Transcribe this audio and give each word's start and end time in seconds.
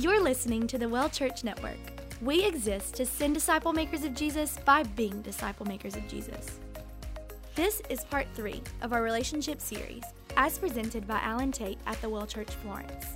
You're 0.00 0.22
listening 0.22 0.66
to 0.68 0.78
the 0.78 0.88
Well 0.88 1.10
Church 1.10 1.44
Network. 1.44 1.76
We 2.22 2.42
exist 2.46 2.94
to 2.94 3.04
send 3.04 3.34
disciple 3.34 3.74
makers 3.74 4.02
of 4.02 4.14
Jesus 4.14 4.56
by 4.64 4.82
being 4.82 5.20
disciple 5.20 5.66
makers 5.66 5.94
of 5.94 6.08
Jesus. 6.08 6.58
This 7.54 7.82
is 7.90 8.02
part 8.04 8.26
three 8.34 8.62
of 8.80 8.94
our 8.94 9.02
relationship 9.02 9.60
series, 9.60 10.02
as 10.38 10.56
presented 10.56 11.06
by 11.06 11.18
Alan 11.20 11.52
Tate 11.52 11.76
at 11.84 12.00
the 12.00 12.08
Well 12.08 12.26
Church 12.26 12.48
Florence. 12.62 13.08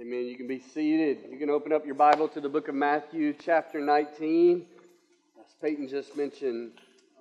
Amen. 0.00 0.24
You 0.24 0.36
can 0.38 0.48
be 0.48 0.60
seated. 0.60 1.18
You 1.30 1.36
can 1.36 1.50
open 1.50 1.74
up 1.74 1.84
your 1.84 1.94
Bible 1.94 2.28
to 2.28 2.40
the 2.40 2.48
book 2.48 2.68
of 2.68 2.74
Matthew, 2.74 3.34
chapter 3.34 3.82
19. 3.82 4.64
As 5.38 5.54
Peyton 5.60 5.88
just 5.88 6.16
mentioned 6.16 6.72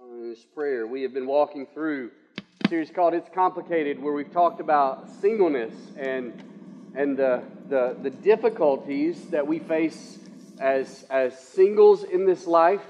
uh, 0.02 0.13
in 0.13 0.29
his 0.29 0.45
prayer, 0.45 0.88
we 0.88 1.02
have 1.02 1.13
been 1.13 1.27
walking 1.27 1.68
through 1.73 2.11
series 2.70 2.89
called 2.89 3.13
It's 3.13 3.29
Complicated, 3.29 4.02
where 4.02 4.11
we've 4.11 4.34
talked 4.34 4.59
about 4.59 5.07
singleness 5.21 5.73
and, 5.97 6.33
and 6.96 7.15
the, 7.15 7.43
the, 7.69 7.96
the 8.01 8.10
difficulties 8.10 9.23
that 9.28 9.46
we 9.46 9.60
face 9.60 10.18
as, 10.60 11.06
as 11.11 11.37
singles 11.39 12.04
in 12.04 12.25
this 12.25 12.47
life, 12.47 12.82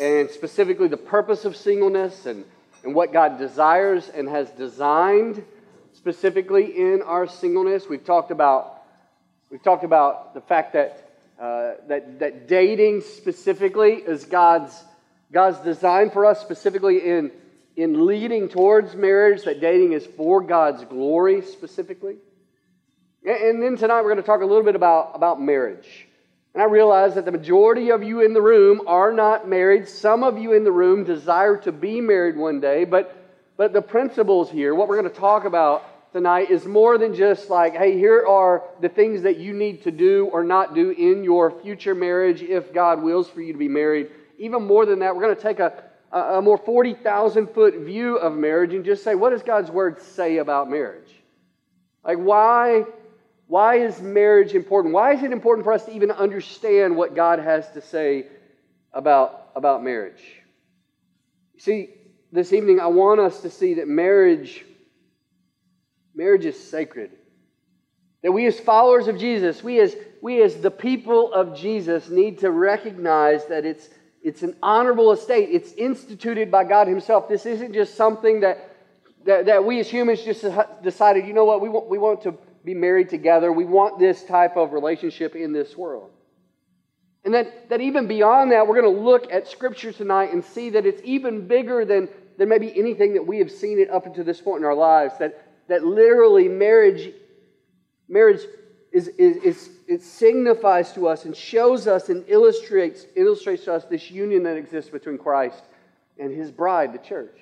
and 0.00 0.28
specifically 0.30 0.88
the 0.88 0.96
purpose 0.96 1.44
of 1.44 1.56
singleness 1.56 2.26
and, 2.26 2.44
and 2.82 2.92
what 2.92 3.12
God 3.12 3.38
desires 3.38 4.08
and 4.08 4.28
has 4.28 4.50
designed 4.50 5.44
specifically 5.92 6.76
in 6.76 7.00
our 7.02 7.28
singleness. 7.28 7.88
We've 7.88 8.04
talked 8.04 8.32
about 8.32 8.74
We've 9.50 9.62
talked 9.62 9.84
about 9.84 10.34
the 10.34 10.42
fact 10.42 10.74
that, 10.74 11.08
uh, 11.40 11.74
that, 11.86 12.18
that 12.18 12.48
dating 12.48 13.00
specifically 13.00 13.92
is 13.94 14.26
God's, 14.26 14.84
God's 15.32 15.58
design 15.60 16.10
for 16.10 16.26
us, 16.26 16.38
specifically 16.42 16.98
in, 16.98 17.30
in 17.78 18.06
leading 18.06 18.48
towards 18.48 18.96
marriage, 18.96 19.44
that 19.44 19.60
dating 19.60 19.92
is 19.92 20.04
for 20.04 20.40
God's 20.40 20.84
glory 20.86 21.42
specifically. 21.42 22.16
And 23.24 23.62
then 23.62 23.76
tonight 23.76 24.02
we're 24.02 24.12
going 24.14 24.16
to 24.16 24.24
talk 24.24 24.40
a 24.40 24.44
little 24.44 24.64
bit 24.64 24.74
about, 24.74 25.12
about 25.14 25.40
marriage. 25.40 26.08
And 26.54 26.60
I 26.60 26.66
realize 26.66 27.14
that 27.14 27.24
the 27.24 27.30
majority 27.30 27.92
of 27.92 28.02
you 28.02 28.20
in 28.20 28.34
the 28.34 28.42
room 28.42 28.80
are 28.88 29.12
not 29.12 29.48
married. 29.48 29.88
Some 29.88 30.24
of 30.24 30.38
you 30.38 30.54
in 30.54 30.64
the 30.64 30.72
room 30.72 31.04
desire 31.04 31.56
to 31.58 31.70
be 31.70 32.00
married 32.00 32.36
one 32.36 32.58
day, 32.60 32.84
but, 32.84 33.16
but 33.56 33.72
the 33.72 33.82
principles 33.82 34.50
here, 34.50 34.74
what 34.74 34.88
we're 34.88 35.00
going 35.00 35.12
to 35.12 35.20
talk 35.20 35.44
about 35.44 36.12
tonight 36.12 36.50
is 36.50 36.64
more 36.64 36.98
than 36.98 37.14
just 37.14 37.48
like, 37.48 37.76
hey, 37.76 37.96
here 37.96 38.26
are 38.26 38.64
the 38.80 38.88
things 38.88 39.22
that 39.22 39.36
you 39.36 39.52
need 39.52 39.84
to 39.84 39.92
do 39.92 40.28
or 40.32 40.42
not 40.42 40.74
do 40.74 40.90
in 40.90 41.22
your 41.22 41.52
future 41.60 41.94
marriage 41.94 42.42
if 42.42 42.74
God 42.74 43.04
wills 43.04 43.28
for 43.28 43.40
you 43.40 43.52
to 43.52 43.58
be 43.58 43.68
married. 43.68 44.10
Even 44.36 44.64
more 44.64 44.84
than 44.84 44.98
that, 44.98 45.14
we're 45.14 45.22
going 45.22 45.36
to 45.36 45.42
take 45.42 45.60
a, 45.60 45.84
a 46.12 46.40
more 46.40 46.58
40,000 46.58 47.48
foot 47.48 47.76
view 47.78 48.16
of 48.16 48.36
marriage 48.36 48.74
and 48.74 48.84
just 48.84 49.04
say, 49.04 49.14
what 49.14 49.30
does 49.30 49.42
God's 49.42 49.70
word 49.70 50.00
say 50.00 50.38
about 50.38 50.70
marriage? 50.70 51.10
Like, 52.04 52.18
why, 52.18 52.84
why 53.46 53.76
is 53.76 54.00
marriage 54.00 54.54
important? 54.54 54.94
Why 54.94 55.12
is 55.14 55.22
it 55.22 55.32
important 55.32 55.64
for 55.64 55.72
us 55.72 55.84
to 55.84 55.94
even 55.94 56.10
understand 56.10 56.96
what 56.96 57.14
God 57.14 57.38
has 57.38 57.70
to 57.72 57.82
say 57.82 58.26
about, 58.92 59.50
about 59.54 59.84
marriage? 59.84 60.22
See, 61.58 61.90
this 62.32 62.52
evening, 62.52 62.80
I 62.80 62.86
want 62.86 63.20
us 63.20 63.40
to 63.42 63.50
see 63.50 63.74
that 63.74 63.88
marriage 63.88 64.64
Marriage 66.18 66.46
is 66.46 66.58
sacred. 66.58 67.12
That 68.22 68.32
we, 68.32 68.44
as 68.46 68.58
followers 68.58 69.06
of 69.06 69.18
Jesus, 69.18 69.62
we 69.62 69.78
as, 69.78 69.94
we 70.20 70.42
as 70.42 70.56
the 70.56 70.70
people 70.70 71.32
of 71.32 71.56
Jesus, 71.56 72.08
need 72.08 72.40
to 72.40 72.50
recognize 72.50 73.46
that 73.46 73.64
it's, 73.64 73.88
it's 74.22 74.42
an 74.42 74.56
honorable 74.62 75.12
estate. 75.12 75.48
It's 75.52 75.72
instituted 75.72 76.50
by 76.50 76.64
God 76.64 76.88
Himself. 76.88 77.28
This 77.28 77.46
isn't 77.46 77.72
just 77.72 77.94
something 77.94 78.40
that, 78.40 78.74
that, 79.24 79.46
that 79.46 79.64
we 79.64 79.80
as 79.80 79.88
humans 79.88 80.22
just 80.22 80.44
decided, 80.82 81.26
you 81.26 81.32
know 81.32 81.44
what, 81.44 81.60
we 81.60 81.68
want, 81.68 81.88
we 81.88 81.98
want 81.98 82.22
to 82.22 82.34
be 82.64 82.74
married 82.74 83.08
together. 83.08 83.52
We 83.52 83.64
want 83.64 83.98
this 83.98 84.24
type 84.24 84.56
of 84.56 84.72
relationship 84.72 85.36
in 85.36 85.52
this 85.52 85.76
world. 85.76 86.10
And 87.24 87.34
that, 87.34 87.68
that 87.68 87.80
even 87.80 88.06
beyond 88.06 88.52
that, 88.52 88.66
we're 88.66 88.80
going 88.80 88.94
to 88.94 89.02
look 89.02 89.32
at 89.32 89.48
Scripture 89.48 89.92
tonight 89.92 90.32
and 90.32 90.44
see 90.44 90.70
that 90.70 90.86
it's 90.86 91.00
even 91.04 91.46
bigger 91.46 91.84
than, 91.84 92.08
than 92.38 92.48
maybe 92.48 92.76
anything 92.78 93.14
that 93.14 93.26
we 93.26 93.38
have 93.38 93.50
seen 93.50 93.78
it 93.78 93.90
up 93.90 94.06
until 94.06 94.24
this 94.24 94.40
point 94.40 94.60
in 94.60 94.64
our 94.64 94.74
lives. 94.74 95.14
That, 95.18 95.44
that 95.68 95.84
literally 95.84 96.48
marriage, 96.48 97.12
marriage 98.08 98.40
is, 98.92 99.08
is, 99.08 99.36
is, 99.38 99.70
it 99.88 100.02
signifies 100.02 100.92
to 100.92 101.08
us 101.08 101.24
and 101.24 101.34
shows 101.34 101.86
us 101.86 102.10
and 102.10 102.22
illustrates, 102.28 103.06
illustrates 103.16 103.64
to 103.64 103.72
us 103.72 103.86
this 103.86 104.10
union 104.10 104.42
that 104.42 104.58
exists 104.58 104.90
between 104.90 105.16
Christ 105.16 105.64
and 106.18 106.30
his 106.30 106.50
bride, 106.50 106.92
the 106.92 106.98
church. 106.98 107.38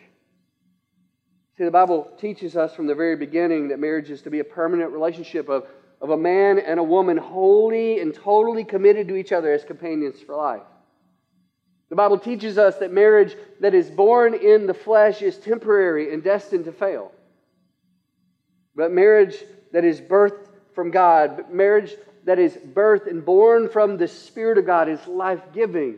See, 1.58 1.64
the 1.64 1.72
Bible 1.72 2.08
teaches 2.18 2.56
us 2.56 2.72
from 2.72 2.86
the 2.86 2.94
very 2.94 3.16
beginning 3.16 3.68
that 3.68 3.80
marriage 3.80 4.10
is 4.10 4.22
to 4.22 4.30
be 4.30 4.38
a 4.38 4.44
permanent 4.44 4.92
relationship 4.92 5.48
of, 5.48 5.66
of 6.00 6.10
a 6.10 6.16
man 6.16 6.60
and 6.60 6.78
a 6.78 6.84
woman 6.84 7.16
wholly 7.16 8.00
and 8.00 8.14
totally 8.14 8.62
committed 8.62 9.08
to 9.08 9.16
each 9.16 9.32
other 9.32 9.52
as 9.52 9.64
companions 9.64 10.20
for 10.20 10.36
life. 10.36 10.62
The 11.88 11.96
Bible 11.96 12.18
teaches 12.18 12.58
us 12.58 12.76
that 12.76 12.92
marriage 12.92 13.36
that 13.58 13.74
is 13.74 13.90
born 13.90 14.34
in 14.34 14.66
the 14.66 14.74
flesh 14.74 15.20
is 15.20 15.36
temporary 15.36 16.14
and 16.14 16.22
destined 16.22 16.66
to 16.66 16.72
fail. 16.72 17.10
But 18.76 18.92
marriage 18.92 19.36
that 19.72 19.84
is 19.84 20.00
birthed 20.00 20.46
from 20.74 20.90
God, 20.90 21.50
marriage 21.50 21.94
that 22.26 22.38
is 22.38 22.52
birthed 22.52 23.06
and 23.06 23.24
born 23.24 23.68
from 23.68 23.96
the 23.96 24.08
Spirit 24.08 24.58
of 24.58 24.66
God 24.66 24.88
is 24.88 25.04
life 25.06 25.40
giving. 25.54 25.96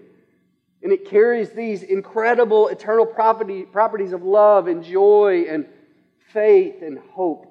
And 0.82 0.92
it 0.92 1.08
carries 1.08 1.50
these 1.50 1.82
incredible 1.82 2.68
eternal 2.68 3.04
property, 3.04 3.62
properties 3.62 4.12
of 4.12 4.22
love 4.22 4.68
and 4.68 4.84
joy 4.84 5.46
and 5.48 5.66
faith 6.32 6.82
and 6.82 6.98
hope. 6.98 7.46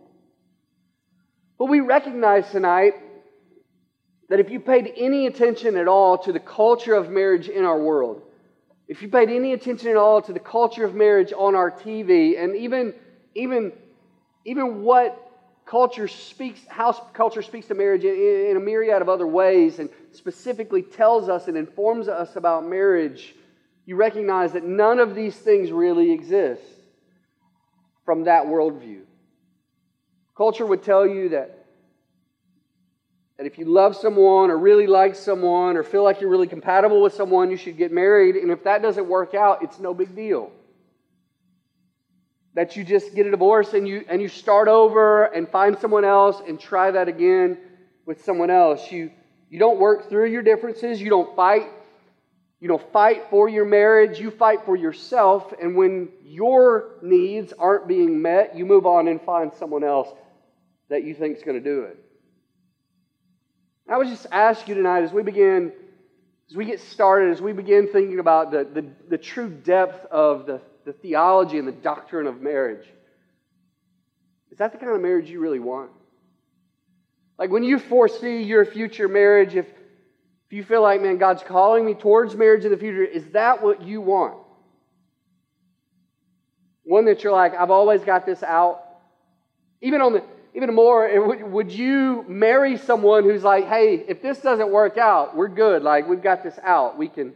But 1.59 1.65
we 1.65 1.81
recognize 1.81 2.49
tonight 2.51 2.93
that 4.29 4.39
if 4.39 4.49
you 4.49 4.59
paid 4.59 4.93
any 4.95 5.27
attention 5.27 5.75
at 5.75 5.87
all 5.87 6.17
to 6.19 6.31
the 6.31 6.39
culture 6.39 6.93
of 6.93 7.09
marriage 7.09 7.49
in 7.49 7.65
our 7.65 7.79
world, 7.79 8.21
if 8.87 9.01
you 9.01 9.09
paid 9.09 9.29
any 9.29 9.51
attention 9.51 9.89
at 9.89 9.97
all 9.97 10.21
to 10.21 10.31
the 10.31 10.39
culture 10.39 10.85
of 10.85 10.95
marriage 10.95 11.33
on 11.35 11.55
our 11.55 11.71
TV, 11.71 12.41
and 12.41 12.55
even, 12.55 12.93
even 13.35 13.73
even 14.47 14.81
what 14.81 15.26
culture 15.67 16.07
speaks, 16.07 16.61
how 16.67 16.93
culture 16.93 17.41
speaks 17.41 17.67
to 17.67 17.75
marriage 17.75 18.03
in, 18.05 18.15
in 18.49 18.57
a 18.57 18.59
myriad 18.59 19.01
of 19.01 19.09
other 19.09 19.27
ways, 19.27 19.79
and 19.79 19.89
specifically 20.13 20.81
tells 20.81 21.29
us 21.29 21.47
and 21.47 21.57
informs 21.57 22.07
us 22.07 22.35
about 22.35 22.65
marriage, 22.65 23.35
you 23.85 23.95
recognize 23.95 24.53
that 24.53 24.63
none 24.63 24.99
of 24.99 25.13
these 25.13 25.35
things 25.35 25.71
really 25.71 26.11
exist 26.11 26.61
from 28.05 28.23
that 28.23 28.45
worldview. 28.45 29.01
Culture 30.35 30.65
would 30.65 30.83
tell 30.83 31.05
you 31.05 31.29
that, 31.29 31.65
that 33.37 33.45
if 33.45 33.57
you 33.57 33.65
love 33.65 33.95
someone 33.95 34.49
or 34.49 34.57
really 34.57 34.87
like 34.87 35.15
someone 35.15 35.75
or 35.75 35.83
feel 35.83 36.03
like 36.03 36.21
you're 36.21 36.29
really 36.29 36.47
compatible 36.47 37.01
with 37.01 37.13
someone, 37.13 37.51
you 37.51 37.57
should 37.57 37.77
get 37.77 37.91
married. 37.91 38.35
And 38.35 38.51
if 38.51 38.63
that 38.63 38.81
doesn't 38.81 39.07
work 39.07 39.33
out, 39.33 39.61
it's 39.63 39.79
no 39.79 39.93
big 39.93 40.15
deal 40.15 40.51
that 42.57 42.75
you 42.75 42.83
just 42.83 43.13
get 43.13 43.27
a 43.27 43.29
divorce 43.29 43.73
and 43.75 43.87
you 43.87 44.03
and 44.09 44.19
you 44.19 44.27
start 44.27 44.67
over 44.67 45.25
and 45.25 45.47
find 45.47 45.77
someone 45.77 46.03
else 46.03 46.41
and 46.47 46.59
try 46.59 46.89
that 46.89 47.07
again 47.07 47.55
with 48.07 48.25
someone 48.25 48.49
else. 48.49 48.91
You 48.91 49.11
you 49.47 49.59
don't 49.59 49.77
work 49.77 50.09
through 50.09 50.31
your 50.31 50.41
differences, 50.41 50.99
you 50.99 51.11
don't 51.11 51.35
fight. 51.35 51.69
You 52.59 52.67
don't 52.67 52.91
fight 52.91 53.25
for 53.29 53.47
your 53.47 53.65
marriage, 53.65 54.19
you 54.19 54.31
fight 54.31 54.65
for 54.65 54.75
yourself, 54.75 55.53
and 55.61 55.75
when 55.75 56.09
your 56.23 56.95
needs 57.03 57.53
aren't 57.53 57.87
being 57.87 58.19
met, 58.19 58.57
you 58.57 58.65
move 58.65 58.87
on 58.87 59.07
and 59.07 59.21
find 59.21 59.53
someone 59.53 59.83
else 59.83 60.09
that 60.89 61.03
you 61.03 61.13
think 61.13 61.37
is 61.37 61.43
going 61.43 61.63
to 61.63 61.63
do 61.63 61.83
it. 61.83 62.03
I 63.87 63.97
would 63.97 64.07
just 64.07 64.25
ask 64.31 64.67
you 64.67 64.73
tonight 64.73 65.03
as 65.03 65.13
we 65.13 65.21
begin, 65.21 65.71
as 66.49 66.57
we 66.57 66.65
get 66.65 66.79
started, 66.79 67.29
as 67.29 67.39
we 67.39 67.53
begin 67.53 67.87
thinking 67.89 68.17
about 68.17 68.49
the, 68.49 68.63
the, 68.63 68.87
the 69.07 69.17
true 69.19 69.49
depth 69.49 70.07
of 70.07 70.47
the 70.47 70.59
the 70.87 70.93
theology 70.93 71.59
and 71.59 71.67
the 71.67 71.73
doctrine 71.73 72.27
of 72.27 72.41
marriage. 72.41 72.87
Is 74.51 74.57
that 74.59 74.71
the 74.71 74.77
kind 74.77 74.93
of 74.93 75.01
marriage 75.01 75.29
you 75.29 75.41
really 75.41 75.59
want? 75.59 75.91
Like 77.37 77.51
when 77.51 77.63
you 77.63 77.77
foresee 77.77 78.41
your 78.41 78.63
future 78.63 79.09
marriage, 79.09 79.53
if, 79.53 79.65
if 79.65 80.53
you 80.53 80.63
feel 80.63 80.81
like, 80.81 81.01
man, 81.01 81.17
God's 81.17 81.43
calling 81.43 81.85
me 81.85 81.93
towards 81.93 82.35
marriage 82.35 82.63
in 82.63 82.71
the 82.71 82.77
future, 82.77 83.03
is 83.03 83.25
that 83.31 83.61
what 83.61 83.81
you 83.81 83.99
want? 83.99 84.37
One 86.85 87.03
that 87.05 87.21
you're 87.21 87.33
like, 87.33 87.53
I've 87.53 87.69
always 87.69 88.05
got 88.05 88.25
this 88.25 88.41
out. 88.41 88.81
Even 89.81 89.99
on 89.99 90.13
the 90.13 90.23
even 90.55 90.73
more, 90.73 91.45
would 91.49 91.71
you 91.71 92.25
marry 92.29 92.77
someone 92.77 93.25
who's 93.25 93.43
like, 93.43 93.67
hey, 93.67 94.05
if 94.07 94.23
this 94.23 94.39
doesn't 94.39 94.71
work 94.71 94.97
out, 94.97 95.35
we're 95.35 95.49
good. 95.49 95.83
Like 95.83 96.07
we've 96.07 96.23
got 96.23 96.43
this 96.43 96.57
out. 96.63 96.97
We 96.97 97.09
can 97.09 97.33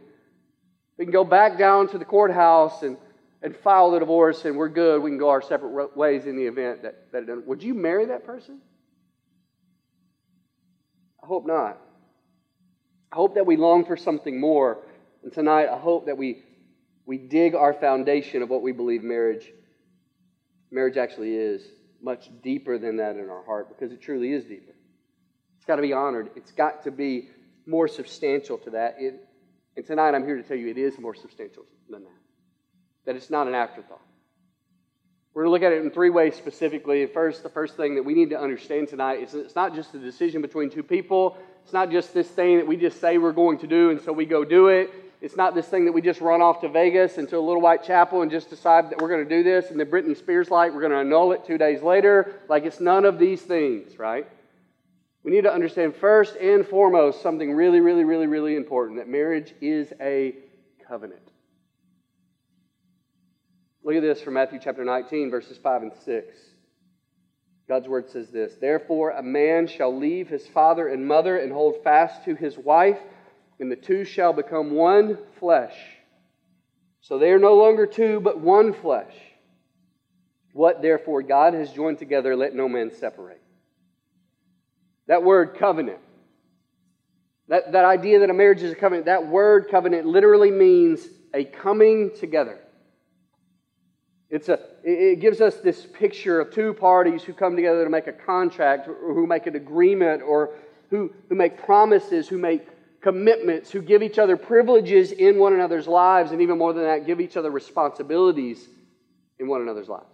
we 0.96 1.04
can 1.04 1.12
go 1.12 1.22
back 1.22 1.58
down 1.58 1.88
to 1.88 1.98
the 1.98 2.04
courthouse 2.06 2.82
and 2.82 2.96
and 3.42 3.56
file 3.56 3.90
the 3.90 3.98
divorce 3.98 4.44
and 4.44 4.56
we're 4.56 4.68
good. 4.68 5.02
We 5.02 5.10
can 5.10 5.18
go 5.18 5.30
our 5.30 5.42
separate 5.42 5.96
ways 5.96 6.26
in 6.26 6.36
the 6.36 6.46
event 6.46 6.82
that, 6.82 7.12
that 7.12 7.24
it 7.24 7.26
doesn't. 7.26 7.46
Would 7.46 7.62
you 7.62 7.74
marry 7.74 8.06
that 8.06 8.24
person? 8.24 8.60
I 11.22 11.26
hope 11.26 11.46
not. 11.46 11.78
I 13.10 13.16
hope 13.16 13.34
that 13.34 13.46
we 13.46 13.56
long 13.56 13.84
for 13.84 13.96
something 13.96 14.40
more. 14.40 14.78
And 15.22 15.32
tonight, 15.32 15.68
I 15.68 15.78
hope 15.78 16.06
that 16.06 16.16
we, 16.16 16.42
we 17.04 17.18
dig 17.18 17.54
our 17.54 17.74
foundation 17.74 18.42
of 18.42 18.48
what 18.48 18.62
we 18.62 18.72
believe 18.72 19.02
marriage, 19.02 19.52
marriage 20.70 20.96
actually 20.96 21.34
is 21.34 21.62
much 22.00 22.30
deeper 22.42 22.78
than 22.78 22.96
that 22.96 23.16
in 23.16 23.28
our 23.28 23.44
heart 23.44 23.68
because 23.68 23.92
it 23.92 24.00
truly 24.00 24.32
is 24.32 24.44
deeper. 24.44 24.72
It's 25.56 25.66
got 25.66 25.76
to 25.76 25.82
be 25.82 25.92
honored. 25.92 26.30
It's 26.34 26.52
got 26.52 26.82
to 26.84 26.90
be 26.90 27.28
more 27.66 27.86
substantial 27.86 28.58
to 28.58 28.70
that. 28.70 28.96
It, 28.98 29.14
and 29.76 29.86
tonight 29.86 30.14
I'm 30.14 30.24
here 30.24 30.36
to 30.36 30.42
tell 30.42 30.56
you 30.56 30.68
it 30.68 30.78
is 30.78 30.98
more 30.98 31.14
substantial 31.14 31.64
than 31.88 32.02
that. 32.02 32.21
That 33.04 33.16
it's 33.16 33.30
not 33.30 33.48
an 33.48 33.54
afterthought. 33.54 34.00
We're 35.34 35.44
going 35.44 35.60
to 35.60 35.64
look 35.64 35.72
at 35.72 35.76
it 35.76 35.82
in 35.82 35.90
three 35.90 36.10
ways 36.10 36.34
specifically. 36.34 37.06
First, 37.06 37.42
the 37.42 37.48
first 37.48 37.76
thing 37.76 37.94
that 37.94 38.02
we 38.02 38.12
need 38.12 38.30
to 38.30 38.38
understand 38.38 38.88
tonight 38.88 39.20
is 39.20 39.34
it's 39.34 39.56
not 39.56 39.74
just 39.74 39.94
a 39.94 39.98
decision 39.98 40.42
between 40.42 40.68
two 40.68 40.82
people. 40.82 41.38
It's 41.64 41.72
not 41.72 41.90
just 41.90 42.12
this 42.12 42.28
thing 42.28 42.58
that 42.58 42.66
we 42.66 42.76
just 42.76 43.00
say 43.00 43.16
we're 43.16 43.32
going 43.32 43.58
to 43.58 43.66
do 43.66 43.90
and 43.90 44.00
so 44.00 44.12
we 44.12 44.26
go 44.26 44.44
do 44.44 44.68
it. 44.68 44.90
It's 45.22 45.36
not 45.36 45.54
this 45.54 45.66
thing 45.66 45.84
that 45.86 45.92
we 45.92 46.02
just 46.02 46.20
run 46.20 46.42
off 46.42 46.60
to 46.62 46.68
Vegas 46.68 47.16
into 47.16 47.38
a 47.38 47.40
little 47.40 47.62
white 47.62 47.82
chapel 47.82 48.22
and 48.22 48.30
just 48.30 48.50
decide 48.50 48.90
that 48.90 49.00
we're 49.00 49.08
going 49.08 49.26
to 49.26 49.36
do 49.36 49.42
this 49.42 49.70
and 49.70 49.80
then 49.80 49.86
Britney 49.86 50.16
Spears 50.16 50.50
like 50.50 50.74
we're 50.74 50.80
going 50.80 50.92
to 50.92 50.98
annul 50.98 51.32
it 51.32 51.46
two 51.46 51.56
days 51.56 51.80
later. 51.80 52.40
Like 52.48 52.64
it's 52.64 52.80
none 52.80 53.04
of 53.06 53.18
these 53.18 53.40
things, 53.40 53.98
right? 53.98 54.26
We 55.22 55.30
need 55.30 55.44
to 55.44 55.52
understand 55.52 55.94
first 55.94 56.36
and 56.36 56.66
foremost 56.66 57.22
something 57.22 57.52
really, 57.52 57.80
really, 57.80 58.04
really, 58.04 58.26
really 58.26 58.56
important 58.56 58.98
that 58.98 59.08
marriage 59.08 59.54
is 59.60 59.92
a 60.00 60.34
covenant. 60.86 61.21
Look 63.84 63.96
at 63.96 64.02
this 64.02 64.22
from 64.22 64.34
Matthew 64.34 64.60
chapter 64.62 64.84
19, 64.84 65.30
verses 65.30 65.58
5 65.58 65.82
and 65.82 65.92
6. 66.04 66.36
God's 67.68 67.88
word 67.88 68.08
says 68.10 68.30
this 68.30 68.54
Therefore, 68.60 69.10
a 69.10 69.22
man 69.22 69.66
shall 69.66 69.96
leave 69.96 70.28
his 70.28 70.46
father 70.46 70.86
and 70.86 71.06
mother 71.06 71.36
and 71.36 71.52
hold 71.52 71.82
fast 71.82 72.24
to 72.26 72.36
his 72.36 72.56
wife, 72.56 72.98
and 73.58 73.72
the 73.72 73.76
two 73.76 74.04
shall 74.04 74.32
become 74.32 74.72
one 74.72 75.18
flesh. 75.40 75.74
So 77.00 77.18
they 77.18 77.30
are 77.32 77.38
no 77.38 77.54
longer 77.56 77.86
two, 77.86 78.20
but 78.20 78.38
one 78.38 78.72
flesh. 78.72 79.14
What 80.52 80.82
therefore 80.82 81.22
God 81.22 81.54
has 81.54 81.72
joined 81.72 81.98
together, 81.98 82.36
let 82.36 82.54
no 82.54 82.68
man 82.68 82.92
separate. 82.92 83.42
That 85.08 85.24
word 85.24 85.56
covenant, 85.58 85.98
that, 87.48 87.72
that 87.72 87.84
idea 87.84 88.20
that 88.20 88.30
a 88.30 88.34
marriage 88.34 88.62
is 88.62 88.70
a 88.70 88.76
covenant, 88.76 89.06
that 89.06 89.26
word 89.26 89.66
covenant 89.70 90.06
literally 90.06 90.52
means 90.52 91.04
a 91.34 91.44
coming 91.44 92.12
together. 92.16 92.61
It's 94.32 94.48
a, 94.48 94.58
it 94.82 95.20
gives 95.20 95.42
us 95.42 95.56
this 95.56 95.84
picture 95.84 96.40
of 96.40 96.54
two 96.54 96.72
parties 96.72 97.22
who 97.22 97.34
come 97.34 97.54
together 97.54 97.84
to 97.84 97.90
make 97.90 98.06
a 98.06 98.12
contract, 98.12 98.88
or 98.88 99.12
who 99.12 99.26
make 99.26 99.46
an 99.46 99.56
agreement, 99.56 100.22
or 100.22 100.54
who, 100.88 101.12
who 101.28 101.34
make 101.34 101.62
promises, 101.62 102.28
who 102.28 102.38
make 102.38 102.66
commitments, 103.02 103.70
who 103.70 103.82
give 103.82 104.02
each 104.02 104.18
other 104.18 104.38
privileges 104.38 105.12
in 105.12 105.38
one 105.38 105.52
another's 105.52 105.86
lives, 105.86 106.32
and 106.32 106.40
even 106.40 106.56
more 106.56 106.72
than 106.72 106.84
that, 106.84 107.06
give 107.06 107.20
each 107.20 107.36
other 107.36 107.50
responsibilities 107.50 108.66
in 109.38 109.48
one 109.48 109.60
another's 109.60 109.90
lives. 109.90 110.06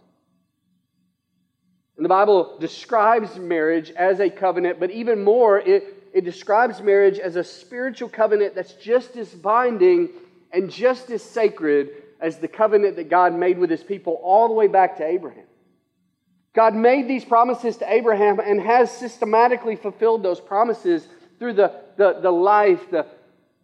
And 1.96 2.04
the 2.04 2.08
Bible 2.08 2.58
describes 2.58 3.36
marriage 3.36 3.92
as 3.92 4.18
a 4.18 4.28
covenant, 4.28 4.80
but 4.80 4.90
even 4.90 5.22
more, 5.22 5.60
it, 5.60 6.10
it 6.12 6.24
describes 6.24 6.80
marriage 6.80 7.20
as 7.20 7.36
a 7.36 7.44
spiritual 7.44 8.08
covenant 8.08 8.56
that's 8.56 8.72
just 8.72 9.16
as 9.16 9.28
binding 9.28 10.08
and 10.52 10.70
just 10.70 11.08
as 11.10 11.22
sacred 11.22 11.90
as 12.20 12.38
the 12.38 12.48
covenant 12.48 12.96
that 12.96 13.08
God 13.08 13.34
made 13.34 13.58
with 13.58 13.70
his 13.70 13.82
people 13.82 14.20
all 14.22 14.48
the 14.48 14.54
way 14.54 14.66
back 14.66 14.96
to 14.96 15.04
Abraham. 15.04 15.44
God 16.54 16.74
made 16.74 17.06
these 17.06 17.24
promises 17.24 17.76
to 17.76 17.92
Abraham 17.92 18.40
and 18.40 18.60
has 18.60 18.90
systematically 18.90 19.76
fulfilled 19.76 20.22
those 20.22 20.40
promises 20.40 21.06
through 21.38 21.52
the, 21.52 21.72
the, 21.96 22.18
the 22.20 22.30
life, 22.30 22.90
the, 22.90 23.06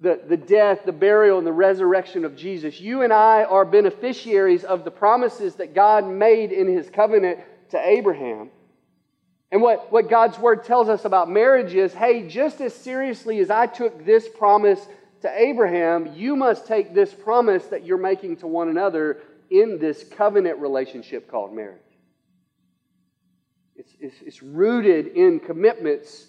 the, 0.00 0.20
the 0.28 0.36
death, 0.36 0.84
the 0.84 0.92
burial, 0.92 1.38
and 1.38 1.46
the 1.46 1.52
resurrection 1.52 2.24
of 2.24 2.36
Jesus. 2.36 2.80
You 2.80 3.02
and 3.02 3.12
I 3.12 3.44
are 3.44 3.64
beneficiaries 3.64 4.62
of 4.62 4.84
the 4.84 4.90
promises 4.90 5.56
that 5.56 5.74
God 5.74 6.06
made 6.06 6.52
in 6.52 6.68
his 6.68 6.88
covenant 6.90 7.40
to 7.70 7.78
Abraham. 7.78 8.50
And 9.50 9.62
what, 9.62 9.90
what 9.90 10.10
God's 10.10 10.38
word 10.38 10.64
tells 10.64 10.88
us 10.88 11.04
about 11.04 11.30
marriage 11.30 11.74
is 11.74 11.94
hey, 11.94 12.28
just 12.28 12.60
as 12.60 12.74
seriously 12.74 13.38
as 13.40 13.50
I 13.50 13.66
took 13.66 14.04
this 14.04 14.28
promise 14.28 14.86
to 15.24 15.40
Abraham, 15.40 16.12
you 16.14 16.36
must 16.36 16.66
take 16.66 16.94
this 16.94 17.14
promise 17.14 17.64
that 17.68 17.86
you're 17.86 17.96
making 17.96 18.36
to 18.36 18.46
one 18.46 18.68
another 18.68 19.22
in 19.48 19.78
this 19.78 20.04
covenant 20.04 20.58
relationship 20.58 21.30
called 21.30 21.54
marriage. 21.54 21.80
It's, 23.74 23.90
it's, 23.98 24.16
it's 24.20 24.42
rooted 24.42 25.06
in 25.06 25.40
commitments 25.40 26.26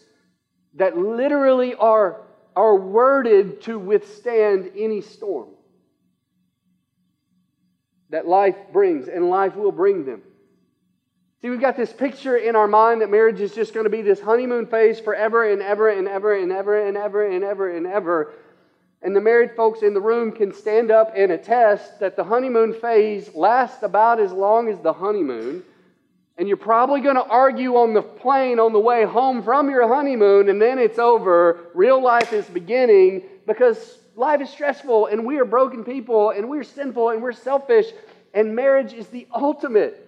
that 0.75 0.97
literally 0.97 1.75
are, 1.75 2.21
are 2.55 2.77
worded 2.77 3.61
to 3.63 3.77
withstand 3.77 4.71
any 4.77 5.01
storm 5.01 5.49
that 8.11 8.25
life 8.25 8.55
brings, 8.71 9.09
and 9.09 9.29
life 9.29 9.57
will 9.57 9.73
bring 9.73 10.05
them. 10.05 10.21
See, 11.41 11.49
we've 11.49 11.59
got 11.59 11.75
this 11.75 11.91
picture 11.91 12.37
in 12.37 12.55
our 12.55 12.67
mind 12.67 13.01
that 13.01 13.09
marriage 13.09 13.41
is 13.41 13.53
just 13.53 13.73
going 13.73 13.83
to 13.83 13.89
be 13.89 14.01
this 14.01 14.21
honeymoon 14.21 14.67
phase 14.67 15.01
forever 15.01 15.51
and 15.51 15.61
ever 15.61 15.89
and 15.89 16.07
ever 16.07 16.33
and 16.33 16.49
ever 16.49 16.87
and 16.87 16.95
ever 16.95 17.27
and 17.27 17.43
ever 17.43 17.69
and 17.69 17.85
ever. 17.85 18.23
And 18.23 18.44
the 19.13 19.19
married 19.19 19.51
folks 19.57 19.81
in 19.81 19.93
the 19.93 19.99
room 19.99 20.31
can 20.31 20.53
stand 20.53 20.89
up 20.89 21.11
and 21.13 21.33
attest 21.33 21.99
that 21.99 22.15
the 22.15 22.23
honeymoon 22.23 22.73
phase 22.73 23.29
lasts 23.35 23.83
about 23.83 24.21
as 24.21 24.31
long 24.31 24.69
as 24.69 24.79
the 24.79 24.93
honeymoon. 24.93 25.63
And 26.37 26.47
you're 26.47 26.55
probably 26.55 27.01
going 27.01 27.15
to 27.15 27.25
argue 27.25 27.75
on 27.75 27.93
the 27.93 28.01
plane 28.01 28.57
on 28.57 28.71
the 28.71 28.79
way 28.79 29.03
home 29.03 29.43
from 29.43 29.69
your 29.69 29.93
honeymoon, 29.93 30.47
and 30.47 30.61
then 30.61 30.79
it's 30.79 30.99
over. 30.99 31.71
Real 31.73 32.01
life 32.01 32.31
is 32.31 32.45
beginning 32.45 33.23
because 33.45 33.99
life 34.15 34.39
is 34.39 34.49
stressful, 34.49 35.07
and 35.07 35.25
we 35.25 35.39
are 35.39 35.45
broken 35.45 35.83
people, 35.83 36.29
and 36.29 36.49
we're 36.49 36.63
sinful, 36.63 37.09
and 37.09 37.21
we're 37.21 37.33
selfish. 37.33 37.87
And 38.33 38.55
marriage 38.55 38.93
is 38.93 39.07
the 39.07 39.27
ultimate 39.33 40.05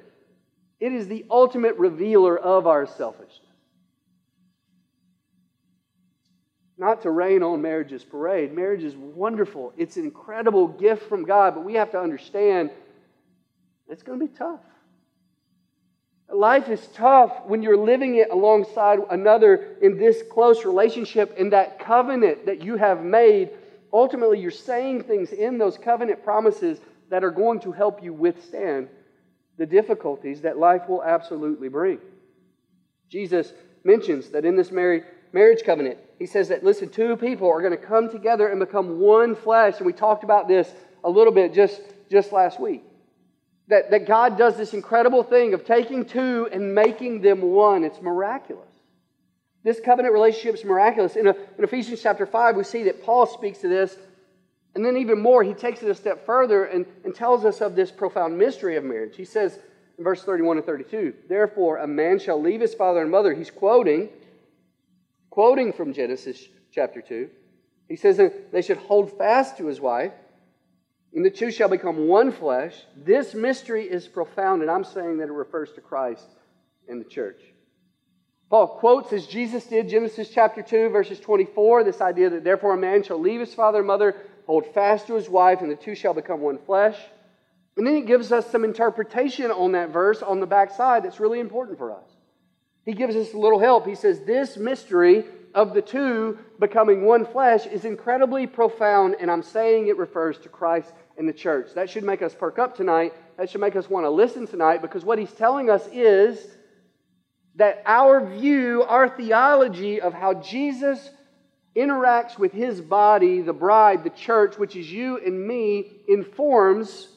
it 0.80 0.94
is 0.94 1.08
the 1.08 1.26
ultimate 1.30 1.76
revealer 1.78 2.38
of 2.38 2.68
our 2.68 2.86
selfishness. 2.86 3.47
Not 6.78 7.02
to 7.04 7.12
rain 7.12 7.42
on 7.42 7.62
marriage's 7.62 8.04
parade. 8.04 8.54
Marriage 8.54 8.84
is 8.84 8.96
wonderful. 8.96 9.74
It's 9.78 9.98
an 9.98 10.06
incredible 10.06 10.68
gift 10.68 11.10
from 11.10 11.24
God, 11.24 11.56
but 11.56 11.64
we 11.64 11.74
have 11.74 11.92
to 11.92 12.00
understand 12.00 12.70
it's 13.90 14.04
going 14.04 14.20
to 14.20 14.26
be 14.26 14.32
tough. 14.32 14.60
Life 16.30 16.68
is 16.68 16.86
tough 16.94 17.46
when 17.46 17.64
you're 17.64 17.78
living 17.78 18.16
it 18.16 18.30
alongside 18.30 19.00
another 19.10 19.78
in 19.82 19.98
this 19.98 20.22
close 20.30 20.66
relationship, 20.66 21.36
in 21.38 21.52
that 21.52 21.80
covenant 21.80 22.46
that 22.46 22.62
you 22.62 22.76
have 22.76 23.02
made. 23.02 23.52
Ultimately, 23.94 24.40
you're 24.40 24.52
saying 24.52 25.04
things 25.04 25.32
in 25.32 25.58
those 25.58 25.78
covenant 25.78 26.24
promises 26.24 26.80
that 27.10 27.24
are 27.24 27.32
going 27.32 27.62
to 27.62 27.72
help 27.72 28.04
you 28.04 28.14
withstand 28.14 28.90
the 29.58 29.66
difficulties 29.66 30.42
that 30.42 30.58
life 30.58 30.88
will 30.90 31.02
absolutely 31.02 31.70
bring. 31.70 32.00
Jesus 33.10 33.54
mentions 33.86 34.30
that 34.30 34.44
in 34.44 34.58
this 34.58 34.70
marriage, 34.70 35.06
marriage 35.32 35.64
covenant, 35.66 35.98
he 36.20 36.26
says 36.26 36.50
that, 36.50 36.64
listen, 36.64 36.90
two 36.90 37.16
people 37.16 37.50
are 37.50 37.62
going 37.62 37.78
to 37.78 37.78
come 37.78 38.10
together 38.10 38.48
and 38.48 38.60
become 38.60 39.00
one 39.00 39.36
flesh. 39.36 39.78
And 39.78 39.86
we 39.86 39.94
talked 39.94 40.24
about 40.24 40.48
this 40.48 40.72
a 41.04 41.10
little 41.10 41.34
bit 41.34 41.54
just, 41.54 41.82
just 42.10 42.32
last 42.32 42.60
week. 42.60 42.84
That, 43.68 43.92
that 43.92 44.08
God 44.08 44.38
does 44.38 44.58
this 44.58 44.74
incredible 44.74 45.24
thing 45.24 45.54
of 45.54 45.66
taking 45.66 46.06
two 46.06 46.48
and 46.52 46.74
making 46.74 47.22
them 47.22 47.42
one. 47.42 47.84
It's 47.84 48.02
miraculous. 48.02 48.70
This 49.64 49.80
covenant 49.80 50.14
relationship 50.14 50.56
is 50.56 50.64
miraculous. 50.64 51.16
In, 51.16 51.28
a, 51.28 51.36
in 51.58 51.64
Ephesians 51.64 52.02
chapter 52.02 52.26
5, 52.26 52.56
we 52.56 52.64
see 52.64 52.84
that 52.84 53.04
Paul 53.04 53.26
speaks 53.26 53.60
to 53.60 53.68
this 53.68 53.98
and 54.78 54.86
then, 54.86 54.96
even 54.98 55.20
more, 55.20 55.42
he 55.42 55.56
takes 55.56 55.82
it 55.82 55.90
a 55.90 55.96
step 55.96 56.24
further 56.24 56.66
and, 56.66 56.86
and 57.04 57.16
tells 57.16 57.46
us 57.46 57.62
of 57.62 57.76
this 57.76 57.90
profound 57.90 58.38
mystery 58.38 58.76
of 58.76 58.84
marriage. 58.84 59.16
He 59.18 59.26
says 59.26 59.58
in 59.98 60.04
verse 60.04 60.22
31 60.24 60.58
and 60.58 60.66
32, 60.68 61.16
Therefore, 61.28 61.78
a 61.78 61.88
man 61.88 62.20
shall 62.20 62.40
leave 62.40 62.62
his 62.62 62.76
father 62.76 63.02
and 63.02 63.10
mother. 63.10 63.34
He's 63.34 63.50
quoting, 63.50 64.10
quoting 65.38 65.72
from 65.72 65.94
Genesis 65.94 66.48
chapter 66.72 67.00
2. 67.00 67.30
He 67.88 67.96
says 67.96 68.18
that 68.18 68.52
they 68.52 68.64
should 68.64 68.80
hold 68.80 69.20
fast 69.20 69.60
to 69.60 69.68
his 69.68 69.80
wife, 69.80 70.12
and 71.14 71.24
the 71.24 71.30
two 71.30 71.52
shall 71.52 71.70
become 71.70 72.08
one 72.08 72.32
flesh. 72.32 72.74
This 72.96 73.36
mystery 73.36 73.84
is 73.84 74.08
profound, 74.08 74.64
and 74.64 74.72
I'm 74.72 74.84
saying 74.84 75.20
that 75.20 75.28
it 75.28 75.34
refers 75.34 75.72
to 75.74 75.82
Christ 75.82 76.28
and 76.90 77.00
the 77.00 77.08
church. 77.08 77.40
Paul 78.50 78.80
quotes, 78.80 79.14
as 79.14 79.28
Jesus 79.28 79.64
did, 79.66 79.90
Genesis 79.90 80.32
chapter 80.34 80.64
2, 80.64 80.90
verses 80.90 81.20
24, 81.20 81.84
this 81.84 82.02
idea 82.02 82.32
that 82.32 82.44
therefore 82.44 82.74
a 82.74 82.78
man 82.78 83.04
shall 83.04 83.20
leave 83.20 83.40
his 83.40 83.54
father 83.54 83.78
and 83.78 83.86
mother 83.86 84.16
hold 84.48 84.66
fast 84.74 85.06
to 85.06 85.14
his 85.14 85.30
wife, 85.30 85.62
and 85.62 85.70
the 85.70 85.76
two 85.76 85.94
shall 85.94 86.16
become 86.16 86.42
one 86.42 86.58
flesh. 86.58 86.98
And 87.78 87.86
then 87.86 87.94
he 87.94 88.02
gives 88.02 88.32
us 88.32 88.50
some 88.50 88.64
interpretation 88.64 89.52
on 89.52 89.74
that 89.74 89.90
verse 89.90 90.24
on 90.24 90.40
the 90.40 90.48
backside 90.48 91.04
that's 91.04 91.20
really 91.20 91.40
important 91.40 91.78
for 91.78 91.92
us. 91.92 92.17
He 92.88 92.94
gives 92.94 93.18
us 93.18 93.34
a 93.34 93.38
little 93.38 93.60
help. 93.60 93.86
He 93.86 93.96
says, 93.96 94.22
This 94.22 94.56
mystery 94.56 95.26
of 95.54 95.74
the 95.74 95.82
two 95.82 96.40
becoming 96.58 97.04
one 97.04 97.26
flesh 97.26 97.66
is 97.66 97.84
incredibly 97.84 98.48
profound, 98.48 99.18
and 99.20 99.30
I'm 99.30 99.44
saying 99.44 99.88
it 99.88 99.98
refers 99.98 100.38
to 100.40 100.50
Christ 100.50 100.94
and 101.18 101.28
the 101.28 101.34
church. 101.34 101.74
That 101.76 101.90
should 101.90 102.06
make 102.06 102.22
us 102.22 102.34
perk 102.34 102.58
up 102.58 102.78
tonight. 102.78 103.14
That 103.36 103.50
should 103.50 103.60
make 103.60 103.76
us 103.76 103.90
want 103.90 104.06
to 104.06 104.10
listen 104.10 104.48
tonight 104.48 104.82
because 104.82 105.04
what 105.04 105.20
he's 105.20 105.34
telling 105.34 105.70
us 105.70 105.86
is 105.92 106.40
that 107.56 107.84
our 107.86 108.26
view, 108.26 108.84
our 108.84 109.10
theology 109.10 110.00
of 110.00 110.14
how 110.14 110.36
Jesus 110.36 111.10
interacts 111.76 112.40
with 112.40 112.54
his 112.54 112.80
body, 112.80 113.42
the 113.42 113.52
bride, 113.52 114.06
the 114.06 114.12
church, 114.12 114.58
which 114.58 114.78
is 114.78 114.90
you 114.90 115.18
and 115.18 115.46
me, 115.46 115.92
informs 116.08 117.10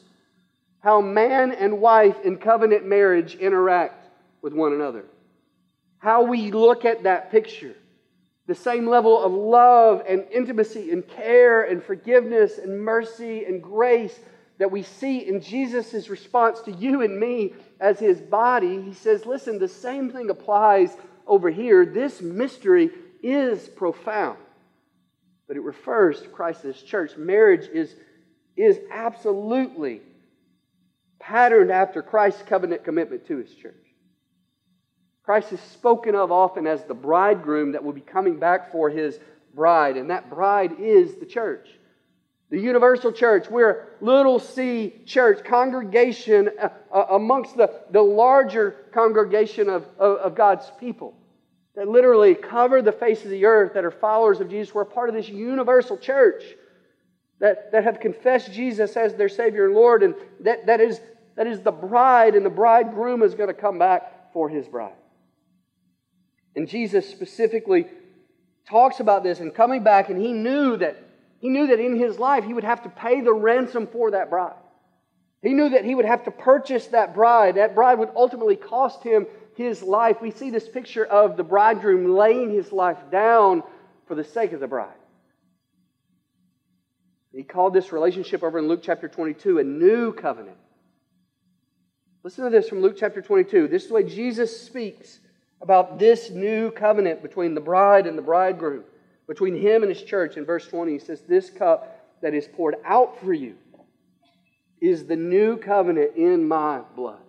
how 0.81 0.99
man 0.99 1.53
and 1.53 1.79
wife 1.79 2.17
in 2.25 2.35
covenant 2.35 2.85
marriage 2.85 3.35
interact 3.35 4.09
with 4.41 4.51
one 4.51 4.73
another. 4.73 5.05
How 6.01 6.23
we 6.23 6.51
look 6.51 6.83
at 6.83 7.03
that 7.03 7.31
picture. 7.31 7.75
The 8.47 8.55
same 8.55 8.87
level 8.87 9.23
of 9.23 9.31
love 9.31 10.03
and 10.07 10.25
intimacy 10.31 10.91
and 10.91 11.07
care 11.07 11.61
and 11.61 11.81
forgiveness 11.83 12.57
and 12.57 12.81
mercy 12.81 13.45
and 13.45 13.61
grace 13.61 14.19
that 14.57 14.71
we 14.71 14.81
see 14.81 15.19
in 15.19 15.41
Jesus' 15.41 16.09
response 16.09 16.59
to 16.61 16.71
you 16.71 17.03
and 17.03 17.19
me 17.19 17.53
as 17.79 17.99
his 17.99 18.19
body. 18.19 18.81
He 18.81 18.93
says, 18.93 19.27
listen, 19.27 19.59
the 19.59 19.67
same 19.67 20.09
thing 20.09 20.31
applies 20.31 20.97
over 21.27 21.51
here. 21.51 21.85
This 21.85 22.19
mystery 22.19 22.89
is 23.21 23.67
profound, 23.69 24.39
but 25.47 25.55
it 25.55 25.61
refers 25.61 26.21
to 26.21 26.29
Christ's 26.29 26.81
church. 26.81 27.15
Marriage 27.17 27.69
is, 27.71 27.95
is 28.57 28.79
absolutely 28.91 30.01
patterned 31.19 31.71
after 31.71 32.01
Christ's 32.01 32.41
covenant 32.41 32.83
commitment 32.83 33.27
to 33.27 33.37
his 33.37 33.53
church. 33.53 33.80
Christ 35.23 35.53
is 35.53 35.59
spoken 35.59 36.15
of 36.15 36.31
often 36.31 36.65
as 36.65 36.83
the 36.83 36.93
bridegroom 36.93 37.73
that 37.73 37.83
will 37.83 37.93
be 37.93 38.01
coming 38.01 38.39
back 38.39 38.71
for 38.71 38.89
his 38.89 39.19
bride, 39.53 39.97
and 39.97 40.09
that 40.09 40.29
bride 40.29 40.79
is 40.79 41.15
the 41.15 41.25
church. 41.25 41.67
The 42.49 42.59
universal 42.59 43.13
church, 43.13 43.49
we're 43.49 43.87
little 44.01 44.39
c 44.39 44.93
church, 45.05 45.45
congregation 45.45 46.49
uh, 46.59 46.69
uh, 46.93 47.05
amongst 47.11 47.55
the, 47.55 47.81
the 47.91 48.01
larger 48.01 48.71
congregation 48.93 49.69
of, 49.69 49.85
of, 49.97 50.17
of 50.17 50.35
God's 50.35 50.69
people 50.79 51.15
that 51.75 51.87
literally 51.87 52.35
cover 52.35 52.81
the 52.81 52.91
face 52.91 53.23
of 53.23 53.29
the 53.29 53.45
earth 53.45 53.73
that 53.75 53.85
are 53.85 53.91
followers 53.91 54.41
of 54.41 54.49
Jesus. 54.49 54.75
We're 54.75 54.83
part 54.83 55.07
of 55.07 55.15
this 55.15 55.29
universal 55.29 55.97
church 55.97 56.43
that, 57.39 57.71
that 57.71 57.85
have 57.85 57.99
confessed 57.99 58.51
Jesus 58.51 58.97
as 58.97 59.15
their 59.15 59.29
Savior 59.29 59.65
and 59.65 59.73
Lord, 59.73 60.03
and 60.03 60.15
that, 60.41 60.65
that, 60.65 60.81
is, 60.81 60.99
that 61.35 61.47
is 61.47 61.61
the 61.61 61.71
bride, 61.71 62.35
and 62.35 62.45
the 62.45 62.49
bridegroom 62.49 63.23
is 63.23 63.33
going 63.33 63.47
to 63.47 63.53
come 63.53 63.79
back 63.79 64.33
for 64.33 64.49
his 64.49 64.67
bride. 64.67 64.91
And 66.55 66.67
Jesus 66.67 67.09
specifically 67.09 67.87
talks 68.67 68.99
about 68.99 69.23
this 69.23 69.39
and 69.39 69.53
coming 69.53 69.83
back, 69.83 70.09
and 70.09 70.21
he 70.21 70.33
knew 70.33 70.77
that 70.77 70.97
he 71.39 71.49
knew 71.49 71.67
that 71.67 71.79
in 71.79 71.95
his 71.95 72.19
life 72.19 72.43
he 72.43 72.53
would 72.53 72.63
have 72.63 72.83
to 72.83 72.89
pay 72.89 73.21
the 73.21 73.33
ransom 73.33 73.87
for 73.87 74.11
that 74.11 74.29
bride. 74.29 74.53
He 75.41 75.53
knew 75.53 75.69
that 75.69 75.85
he 75.85 75.95
would 75.95 76.05
have 76.05 76.23
to 76.25 76.31
purchase 76.31 76.87
that 76.87 77.15
bride. 77.15 77.55
That 77.55 77.73
bride 77.73 77.97
would 77.97 78.11
ultimately 78.15 78.55
cost 78.55 79.03
him 79.03 79.25
his 79.55 79.81
life. 79.81 80.21
We 80.21 80.29
see 80.29 80.51
this 80.51 80.69
picture 80.69 81.03
of 81.03 81.37
the 81.37 81.43
bridegroom 81.43 82.15
laying 82.15 82.51
his 82.51 82.71
life 82.71 82.99
down 83.11 83.63
for 84.07 84.13
the 84.13 84.23
sake 84.23 84.51
of 84.51 84.59
the 84.59 84.67
bride. 84.67 84.93
He 87.33 87.43
called 87.43 87.73
this 87.73 87.91
relationship 87.91 88.43
over 88.43 88.59
in 88.59 88.67
Luke 88.67 88.81
chapter 88.83 89.07
22 89.07 89.57
a 89.59 89.63
new 89.63 90.13
covenant. 90.13 90.57
Listen 92.23 92.43
to 92.43 92.51
this 92.51 92.69
from 92.69 92.81
Luke 92.81 92.97
chapter 92.99 93.21
22. 93.21 93.67
This 93.67 93.83
is 93.83 93.87
the 93.87 93.95
way 93.95 94.03
Jesus 94.03 94.61
speaks 94.61 95.19
about 95.61 95.99
this 95.99 96.29
new 96.29 96.71
covenant 96.71 97.21
between 97.21 97.53
the 97.53 97.61
bride 97.61 98.07
and 98.07 98.17
the 98.17 98.21
bridegroom, 98.21 98.83
between 99.27 99.55
him 99.55 99.83
and 99.83 99.91
his 99.91 100.01
church. 100.01 100.37
In 100.37 100.45
verse 100.45 100.67
20, 100.67 100.91
he 100.91 100.99
says, 100.99 101.21
This 101.21 101.49
cup 101.49 102.19
that 102.21 102.33
is 102.33 102.47
poured 102.47 102.75
out 102.85 103.19
for 103.19 103.33
you 103.33 103.55
is 104.79 105.05
the 105.05 105.15
new 105.15 105.57
covenant 105.57 106.15
in 106.15 106.47
my 106.47 106.81
blood. 106.95 107.21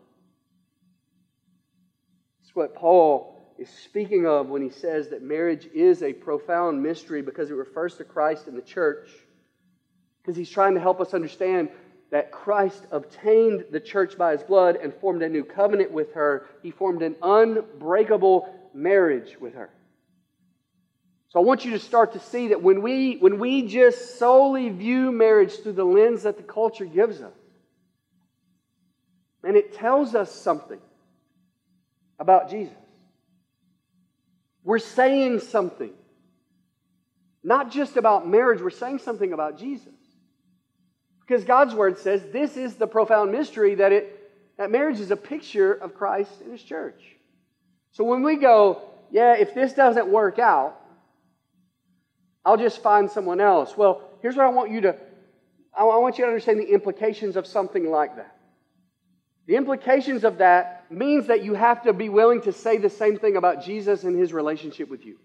It's 2.42 2.56
what 2.56 2.74
Paul 2.74 3.32
is 3.58 3.68
speaking 3.68 4.26
of 4.26 4.48
when 4.48 4.62
he 4.62 4.70
says 4.70 5.08
that 5.08 5.22
marriage 5.22 5.68
is 5.74 6.02
a 6.02 6.12
profound 6.12 6.82
mystery 6.82 7.22
because 7.22 7.50
it 7.50 7.54
refers 7.54 7.96
to 7.96 8.04
Christ 8.04 8.46
and 8.46 8.56
the 8.56 8.62
church. 8.62 9.10
Because 10.22 10.36
he's 10.36 10.50
trying 10.50 10.74
to 10.74 10.80
help 10.80 11.00
us 11.00 11.14
understand 11.14 11.68
that 12.12 12.30
Christ 12.30 12.86
obtained 12.90 13.64
the 13.70 13.80
church 13.80 14.18
by 14.18 14.32
his 14.32 14.42
blood 14.42 14.76
and 14.76 14.92
formed 14.92 15.22
a 15.22 15.30
new 15.30 15.44
covenant 15.44 15.90
with 15.90 16.12
her. 16.12 16.46
He 16.62 16.70
formed 16.70 17.00
an 17.00 17.16
unbreakable 17.22 18.54
marriage 18.74 19.38
with 19.40 19.54
her. 19.54 19.70
So 21.30 21.40
I 21.40 21.42
want 21.42 21.64
you 21.64 21.70
to 21.70 21.78
start 21.78 22.12
to 22.12 22.20
see 22.20 22.48
that 22.48 22.62
when 22.62 22.82
we, 22.82 23.16
when 23.16 23.38
we 23.38 23.66
just 23.66 24.18
solely 24.18 24.68
view 24.68 25.10
marriage 25.10 25.54
through 25.62 25.72
the 25.72 25.86
lens 25.86 26.24
that 26.24 26.36
the 26.36 26.42
culture 26.42 26.84
gives 26.84 27.22
us, 27.22 27.32
and 29.42 29.56
it 29.56 29.74
tells 29.74 30.14
us 30.14 30.30
something 30.30 30.80
about 32.18 32.50
Jesus. 32.50 32.76
We're 34.62 34.78
saying 34.78 35.40
something. 35.40 35.92
Not 37.42 37.72
just 37.72 37.96
about 37.96 38.28
marriage, 38.28 38.60
we're 38.60 38.68
saying 38.68 38.98
something 38.98 39.32
about 39.32 39.58
Jesus. 39.58 39.94
Because 41.32 41.46
God's 41.46 41.74
word 41.74 41.96
says 41.96 42.22
this 42.30 42.58
is 42.58 42.74
the 42.74 42.86
profound 42.86 43.32
mystery 43.32 43.76
that 43.76 43.90
it 43.90 44.18
that 44.58 44.70
marriage 44.70 45.00
is 45.00 45.10
a 45.10 45.16
picture 45.16 45.72
of 45.72 45.94
Christ 45.94 46.42
and 46.42 46.52
his 46.52 46.62
church. 46.62 47.02
So 47.92 48.04
when 48.04 48.22
we 48.22 48.36
go, 48.36 48.82
yeah, 49.10 49.36
if 49.38 49.54
this 49.54 49.72
doesn't 49.72 50.08
work 50.08 50.38
out, 50.38 50.78
I'll 52.44 52.58
just 52.58 52.82
find 52.82 53.10
someone 53.10 53.40
else. 53.40 53.78
Well, 53.78 54.02
here's 54.20 54.36
what 54.36 54.44
I 54.44 54.50
want 54.50 54.72
you 54.72 54.82
to 54.82 54.96
I 55.74 55.84
want 55.84 56.18
you 56.18 56.24
to 56.24 56.28
understand 56.28 56.60
the 56.60 56.70
implications 56.70 57.36
of 57.36 57.46
something 57.46 57.90
like 57.90 58.14
that. 58.16 58.36
The 59.46 59.56
implications 59.56 60.24
of 60.24 60.36
that 60.36 60.84
means 60.92 61.28
that 61.28 61.42
you 61.42 61.54
have 61.54 61.84
to 61.84 61.94
be 61.94 62.10
willing 62.10 62.42
to 62.42 62.52
say 62.52 62.76
the 62.76 62.90
same 62.90 63.18
thing 63.18 63.38
about 63.38 63.64
Jesus 63.64 64.04
and 64.04 64.14
his 64.18 64.34
relationship 64.34 64.90
with 64.90 65.06
you. 65.06 65.16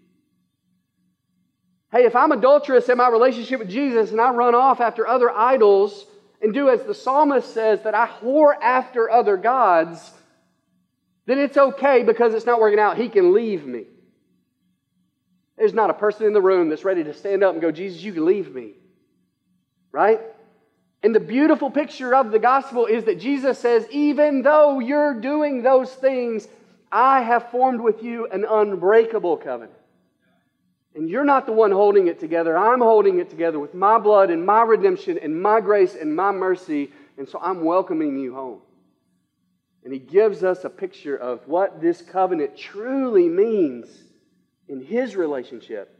Hey, 1.90 2.04
if 2.04 2.14
I'm 2.14 2.32
adulterous 2.32 2.88
in 2.88 2.98
my 2.98 3.08
relationship 3.08 3.60
with 3.60 3.70
Jesus 3.70 4.10
and 4.10 4.20
I 4.20 4.30
run 4.30 4.54
off 4.54 4.80
after 4.80 5.06
other 5.06 5.30
idols 5.30 6.04
and 6.42 6.52
do 6.52 6.68
as 6.68 6.82
the 6.82 6.94
psalmist 6.94 7.52
says, 7.52 7.82
that 7.82 7.94
I 7.94 8.06
whore 8.06 8.54
after 8.60 9.10
other 9.10 9.36
gods, 9.36 10.10
then 11.26 11.38
it's 11.38 11.56
okay 11.56 12.02
because 12.02 12.34
it's 12.34 12.46
not 12.46 12.60
working 12.60 12.78
out. 12.78 12.98
He 12.98 13.08
can 13.08 13.32
leave 13.32 13.66
me. 13.66 13.84
There's 15.56 15.74
not 15.74 15.90
a 15.90 15.94
person 15.94 16.26
in 16.26 16.32
the 16.34 16.42
room 16.42 16.68
that's 16.68 16.84
ready 16.84 17.04
to 17.04 17.14
stand 17.14 17.42
up 17.42 17.52
and 17.52 17.60
go, 17.60 17.72
Jesus, 17.72 18.02
you 18.02 18.12
can 18.12 18.26
leave 18.26 18.54
me. 18.54 18.74
Right? 19.90 20.20
And 21.02 21.14
the 21.14 21.20
beautiful 21.20 21.70
picture 21.70 22.14
of 22.14 22.30
the 22.30 22.38
gospel 22.38 22.86
is 22.86 23.04
that 23.04 23.18
Jesus 23.18 23.58
says, 23.58 23.86
even 23.90 24.42
though 24.42 24.78
you're 24.78 25.14
doing 25.14 25.62
those 25.62 25.92
things, 25.92 26.46
I 26.92 27.22
have 27.22 27.50
formed 27.50 27.80
with 27.80 28.02
you 28.02 28.26
an 28.26 28.44
unbreakable 28.44 29.38
covenant. 29.38 29.77
And 30.98 31.08
you're 31.08 31.24
not 31.24 31.46
the 31.46 31.52
one 31.52 31.70
holding 31.70 32.08
it 32.08 32.18
together. 32.18 32.58
I'm 32.58 32.80
holding 32.80 33.20
it 33.20 33.30
together 33.30 33.60
with 33.60 33.72
my 33.72 34.00
blood 34.00 34.30
and 34.30 34.44
my 34.44 34.62
redemption 34.62 35.16
and 35.16 35.40
my 35.40 35.60
grace 35.60 35.94
and 35.94 36.16
my 36.16 36.32
mercy. 36.32 36.90
And 37.16 37.28
so 37.28 37.38
I'm 37.40 37.64
welcoming 37.64 38.18
you 38.18 38.34
home. 38.34 38.62
And 39.84 39.92
he 39.92 40.00
gives 40.00 40.42
us 40.42 40.64
a 40.64 40.68
picture 40.68 41.16
of 41.16 41.46
what 41.46 41.80
this 41.80 42.02
covenant 42.02 42.56
truly 42.56 43.28
means 43.28 43.86
in 44.66 44.80
his 44.80 45.14
relationship. 45.14 45.96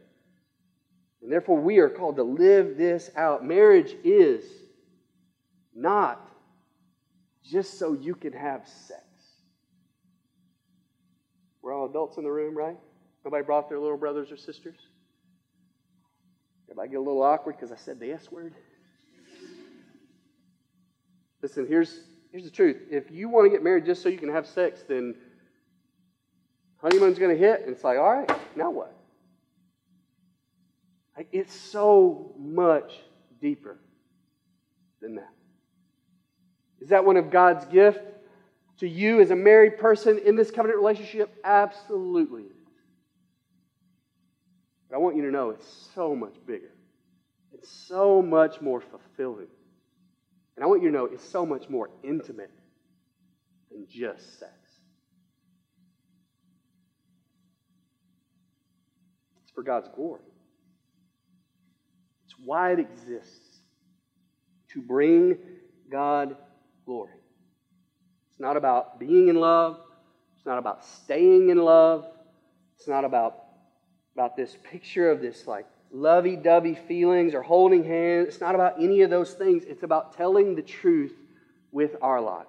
And 1.21 1.31
therefore, 1.31 1.61
we 1.61 1.77
are 1.77 1.89
called 1.89 2.17
to 2.17 2.23
live 2.23 2.75
this 2.75 3.09
out. 3.15 3.45
Marriage 3.45 3.95
is 4.03 4.43
not 5.73 6.29
just 7.41 7.79
so 7.79 7.93
you 7.93 8.15
can 8.15 8.33
have 8.33 8.67
sex. 8.67 9.05
We're 11.61 11.73
all 11.73 11.85
adults 11.85 12.17
in 12.17 12.25
the 12.25 12.31
room, 12.31 12.53
right? 12.53 12.77
Nobody 13.23 13.45
brought 13.45 13.69
their 13.69 13.79
little 13.79 13.97
brothers 13.97 14.29
or 14.29 14.35
sisters? 14.35 14.75
Everybody 16.69 16.89
get 16.89 16.97
a 16.97 17.01
little 17.01 17.23
awkward 17.23 17.55
because 17.55 17.71
I 17.71 17.77
said 17.77 17.99
the 17.99 18.11
S 18.11 18.31
word? 18.31 18.53
Listen, 21.41 21.65
here's, 21.67 22.01
here's 22.31 22.43
the 22.43 22.51
truth. 22.51 22.77
If 22.91 23.09
you 23.09 23.27
want 23.27 23.45
to 23.45 23.49
get 23.49 23.63
married 23.63 23.85
just 23.85 24.03
so 24.03 24.09
you 24.09 24.19
can 24.19 24.29
have 24.29 24.45
sex, 24.45 24.83
then 24.87 25.15
honeymoon's 26.77 27.17
going 27.17 27.35
to 27.35 27.37
hit, 27.37 27.61
and 27.61 27.71
it's 27.71 27.83
like, 27.83 27.97
all 27.97 28.19
right, 28.19 28.31
now 28.55 28.69
what? 28.69 28.95
Like, 31.17 31.27
it's 31.31 31.55
so 31.55 32.35
much 32.37 32.93
deeper 33.41 33.79
than 35.01 35.15
that. 35.15 35.33
Is 36.81 36.89
that 36.89 37.03
one 37.03 37.17
of 37.17 37.31
God's 37.31 37.65
gift 37.65 37.99
to 38.77 38.87
you 38.87 39.21
as 39.21 39.31
a 39.31 39.35
married 39.35 39.79
person 39.79 40.19
in 40.19 40.35
this 40.35 40.51
covenant 40.51 40.77
relationship? 40.79 41.33
Absolutely. 41.43 42.45
But 44.89 44.95
I 44.95 44.99
want 44.99 45.15
you 45.15 45.23
to 45.23 45.31
know 45.31 45.51
it's 45.51 45.89
so 45.93 46.15
much 46.15 46.35
bigger. 46.45 46.71
It's 47.53 47.69
so 47.69 48.21
much 48.21 48.61
more 48.61 48.81
fulfilling. 48.81 49.47
And 50.55 50.63
I 50.63 50.67
want 50.67 50.81
you 50.81 50.89
to 50.89 50.93
know 50.93 51.05
it's 51.05 51.27
so 51.27 51.45
much 51.45 51.69
more 51.69 51.89
intimate 52.03 52.51
than 53.71 53.85
just 53.89 54.39
sex. 54.39 54.53
It's 59.43 59.51
for 59.51 59.63
God's 59.63 59.89
glory. 59.95 60.21
It's 62.25 62.35
why 62.43 62.73
it 62.73 62.79
exists 62.79 63.59
to 64.73 64.81
bring 64.81 65.37
God 65.91 66.35
glory. 66.85 67.11
It's 68.29 68.39
not 68.39 68.57
about 68.57 68.99
being 68.99 69.27
in 69.27 69.35
love. 69.35 69.79
It's 70.35 70.45
not 70.45 70.57
about 70.57 70.85
staying 70.85 71.49
in 71.49 71.57
love. 71.57 72.05
It's 72.77 72.87
not 72.87 73.05
about 73.05 73.48
about 74.15 74.35
this 74.35 74.57
picture 74.63 75.09
of 75.09 75.21
this 75.21 75.47
like 75.47 75.65
lovey 75.91 76.35
dovey 76.35 76.75
feelings 76.75 77.33
or 77.33 77.41
holding 77.41 77.83
hands. 77.83 78.27
It's 78.29 78.41
not 78.41 78.55
about 78.55 78.81
any 78.81 79.01
of 79.01 79.09
those 79.09 79.33
things. 79.33 79.63
It's 79.65 79.83
about 79.83 80.15
telling 80.17 80.55
the 80.55 80.61
truth 80.61 81.13
with 81.71 81.95
our 82.01 82.21
lives. 82.21 82.47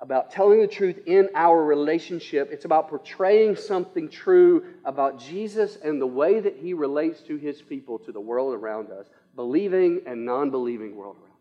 about 0.00 0.30
telling 0.30 0.60
the 0.60 0.68
truth 0.68 1.00
in 1.06 1.28
our 1.34 1.64
relationship. 1.64 2.50
It's 2.52 2.64
about 2.64 2.88
portraying 2.88 3.56
something 3.56 4.08
true 4.08 4.64
about 4.84 5.18
Jesus 5.18 5.76
and 5.82 6.00
the 6.00 6.06
way 6.06 6.38
that 6.38 6.56
he 6.56 6.72
relates 6.72 7.20
to 7.22 7.36
his 7.36 7.60
people, 7.60 7.98
to 8.00 8.12
the 8.12 8.20
world 8.20 8.54
around 8.54 8.92
us, 8.92 9.06
believing 9.34 10.02
and 10.06 10.24
non 10.24 10.50
believing 10.50 10.94
world 10.94 11.16
around 11.16 11.32
us. 11.32 11.40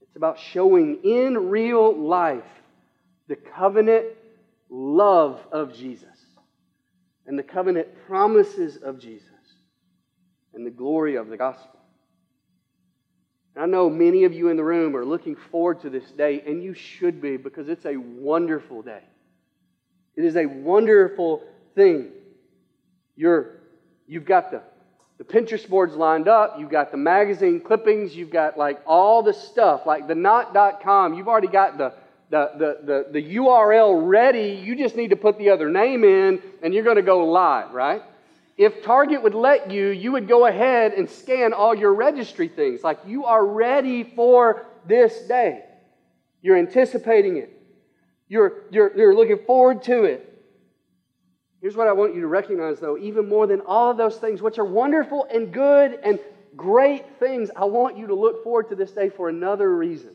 It's 0.00 0.16
about 0.16 0.38
showing 0.38 1.00
in 1.04 1.50
real 1.50 1.94
life 1.94 2.44
the 3.28 3.36
covenant 3.36 4.06
love 4.70 5.38
of 5.52 5.74
Jesus 5.74 6.15
and 7.26 7.38
the 7.38 7.42
covenant 7.42 7.88
promises 8.06 8.76
of 8.76 8.98
Jesus 8.98 9.28
and 10.54 10.66
the 10.66 10.70
glory 10.70 11.16
of 11.16 11.28
the 11.28 11.36
gospel. 11.36 11.78
And 13.54 13.64
I 13.64 13.66
know 13.66 13.88
many 13.88 14.24
of 14.24 14.32
you 14.32 14.48
in 14.48 14.56
the 14.56 14.64
room 14.64 14.96
are 14.96 15.04
looking 15.04 15.36
forward 15.50 15.80
to 15.80 15.90
this 15.90 16.10
day, 16.12 16.42
and 16.46 16.62
you 16.62 16.74
should 16.74 17.20
be 17.20 17.36
because 17.36 17.68
it's 17.68 17.86
a 17.86 17.96
wonderful 17.96 18.82
day. 18.82 19.02
It 20.14 20.24
is 20.24 20.36
a 20.36 20.46
wonderful 20.46 21.42
thing. 21.74 22.10
You're, 23.16 23.56
you've 24.06 24.24
got 24.24 24.50
the, 24.50 24.62
the 25.18 25.24
Pinterest 25.24 25.68
boards 25.68 25.94
lined 25.94 26.28
up, 26.28 26.56
you've 26.58 26.70
got 26.70 26.90
the 26.90 26.98
magazine 26.98 27.60
clippings, 27.60 28.14
you've 28.14 28.30
got 28.30 28.58
like 28.58 28.80
all 28.86 29.22
the 29.22 29.32
stuff, 29.32 29.86
like 29.86 30.06
the 30.06 30.14
knot.com. 30.14 31.14
You've 31.14 31.28
already 31.28 31.48
got 31.48 31.78
the, 31.78 31.94
the, 32.30 32.50
the, 32.58 32.78
the, 33.12 33.20
the 33.20 33.36
URL 33.36 34.08
ready. 34.08 34.60
You 34.62 34.76
just 34.76 34.96
need 34.96 35.10
to 35.10 35.16
put 35.16 35.38
the 35.38 35.50
other 35.50 35.70
name 35.70 36.04
in, 36.04 36.42
and 36.62 36.74
you're 36.74 36.84
going 36.84 36.96
to 36.96 37.02
go 37.02 37.24
live, 37.26 37.72
right? 37.72 38.02
if 38.56 38.82
Target 38.82 39.22
would 39.22 39.34
let 39.34 39.70
you, 39.70 39.88
you 39.88 40.12
would 40.12 40.28
go 40.28 40.46
ahead 40.46 40.94
and 40.94 41.10
scan 41.10 41.52
all 41.52 41.74
your 41.74 41.94
registry 41.94 42.48
things. 42.48 42.82
Like 42.82 42.98
you 43.06 43.26
are 43.26 43.44
ready 43.44 44.02
for 44.02 44.66
this 44.86 45.18
day. 45.28 45.62
You're 46.40 46.56
anticipating 46.56 47.36
it. 47.36 47.52
You're, 48.28 48.62
you're, 48.70 48.96
you're 48.96 49.14
looking 49.14 49.38
forward 49.46 49.82
to 49.84 50.04
it. 50.04 50.32
Here's 51.60 51.76
what 51.76 51.88
I 51.88 51.92
want 51.92 52.14
you 52.14 52.20
to 52.22 52.26
recognize, 52.26 52.80
though, 52.80 52.96
even 52.98 53.28
more 53.28 53.46
than 53.46 53.60
all 53.60 53.90
of 53.90 53.96
those 53.96 54.16
things, 54.16 54.40
which 54.40 54.58
are 54.58 54.64
wonderful 54.64 55.26
and 55.32 55.52
good 55.52 55.98
and 56.02 56.18
great 56.54 57.18
things, 57.18 57.50
I 57.56 57.64
want 57.64 57.98
you 57.98 58.06
to 58.06 58.14
look 58.14 58.42
forward 58.42 58.68
to 58.70 58.76
this 58.76 58.92
day 58.92 59.10
for 59.10 59.28
another 59.28 59.74
reason. 59.74 60.14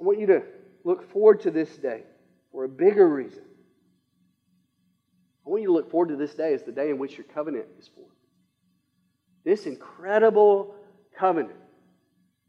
I 0.00 0.02
want 0.02 0.18
you 0.18 0.26
to 0.26 0.42
look 0.84 1.12
forward 1.12 1.40
to 1.42 1.50
this 1.50 1.76
day 1.76 2.04
for 2.52 2.64
a 2.64 2.68
bigger 2.68 3.06
reason. 3.06 3.42
I 5.46 5.50
want 5.50 5.62
you 5.62 5.68
to 5.68 5.74
look 5.74 5.90
forward 5.90 6.08
to 6.08 6.16
this 6.16 6.34
day 6.34 6.54
as 6.54 6.62
the 6.62 6.72
day 6.72 6.90
in 6.90 6.98
which 6.98 7.18
your 7.18 7.26
covenant 7.34 7.66
is 7.78 7.88
formed. 7.88 8.10
This 9.44 9.66
incredible 9.66 10.74
covenant, 11.18 11.58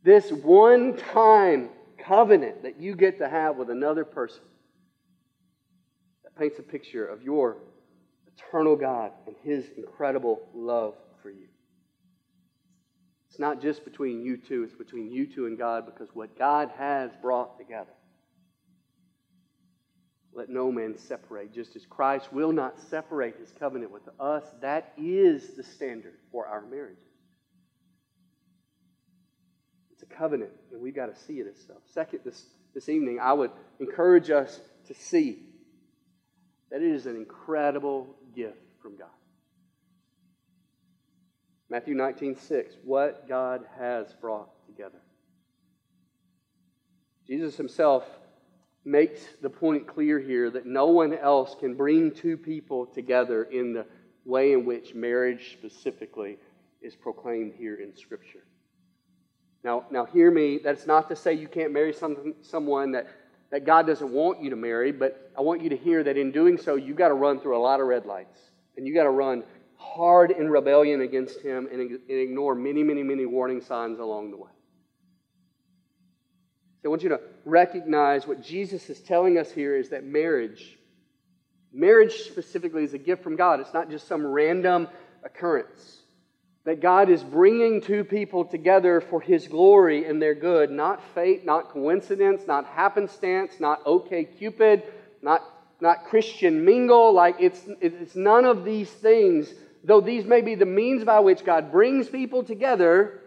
this 0.04 0.32
one 0.32 0.96
time 0.96 1.70
covenant 1.98 2.64
that 2.64 2.80
you 2.80 2.96
get 2.96 3.18
to 3.20 3.28
have 3.28 3.58
with 3.58 3.70
another 3.70 4.06
person, 4.06 4.44
that 6.24 6.36
paints 6.36 6.60
a 6.60 6.64
picture 6.64 7.06
of 7.06 7.22
your 7.22 7.58
eternal 8.38 8.76
God 8.76 9.12
and 9.28 9.36
His 9.44 9.66
incredible 9.78 10.42
love 10.54 10.96
for 11.22 11.30
you. 11.30 11.48
Not 13.42 13.60
just 13.60 13.84
between 13.84 14.24
you 14.24 14.38
two, 14.38 14.62
it's 14.64 14.76
between 14.76 15.12
you 15.12 15.26
two 15.26 15.48
and 15.48 15.58
God 15.58 15.88
because 15.88 16.10
what 16.14 16.38
God 16.38 16.72
has 16.78 17.10
brought 17.24 17.58
together 17.58 17.92
let 20.34 20.50
no 20.50 20.72
man 20.72 20.98
separate, 20.98 21.54
just 21.54 21.76
as 21.76 21.86
Christ 21.86 22.32
will 22.32 22.54
not 22.54 22.80
separate 22.80 23.36
his 23.38 23.52
covenant 23.60 23.92
with 23.92 24.04
us. 24.20 24.44
That 24.62 24.94
is 24.96 25.56
the 25.58 25.64
standard 25.64 26.14
for 26.32 26.48
our 26.48 26.62
marriages. 26.62 27.04
It's 29.92 30.04
a 30.04 30.06
covenant, 30.06 30.52
and 30.72 30.80
we've 30.80 30.96
got 30.96 31.14
to 31.14 31.22
see 31.22 31.40
it 31.40 31.48
as 31.48 31.62
such. 31.68 31.82
Second, 31.94 32.20
this, 32.24 32.46
this 32.74 32.88
evening, 32.90 33.20
I 33.22 33.34
would 33.34 33.52
encourage 33.80 34.30
us 34.30 34.62
to 34.88 34.94
see 34.94 35.40
that 36.70 36.82
it 36.82 36.92
is 36.92 37.08
an 37.08 37.18
incredible 37.18 38.16
gift 38.34 38.62
from 38.82 38.96
God. 38.96 39.10
Matthew 41.72 41.96
19, 41.96 42.36
6, 42.36 42.76
what 42.84 43.30
God 43.30 43.62
has 43.80 44.14
brought 44.20 44.50
together. 44.66 45.00
Jesus 47.26 47.56
himself 47.56 48.04
makes 48.84 49.22
the 49.42 49.50
point 49.50 49.88
clear 49.88 50.20
here 50.20 50.50
that 50.50 50.66
no 50.66 50.88
one 50.88 51.14
else 51.14 51.56
can 51.58 51.76
bring 51.76 52.12
two 52.12 52.36
people 52.36 52.86
together 52.88 53.44
in 53.44 53.72
the 53.72 53.86
way 54.26 54.52
in 54.52 54.66
which 54.66 54.94
marriage 54.94 55.54
specifically 55.54 56.38
is 56.82 56.94
proclaimed 56.94 57.54
here 57.58 57.76
in 57.76 57.96
Scripture. 57.96 58.44
Now, 59.64 59.86
now 59.92 60.04
hear 60.04 60.30
me. 60.30 60.60
That's 60.62 60.86
not 60.86 61.08
to 61.08 61.16
say 61.16 61.36
you 61.36 61.48
can't 61.48 61.72
marry 61.72 61.94
some, 61.94 62.36
someone 62.42 62.92
that, 62.92 63.08
that 63.50 63.66
God 63.66 63.88
doesn't 63.88 64.12
want 64.12 64.42
you 64.42 64.50
to 64.50 64.58
marry, 64.58 64.92
but 64.92 65.32
I 65.38 65.42
want 65.42 65.62
you 65.62 65.70
to 65.70 65.78
hear 65.78 66.04
that 66.04 66.18
in 66.18 66.34
doing 66.34 66.58
so, 66.58 66.76
you've 66.76 66.98
got 66.98 67.08
to 67.08 67.14
run 67.14 67.40
through 67.40 67.56
a 67.56 67.64
lot 67.64 67.80
of 67.80 67.88
red 67.88 68.06
lights. 68.06 68.42
And 68.76 68.86
you've 68.86 68.96
got 68.96 69.04
to 69.04 69.10
run 69.10 69.46
hard 69.82 70.32
in 70.32 70.50
rebellion 70.50 71.02
against 71.02 71.42
Him 71.42 71.68
and, 71.72 71.82
and 71.82 72.00
ignore 72.08 72.56
many, 72.56 72.84
many, 72.84 73.04
many 73.04 73.26
warning 73.26 73.62
signs 73.62 74.00
along 74.00 74.32
the 74.32 74.38
way. 74.38 74.52
So 76.82 76.88
I 76.88 76.90
want 76.90 77.04
you 77.04 77.10
to 77.10 77.20
recognize 77.46 78.26
what 78.26 78.42
Jesus 78.42 78.90
is 78.90 79.00
telling 79.02 79.38
us 79.38 79.52
here 79.52 79.76
is 79.76 79.90
that 79.90 80.04
marriage, 80.04 80.80
marriage 81.72 82.22
specifically, 82.22 82.84
is 82.84 82.94
a 82.94 82.98
gift 82.98 83.24
from 83.24 83.36
God. 83.36 83.60
It's 83.60 83.74
not 83.74 83.90
just 83.90 84.08
some 84.08 84.26
random 84.26 84.88
occurrence. 85.24 85.98
That 86.66 86.82
God 86.82 87.10
is 87.10 87.24
bringing 87.24 87.82
two 87.82 88.04
people 88.04 88.46
together 88.46 89.02
for 89.02 89.20
His 89.20 89.48
glory 89.48 90.06
and 90.06 90.22
their 90.22 90.36
good, 90.36 90.72
not 90.72 91.02
fate, 91.14 91.46
not 91.46 91.70
coincidence, 91.70 92.44
not 92.48 92.66
happenstance, 92.66 93.54
not 93.60 93.82
OK 93.86 94.26
Cupid, 94.26 94.84
not, 95.22 95.42
not 95.80 96.06
Christian 96.06 96.66
mingle. 96.66 97.14
Like 97.14 97.36
it's, 97.40 97.62
it's 97.80 98.16
none 98.16 98.46
of 98.46 98.64
these 98.64 98.90
things, 98.90 99.54
though 99.84 100.02
these 100.02 100.26
may 100.26 100.42
be 100.42 100.56
the 100.56 100.66
means 100.66 101.04
by 101.04 101.20
which 101.20 101.44
God 101.44 101.72
brings 101.72 102.08
people 102.10 102.44
together 102.44 103.22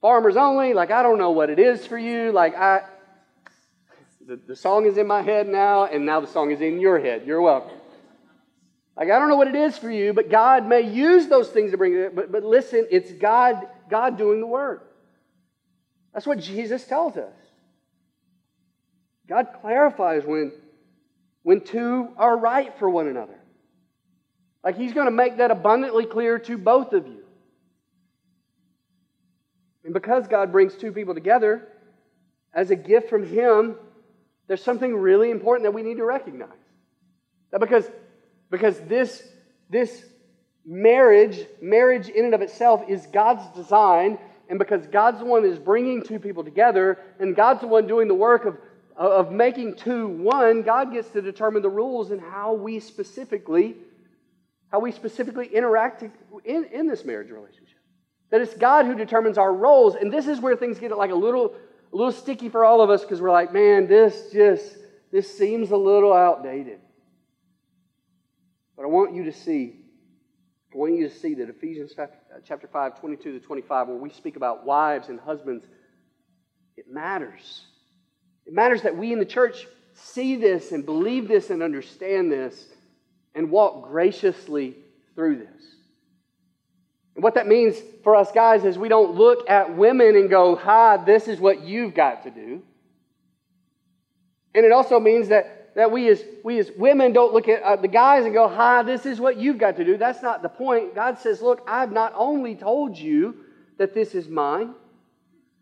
farmers 0.00 0.36
only. 0.36 0.74
Like, 0.74 0.90
I 0.90 1.02
don't 1.02 1.18
know 1.18 1.30
what 1.30 1.50
it 1.50 1.58
is 1.58 1.86
for 1.86 1.98
you. 1.98 2.32
Like, 2.32 2.56
I, 2.56 2.82
the, 4.26 4.36
the 4.36 4.56
song 4.56 4.86
is 4.86 4.96
in 4.96 5.06
my 5.06 5.22
head 5.22 5.48
now, 5.48 5.84
and 5.84 6.06
now 6.06 6.20
the 6.20 6.26
song 6.26 6.50
is 6.50 6.60
in 6.60 6.80
your 6.80 6.98
head. 6.98 7.24
You're 7.26 7.42
welcome. 7.42 7.76
Like, 8.96 9.10
I 9.10 9.18
don't 9.18 9.28
know 9.28 9.36
what 9.36 9.48
it 9.48 9.54
is 9.54 9.78
for 9.78 9.90
you, 9.90 10.12
but 10.12 10.30
God 10.30 10.66
may 10.66 10.82
use 10.82 11.28
those 11.28 11.48
things 11.48 11.70
to 11.70 11.78
bring 11.78 11.94
it. 11.94 12.14
But, 12.14 12.30
but 12.30 12.44
listen, 12.44 12.86
it's 12.90 13.12
God, 13.12 13.66
God 13.88 14.18
doing 14.18 14.40
the 14.40 14.46
work. 14.46 14.86
That's 16.12 16.26
what 16.26 16.38
Jesus 16.38 16.84
tells 16.84 17.16
us. 17.16 17.32
God 19.28 19.48
clarifies 19.60 20.24
when, 20.24 20.52
when 21.42 21.60
two 21.60 22.08
are 22.16 22.36
right 22.36 22.76
for 22.78 22.90
one 22.90 23.06
another. 23.06 23.39
Like, 24.62 24.76
He's 24.76 24.92
going 24.92 25.06
to 25.06 25.12
make 25.12 25.38
that 25.38 25.50
abundantly 25.50 26.06
clear 26.06 26.38
to 26.40 26.58
both 26.58 26.92
of 26.92 27.06
you. 27.06 27.24
And 29.84 29.94
because 29.94 30.28
God 30.28 30.52
brings 30.52 30.74
two 30.74 30.92
people 30.92 31.14
together 31.14 31.66
as 32.52 32.70
a 32.70 32.76
gift 32.76 33.08
from 33.08 33.26
Him, 33.26 33.76
there's 34.46 34.62
something 34.62 34.94
really 34.96 35.30
important 35.30 35.64
that 35.64 35.72
we 35.72 35.82
need 35.82 35.96
to 35.96 36.04
recognize. 36.04 36.48
That 37.50 37.60
because, 37.60 37.88
because 38.50 38.78
this, 38.80 39.22
this 39.68 40.04
marriage, 40.64 41.46
marriage 41.60 42.08
in 42.08 42.26
and 42.26 42.34
of 42.34 42.42
itself, 42.42 42.82
is 42.88 43.06
God's 43.06 43.46
design, 43.56 44.18
and 44.48 44.58
because 44.58 44.86
God's 44.88 45.20
the 45.20 45.24
one 45.24 45.44
is 45.44 45.58
bringing 45.58 46.02
two 46.02 46.18
people 46.18 46.44
together, 46.44 46.98
and 47.18 47.34
God's 47.34 47.60
the 47.60 47.68
one 47.68 47.86
doing 47.86 48.08
the 48.08 48.14
work 48.14 48.44
of, 48.44 48.58
of 48.96 49.32
making 49.32 49.76
two 49.76 50.08
one, 50.08 50.62
God 50.62 50.92
gets 50.92 51.08
to 51.10 51.22
determine 51.22 51.62
the 51.62 51.70
rules 51.70 52.10
and 52.10 52.20
how 52.20 52.52
we 52.52 52.80
specifically, 52.80 53.76
how 54.70 54.78
we 54.78 54.92
specifically 54.92 55.46
interact 55.46 56.04
in, 56.44 56.64
in 56.64 56.86
this 56.86 57.04
marriage 57.04 57.30
relationship. 57.30 57.78
That 58.30 58.40
it's 58.40 58.54
God 58.54 58.86
who 58.86 58.94
determines 58.94 59.36
our 59.36 59.52
roles. 59.52 59.96
And 59.96 60.12
this 60.12 60.28
is 60.28 60.40
where 60.40 60.56
things 60.56 60.78
get 60.78 60.96
like 60.96 61.10
a 61.10 61.16
little, 61.16 61.54
a 61.92 61.96
little 61.96 62.12
sticky 62.12 62.48
for 62.48 62.64
all 62.64 62.80
of 62.80 62.88
us 62.88 63.02
because 63.02 63.20
we're 63.20 63.32
like, 63.32 63.52
man, 63.52 63.88
this 63.88 64.30
just, 64.32 64.76
this 65.10 65.36
seems 65.36 65.72
a 65.72 65.76
little 65.76 66.12
outdated. 66.12 66.78
But 68.76 68.84
I 68.84 68.88
want 68.88 69.14
you 69.14 69.24
to 69.24 69.32
see, 69.32 69.80
I 70.72 70.78
want 70.78 70.94
you 70.94 71.08
to 71.08 71.14
see 71.14 71.34
that 71.34 71.50
Ephesians 71.50 71.92
uh, 71.98 72.06
chapter 72.46 72.68
5, 72.68 73.00
22 73.00 73.40
to 73.40 73.40
25, 73.40 73.88
where 73.88 73.96
we 73.96 74.10
speak 74.10 74.36
about 74.36 74.64
wives 74.64 75.08
and 75.08 75.18
husbands, 75.18 75.66
it 76.76 76.86
matters. 76.88 77.66
It 78.46 78.54
matters 78.54 78.82
that 78.82 78.96
we 78.96 79.12
in 79.12 79.18
the 79.18 79.24
church 79.24 79.66
see 79.94 80.36
this 80.36 80.70
and 80.70 80.86
believe 80.86 81.26
this 81.26 81.50
and 81.50 81.62
understand 81.62 82.30
this 82.30 82.68
and 83.34 83.50
walk 83.50 83.88
graciously 83.88 84.76
through 85.14 85.36
this. 85.36 85.60
And 87.14 87.22
what 87.22 87.34
that 87.34 87.46
means 87.46 87.76
for 88.02 88.16
us 88.16 88.32
guys 88.32 88.64
is 88.64 88.78
we 88.78 88.88
don't 88.88 89.14
look 89.14 89.48
at 89.50 89.76
women 89.76 90.16
and 90.16 90.30
go, 90.30 90.56
hi, 90.56 90.96
this 91.04 91.28
is 91.28 91.38
what 91.38 91.62
you've 91.62 91.94
got 91.94 92.22
to 92.24 92.30
do. 92.30 92.62
And 94.54 94.64
it 94.64 94.72
also 94.72 94.98
means 94.98 95.28
that, 95.28 95.74
that 95.76 95.92
we, 95.92 96.08
as, 96.08 96.24
we 96.42 96.58
as 96.58 96.70
women 96.76 97.12
don't 97.12 97.32
look 97.32 97.48
at 97.48 97.62
uh, 97.62 97.76
the 97.76 97.88
guys 97.88 98.24
and 98.24 98.34
go, 98.34 98.48
hi, 98.48 98.82
this 98.82 99.06
is 99.06 99.20
what 99.20 99.36
you've 99.36 99.58
got 99.58 99.76
to 99.76 99.84
do. 99.84 99.96
That's 99.96 100.22
not 100.22 100.42
the 100.42 100.48
point. 100.48 100.94
God 100.94 101.18
says, 101.18 101.40
look, 101.40 101.62
I've 101.68 101.92
not 101.92 102.12
only 102.16 102.54
told 102.56 102.96
you 102.96 103.36
that 103.78 103.94
this 103.94 104.14
is 104.14 104.28
mine, 104.28 104.74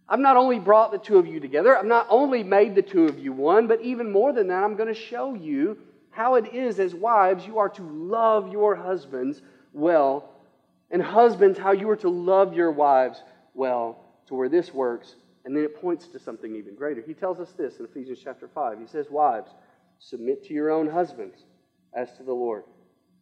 I've 0.08 0.20
not 0.20 0.36
only 0.36 0.58
brought 0.58 0.90
the 0.90 0.98
two 0.98 1.18
of 1.18 1.26
you 1.26 1.38
together, 1.38 1.76
I've 1.76 1.84
not 1.84 2.06
only 2.08 2.42
made 2.42 2.74
the 2.74 2.82
two 2.82 3.04
of 3.04 3.18
you 3.18 3.32
one, 3.32 3.66
but 3.66 3.82
even 3.82 4.10
more 4.10 4.32
than 4.32 4.48
that, 4.48 4.64
I'm 4.64 4.76
going 4.76 4.88
to 4.88 4.98
show 4.98 5.34
you 5.34 5.76
how 6.10 6.34
it 6.34 6.54
is 6.54 6.80
as 6.80 6.94
wives 6.94 7.46
you 7.46 7.58
are 7.58 7.68
to 7.70 7.82
love 7.82 8.52
your 8.52 8.74
husbands 8.74 9.42
well, 9.72 10.30
and 10.90 11.02
husbands 11.02 11.58
how 11.58 11.72
you 11.72 11.88
are 11.90 11.96
to 11.96 12.08
love 12.08 12.54
your 12.54 12.72
wives 12.72 13.22
well, 13.54 14.04
to 14.26 14.34
where 14.34 14.48
this 14.48 14.72
works. 14.72 15.16
And 15.44 15.56
then 15.56 15.64
it 15.64 15.80
points 15.80 16.08
to 16.08 16.18
something 16.18 16.56
even 16.56 16.74
greater. 16.74 17.02
He 17.02 17.14
tells 17.14 17.40
us 17.40 17.52
this 17.52 17.78
in 17.78 17.84
Ephesians 17.84 18.20
chapter 18.22 18.48
5. 18.48 18.78
He 18.80 18.86
says, 18.86 19.06
Wives, 19.10 19.50
submit 19.98 20.44
to 20.44 20.54
your 20.54 20.70
own 20.70 20.88
husbands 20.88 21.44
as 21.94 22.12
to 22.16 22.22
the 22.22 22.32
Lord. 22.32 22.64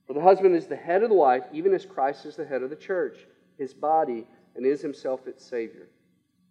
For 0.06 0.12
the 0.12 0.20
husband 0.20 0.54
is 0.54 0.66
the 0.66 0.76
head 0.76 1.02
of 1.02 1.08
the 1.08 1.16
wife, 1.16 1.44
even 1.52 1.74
as 1.74 1.84
Christ 1.84 2.26
is 2.26 2.36
the 2.36 2.44
head 2.44 2.62
of 2.62 2.70
the 2.70 2.76
church, 2.76 3.26
his 3.58 3.74
body, 3.74 4.26
and 4.54 4.64
is 4.64 4.80
himself 4.80 5.26
its 5.26 5.44
Savior. 5.44 5.88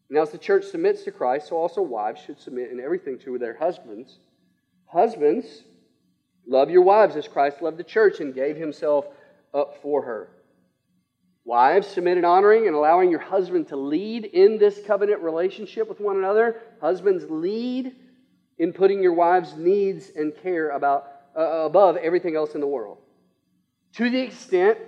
Now, 0.10 0.22
as 0.22 0.32
the 0.32 0.38
church 0.38 0.66
submits 0.66 1.04
to 1.04 1.12
Christ, 1.12 1.48
so 1.48 1.56
also 1.56 1.82
wives 1.82 2.22
should 2.22 2.40
submit 2.40 2.72
in 2.72 2.80
everything 2.80 3.18
to 3.20 3.38
their 3.38 3.58
husbands. 3.58 4.20
Husbands, 4.86 5.64
love 6.48 6.70
your 6.70 6.82
wives 6.82 7.16
as 7.16 7.28
Christ 7.28 7.62
loved 7.62 7.78
the 7.78 7.84
church 7.84 8.20
and 8.20 8.34
gave 8.34 8.56
himself 8.56 9.06
up 9.54 9.82
for 9.82 10.02
her. 10.02 10.30
Wives, 11.44 11.88
submit 11.88 12.18
in 12.18 12.26
honoring 12.26 12.66
and 12.68 12.76
allowing 12.76 13.12
your 13.12 13.20
husband 13.20 13.68
to 13.68 13.76
lead 13.76 14.26
in 14.26 14.58
this 14.58 14.80
covenant 14.86 15.22
relationship 15.22 15.88
with 15.88 16.00
one 16.00 16.18
another. 16.18 16.62
Husbands, 16.82 17.26
lead 17.30 17.96
in 18.58 18.74
putting 18.74 19.04
your 19.04 19.14
wives' 19.14 19.56
needs 19.56 20.12
and 20.16 20.34
care 20.42 20.70
about, 20.70 21.08
uh, 21.38 21.66
above 21.66 21.98
everything 21.98 22.36
else 22.36 22.56
in 22.56 22.62
the 22.62 22.68
world. 22.68 22.98
To 23.94 24.10
the 24.10 24.20
extent 24.20 24.80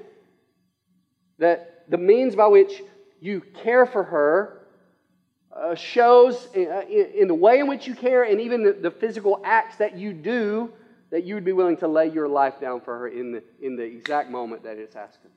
that 1.37 1.85
the 1.89 1.97
means 1.97 2.35
by 2.35 2.47
which 2.47 2.81
you 3.19 3.41
care 3.63 3.85
for 3.85 4.03
her 4.03 4.67
uh, 5.55 5.75
shows 5.75 6.47
in, 6.53 6.67
uh, 6.67 6.81
in, 6.81 7.27
the 7.27 7.33
way 7.33 7.59
in 7.59 7.67
which 7.67 7.87
you 7.87 7.95
care 7.95 8.23
and 8.23 8.39
even 8.41 8.63
the, 8.63 8.73
the, 8.73 8.91
physical 8.91 9.41
acts 9.43 9.77
that 9.77 9.97
you 9.97 10.13
do 10.13 10.71
that 11.11 11.23
you 11.23 11.35
would 11.35 11.45
be 11.45 11.53
willing 11.53 11.77
to 11.77 11.87
lay 11.87 12.07
your 12.07 12.27
life 12.27 12.59
down 12.59 12.81
for 12.81 12.97
her 12.97 13.07
in 13.07 13.31
the, 13.31 13.43
in 13.61 13.75
the 13.75 13.83
exact 13.83 14.29
moment 14.29 14.63
that 14.63 14.77
it's 14.77 14.95
asking. 14.95 15.31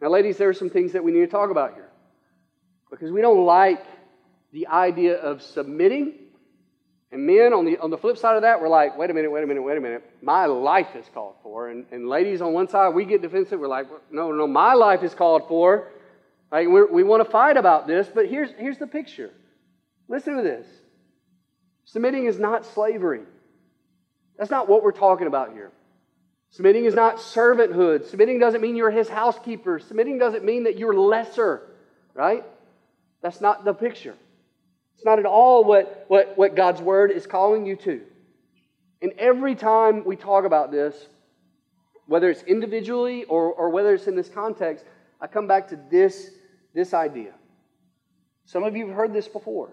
Now, 0.00 0.08
ladies, 0.08 0.36
there 0.36 0.48
are 0.48 0.54
some 0.54 0.68
things 0.68 0.92
that 0.92 1.02
we 1.02 1.12
need 1.12 1.20
to 1.20 1.26
talk 1.26 1.50
about 1.50 1.74
here 1.74 1.88
because 2.90 3.10
we 3.10 3.22
don't 3.22 3.44
like 3.44 3.84
the 4.52 4.66
idea 4.66 5.16
of 5.16 5.40
submitting. 5.40 6.14
And 7.12 7.24
men, 7.24 7.54
on 7.54 7.64
the, 7.64 7.78
on 7.78 7.90
the 7.90 7.96
flip 7.96 8.18
side 8.18 8.36
of 8.36 8.42
that, 8.42 8.60
we're 8.60 8.68
like, 8.68 8.98
wait 8.98 9.10
a 9.10 9.14
minute, 9.14 9.30
wait 9.30 9.42
a 9.42 9.46
minute, 9.46 9.62
wait 9.62 9.78
a 9.78 9.80
minute. 9.80 10.02
My 10.20 10.46
life 10.46 10.94
is 10.94 11.06
called 11.14 11.36
for. 11.42 11.70
And, 11.70 11.86
and 11.92 12.08
ladies, 12.08 12.42
on 12.42 12.52
one 12.52 12.68
side, 12.68 12.94
we 12.94 13.04
get 13.04 13.22
defensive. 13.22 13.58
We're 13.58 13.68
like, 13.68 13.86
no, 14.10 14.32
no, 14.32 14.46
my 14.46 14.74
life 14.74 15.02
is 15.02 15.14
called 15.14 15.48
for. 15.48 15.92
Like, 16.52 16.68
we 16.68 17.02
want 17.02 17.24
to 17.24 17.30
fight 17.30 17.56
about 17.56 17.86
this, 17.86 18.08
but 18.12 18.26
here's, 18.26 18.50
here's 18.58 18.78
the 18.78 18.86
picture. 18.86 19.30
Listen 20.08 20.36
to 20.36 20.42
this. 20.42 20.66
Submitting 21.84 22.26
is 22.26 22.38
not 22.38 22.64
slavery. 22.66 23.22
That's 24.38 24.50
not 24.50 24.68
what 24.68 24.82
we're 24.82 24.92
talking 24.92 25.26
about 25.26 25.52
here. 25.52 25.70
Submitting 26.50 26.84
is 26.84 26.94
not 26.94 27.16
servanthood. 27.16 28.06
Submitting 28.06 28.38
doesn't 28.38 28.60
mean 28.60 28.76
you're 28.76 28.90
his 28.90 29.08
housekeeper. 29.08 29.78
Submitting 29.78 30.18
doesn't 30.18 30.44
mean 30.44 30.64
that 30.64 30.78
you're 30.78 30.94
lesser, 30.94 31.62
right? 32.14 32.44
That's 33.22 33.40
not 33.40 33.64
the 33.64 33.74
picture. 33.74 34.14
It's 34.94 35.04
not 35.04 35.18
at 35.18 35.26
all 35.26 35.64
what, 35.64 36.04
what, 36.08 36.38
what 36.38 36.54
God's 36.54 36.80
word 36.80 37.10
is 37.10 37.26
calling 37.26 37.66
you 37.66 37.76
to. 37.76 38.02
And 39.02 39.12
every 39.18 39.54
time 39.54 40.04
we 40.04 40.16
talk 40.16 40.44
about 40.44 40.70
this, 40.70 40.94
whether 42.06 42.30
it's 42.30 42.42
individually 42.44 43.24
or, 43.24 43.52
or 43.52 43.70
whether 43.70 43.94
it's 43.94 44.06
in 44.06 44.16
this 44.16 44.28
context, 44.28 44.84
I 45.20 45.26
come 45.26 45.46
back 45.46 45.68
to 45.68 45.80
this, 45.90 46.30
this 46.74 46.94
idea. 46.94 47.32
Some 48.46 48.62
of 48.62 48.76
you 48.76 48.86
have 48.86 48.96
heard 48.96 49.12
this 49.12 49.28
before. 49.28 49.70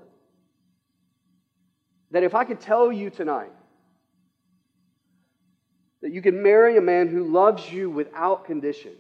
That 2.11 2.23
if 2.23 2.35
I 2.35 2.43
could 2.43 2.59
tell 2.59 2.91
you 2.91 3.09
tonight 3.09 3.51
that 6.03 6.11
you 6.11 6.21
can 6.21 6.43
marry 6.43 6.75
a 6.77 6.81
man 6.81 7.07
who 7.07 7.23
loves 7.23 7.71
you 7.71 7.89
without 7.89 8.43
condition, 8.45 8.91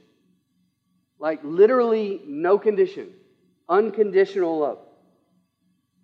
like 1.19 1.41
literally 1.43 2.21
no 2.25 2.57
condition, 2.57 3.09
unconditional 3.67 4.57
love, 4.57 4.79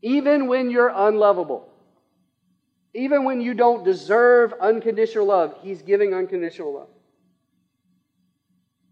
even 0.02 0.48
when 0.48 0.70
you're 0.70 0.92
unlovable. 0.94 1.66
Even 2.94 3.24
when 3.24 3.40
you 3.40 3.54
don't 3.54 3.86
deserve 3.86 4.52
unconditional 4.60 5.28
love, 5.28 5.56
He's 5.62 5.82
giving 5.84 6.14
unconditional 6.14 6.74
love. 6.74 6.90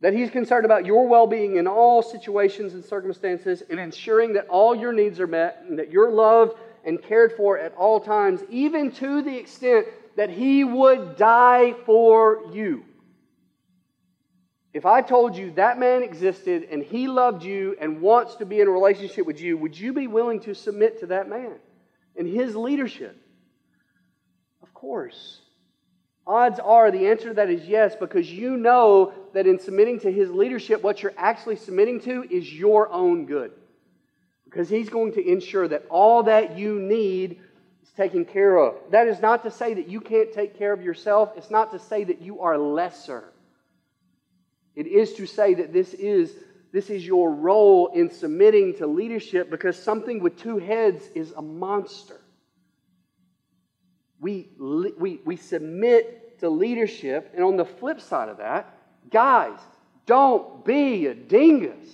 That 0.01 0.13
He's 0.13 0.29
concerned 0.29 0.65
about 0.65 0.85
your 0.85 1.07
well 1.07 1.27
being 1.27 1.57
in 1.57 1.67
all 1.67 2.03
situations 2.03 2.73
and 2.73 2.85
circumstances 2.85 3.63
and 3.69 3.79
ensuring 3.79 4.33
that 4.33 4.47
all 4.47 4.75
your 4.75 4.93
needs 4.93 5.19
are 5.19 5.27
met 5.27 5.63
and 5.67 5.79
that 5.79 5.91
you're 5.91 6.11
loved 6.11 6.57
and 6.85 7.01
cared 7.01 7.33
for 7.35 7.57
at 7.57 7.73
all 7.75 7.99
times, 7.99 8.43
even 8.49 8.91
to 8.91 9.23
the 9.23 9.35
extent 9.35 9.87
that 10.17 10.29
He 10.29 10.65
would 10.65 11.15
die 11.15 11.73
for 11.85 12.41
you. 12.51 12.83
If 14.77 14.85
I 14.85 15.01
told 15.01 15.35
you 15.35 15.49
that 15.53 15.79
man 15.79 16.03
existed 16.03 16.67
and 16.69 16.83
he 16.83 17.07
loved 17.07 17.41
you 17.41 17.75
and 17.81 17.99
wants 17.99 18.35
to 18.35 18.45
be 18.45 18.59
in 18.59 18.67
a 18.67 18.69
relationship 18.71 19.25
with 19.25 19.41
you, 19.41 19.57
would 19.57 19.75
you 19.75 19.91
be 19.91 20.05
willing 20.05 20.39
to 20.41 20.53
submit 20.53 20.99
to 20.99 21.07
that 21.07 21.27
man 21.27 21.53
and 22.15 22.27
his 22.27 22.55
leadership? 22.55 23.19
Of 24.61 24.71
course. 24.75 25.39
Odds 26.27 26.59
are 26.59 26.91
the 26.91 27.07
answer 27.07 27.29
to 27.29 27.33
that 27.33 27.49
is 27.49 27.65
yes, 27.65 27.95
because 27.95 28.31
you 28.31 28.55
know 28.55 29.13
that 29.33 29.47
in 29.47 29.57
submitting 29.57 29.99
to 30.01 30.11
his 30.11 30.29
leadership, 30.29 30.83
what 30.83 31.01
you're 31.01 31.13
actually 31.17 31.55
submitting 31.55 31.99
to 32.01 32.23
is 32.29 32.53
your 32.53 32.87
own 32.91 33.25
good. 33.25 33.53
Because 34.45 34.69
he's 34.69 34.89
going 34.89 35.13
to 35.13 35.27
ensure 35.27 35.67
that 35.69 35.85
all 35.89 36.21
that 36.23 36.55
you 36.55 36.79
need 36.79 37.41
taken 37.97 38.23
care 38.23 38.57
of. 38.57 38.75
That 38.91 39.07
is 39.07 39.19
not 39.19 39.43
to 39.43 39.51
say 39.51 39.73
that 39.73 39.89
you 39.89 39.99
can't 39.99 40.31
take 40.31 40.57
care 40.57 40.71
of 40.71 40.81
yourself, 40.83 41.31
it's 41.35 41.51
not 41.51 41.71
to 41.71 41.79
say 41.79 42.03
that 42.05 42.21
you 42.21 42.41
are 42.41 42.57
lesser. 42.57 43.33
It 44.75 44.85
is 44.85 45.13
to 45.15 45.25
say 45.25 45.55
that 45.55 45.73
this 45.73 45.95
is, 45.95 46.31
this 46.71 46.91
is 46.91 47.05
your 47.05 47.33
role 47.33 47.87
in 47.87 48.11
submitting 48.11 48.75
to 48.75 48.85
leadership 48.85 49.49
because 49.49 49.81
something 49.81 50.21
with 50.21 50.37
two 50.37 50.59
heads 50.59 51.03
is 51.15 51.31
a 51.31 51.41
monster. 51.41 52.21
We, 54.19 54.49
we, 54.59 55.19
we 55.25 55.35
submit 55.35 56.39
to 56.39 56.49
leadership. 56.49 57.31
And 57.33 57.43
on 57.43 57.57
the 57.57 57.65
flip 57.65 58.01
side 58.01 58.29
of 58.29 58.37
that, 58.37 58.71
guys, 59.09 59.59
don't 60.05 60.63
be 60.63 61.07
a 61.07 61.15
dingus. 61.15 61.89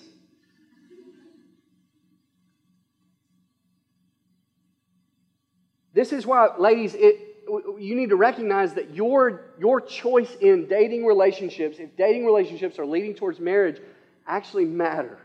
This 5.94 6.12
is 6.12 6.26
why, 6.26 6.50
ladies, 6.58 6.96
it, 6.96 7.34
you 7.80 7.96
need 7.96 8.10
to 8.10 8.16
recognize 8.16 8.74
that 8.74 8.96
your, 8.96 9.42
your 9.60 9.80
choice 9.80 10.36
in 10.42 10.68
dating 10.68 11.06
relationships, 11.06 11.78
if 11.80 11.96
dating 11.96 12.26
relationships 12.26 12.80
are 12.80 12.86
leading 12.86 13.14
towards 13.14 13.40
marriage, 13.40 13.80
actually 14.28 14.66
matter. 14.66 15.20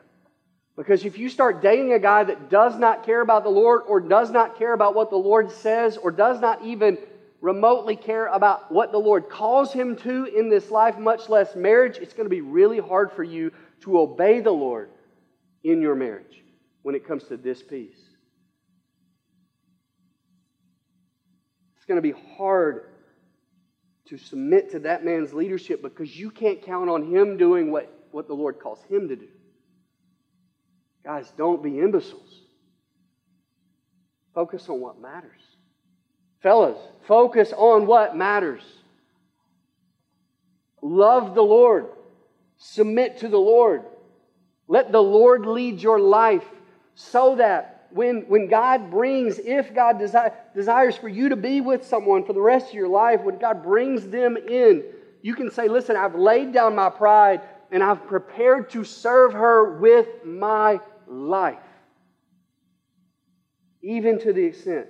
Because 0.76 1.04
if 1.04 1.18
you 1.18 1.28
start 1.28 1.62
dating 1.62 1.92
a 1.92 1.98
guy 1.98 2.22
that 2.24 2.50
does 2.50 2.78
not 2.78 3.04
care 3.04 3.20
about 3.20 3.44
the 3.44 3.50
Lord 3.50 3.82
or 3.88 3.98
does 3.98 4.30
not 4.30 4.58
care 4.58 4.74
about 4.74 4.94
what 4.94 5.10
the 5.10 5.16
Lord 5.16 5.50
says 5.50 5.96
or 5.96 6.10
does 6.10 6.40
not 6.40 6.64
even 6.64 6.98
remotely 7.40 7.96
care 7.96 8.26
about 8.26 8.70
what 8.70 8.92
the 8.92 8.98
Lord 8.98 9.28
calls 9.28 9.72
him 9.72 9.96
to 9.96 10.26
in 10.26 10.48
this 10.48 10.70
life, 10.70 10.98
much 10.98 11.28
less 11.28 11.54
marriage, 11.54 11.98
it's 11.98 12.12
going 12.12 12.26
to 12.26 12.30
be 12.30 12.40
really 12.40 12.78
hard 12.78 13.12
for 13.12 13.22
you 13.22 13.52
to 13.82 13.98
obey 13.98 14.40
the 14.40 14.50
Lord 14.50 14.90
in 15.64 15.80
your 15.80 15.94
marriage 15.94 16.42
when 16.82 16.94
it 16.94 17.06
comes 17.06 17.24
to 17.24 17.36
this 17.36 17.62
piece. 17.62 18.07
Going 21.88 21.96
to 21.96 22.02
be 22.02 22.14
hard 22.36 22.84
to 24.06 24.16
submit 24.16 24.70
to 24.72 24.78
that 24.80 25.04
man's 25.04 25.32
leadership 25.34 25.82
because 25.82 26.16
you 26.16 26.30
can't 26.30 26.62
count 26.62 26.88
on 26.88 27.12
him 27.12 27.36
doing 27.36 27.72
what, 27.72 27.92
what 28.12 28.28
the 28.28 28.34
Lord 28.34 28.60
calls 28.60 28.82
him 28.88 29.08
to 29.08 29.16
do. 29.16 29.28
Guys, 31.04 31.32
don't 31.36 31.62
be 31.62 31.78
imbeciles. 31.78 32.42
Focus 34.34 34.68
on 34.68 34.80
what 34.80 35.00
matters. 35.00 35.40
Fellas, 36.42 36.78
focus 37.06 37.52
on 37.56 37.86
what 37.86 38.16
matters. 38.16 38.62
Love 40.80 41.34
the 41.34 41.42
Lord. 41.42 41.88
Submit 42.58 43.18
to 43.18 43.28
the 43.28 43.38
Lord. 43.38 43.82
Let 44.68 44.92
the 44.92 45.02
Lord 45.02 45.46
lead 45.46 45.80
your 45.80 45.98
life 45.98 46.44
so 46.94 47.36
that 47.36 47.77
when, 47.90 48.22
when 48.28 48.48
God 48.48 48.90
brings, 48.90 49.38
if 49.38 49.74
God 49.74 49.98
desi- 49.98 50.32
desires 50.54 50.96
for 50.96 51.08
you 51.08 51.30
to 51.30 51.36
be 51.36 51.60
with 51.60 51.86
someone 51.86 52.24
for 52.24 52.32
the 52.32 52.40
rest 52.40 52.68
of 52.68 52.74
your 52.74 52.88
life, 52.88 53.22
when 53.22 53.38
God 53.38 53.62
brings 53.62 54.06
them 54.08 54.36
in, 54.36 54.84
you 55.22 55.34
can 55.34 55.50
say, 55.50 55.68
Listen, 55.68 55.96
I've 55.96 56.14
laid 56.14 56.52
down 56.52 56.74
my 56.74 56.90
pride 56.90 57.40
and 57.70 57.82
I've 57.82 58.06
prepared 58.06 58.70
to 58.70 58.84
serve 58.84 59.32
her 59.32 59.78
with 59.78 60.06
my 60.24 60.80
life. 61.06 61.58
Even 63.82 64.18
to 64.20 64.32
the 64.32 64.44
extent 64.44 64.86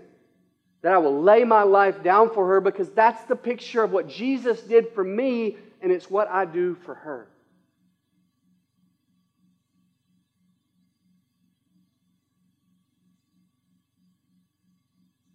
that 0.82 0.92
I 0.92 0.98
will 0.98 1.22
lay 1.22 1.44
my 1.44 1.62
life 1.62 2.02
down 2.02 2.32
for 2.32 2.46
her 2.48 2.60
because 2.60 2.90
that's 2.90 3.22
the 3.24 3.36
picture 3.36 3.82
of 3.82 3.90
what 3.90 4.08
Jesus 4.08 4.60
did 4.62 4.92
for 4.94 5.02
me 5.02 5.56
and 5.80 5.90
it's 5.90 6.10
what 6.10 6.28
I 6.28 6.44
do 6.44 6.76
for 6.84 6.94
her. 6.94 7.28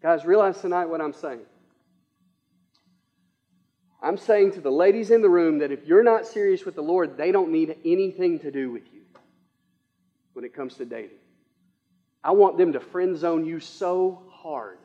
Guys, 0.04 0.26
realize 0.26 0.60
tonight 0.60 0.88
what 0.88 1.00
I'm 1.00 1.13
saying. 1.13 1.39
I'm 4.02 4.18
saying 4.18 4.52
to 4.52 4.62
the 4.62 4.70
ladies 4.70 5.12
in 5.12 5.22
the 5.22 5.30
room 5.30 5.60
that 5.60 5.72
if 5.72 5.88
you're 5.88 6.04
not 6.04 6.28
serious 6.28 6.66
with 6.66 6.76
the 6.76 6.84
Lord, 6.84 7.16
they 7.16 7.32
don't 7.32 7.54
need 7.54 7.78
anything 7.86 8.39
to 8.39 8.52
do 8.52 8.70
with 8.70 8.84
you 8.94 9.00
when 10.34 10.44
it 10.44 10.54
comes 10.54 10.76
to 10.76 10.86
dating. 10.86 11.20
I 12.22 12.32
want 12.32 12.58
them 12.58 12.74
to 12.74 12.82
friend 12.82 13.18
zone 13.18 13.46
you 13.46 13.62
so 13.62 14.24
hard 14.30 14.78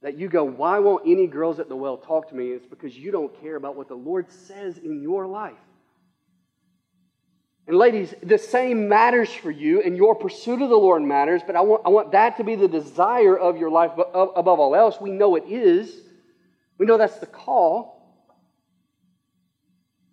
that 0.00 0.18
you 0.18 0.28
go, 0.28 0.44
Why 0.44 0.78
won't 0.78 1.06
any 1.06 1.26
girls 1.26 1.60
at 1.60 1.68
the 1.68 1.76
well 1.76 1.98
talk 1.98 2.30
to 2.30 2.34
me? 2.34 2.48
It's 2.48 2.66
because 2.66 2.96
you 2.96 3.12
don't 3.12 3.38
care 3.42 3.56
about 3.56 3.76
what 3.76 3.88
the 3.88 3.94
Lord 3.94 4.30
says 4.30 4.78
in 4.78 5.02
your 5.02 5.26
life. 5.26 5.52
And 7.66 7.76
ladies, 7.76 8.12
the 8.22 8.38
same 8.38 8.88
matters 8.88 9.32
for 9.32 9.50
you, 9.50 9.82
and 9.82 9.96
your 9.96 10.16
pursuit 10.16 10.60
of 10.62 10.68
the 10.68 10.76
Lord 10.76 11.02
matters, 11.02 11.42
but 11.46 11.54
I 11.54 11.60
want, 11.60 11.82
I 11.86 11.90
want 11.90 12.12
that 12.12 12.36
to 12.38 12.44
be 12.44 12.56
the 12.56 12.66
desire 12.66 13.38
of 13.38 13.56
your 13.56 13.70
life 13.70 13.92
above 13.96 14.58
all 14.58 14.74
else. 14.74 15.00
We 15.00 15.10
know 15.10 15.36
it 15.36 15.44
is. 15.46 15.94
We 16.78 16.86
know 16.86 16.98
that's 16.98 17.18
the 17.18 17.26
call. 17.26 18.00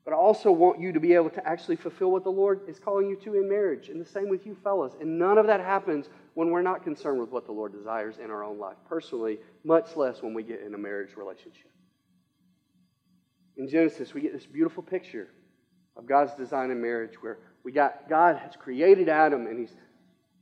But 0.05 0.13
I 0.13 0.17
also 0.17 0.51
want 0.51 0.79
you 0.79 0.91
to 0.91 0.99
be 0.99 1.13
able 1.13 1.29
to 1.31 1.47
actually 1.47 1.75
fulfill 1.75 2.11
what 2.11 2.23
the 2.23 2.31
Lord 2.31 2.61
is 2.67 2.79
calling 2.79 3.09
you 3.09 3.15
to 3.17 3.35
in 3.35 3.49
marriage. 3.49 3.89
And 3.89 3.99
the 3.99 4.09
same 4.09 4.29
with 4.29 4.45
you, 4.45 4.55
fellas. 4.63 4.93
And 4.99 5.17
none 5.17 5.37
of 5.37 5.47
that 5.47 5.59
happens 5.59 6.09
when 6.35 6.51
we're 6.51 6.61
not 6.61 6.83
concerned 6.83 7.19
with 7.19 7.31
what 7.31 7.45
the 7.45 7.51
Lord 7.51 7.73
desires 7.73 8.15
in 8.23 8.29
our 8.29 8.43
own 8.43 8.59
life 8.59 8.77
personally, 8.87 9.39
much 9.63 9.95
less 9.95 10.21
when 10.21 10.33
we 10.33 10.43
get 10.43 10.61
in 10.61 10.73
a 10.75 10.77
marriage 10.77 11.15
relationship. 11.15 11.71
In 13.57 13.67
Genesis, 13.67 14.13
we 14.13 14.21
get 14.21 14.33
this 14.33 14.45
beautiful 14.45 14.83
picture 14.83 15.29
of 15.99 16.07
God's 16.07 16.33
design 16.33 16.71
in 16.71 16.81
marriage 16.81 17.21
where 17.21 17.37
we 17.63 17.73
got 17.73 18.07
God 18.09 18.37
has 18.37 18.55
created 18.55 19.09
Adam 19.09 19.45
and 19.47 19.59
he's 19.59 19.75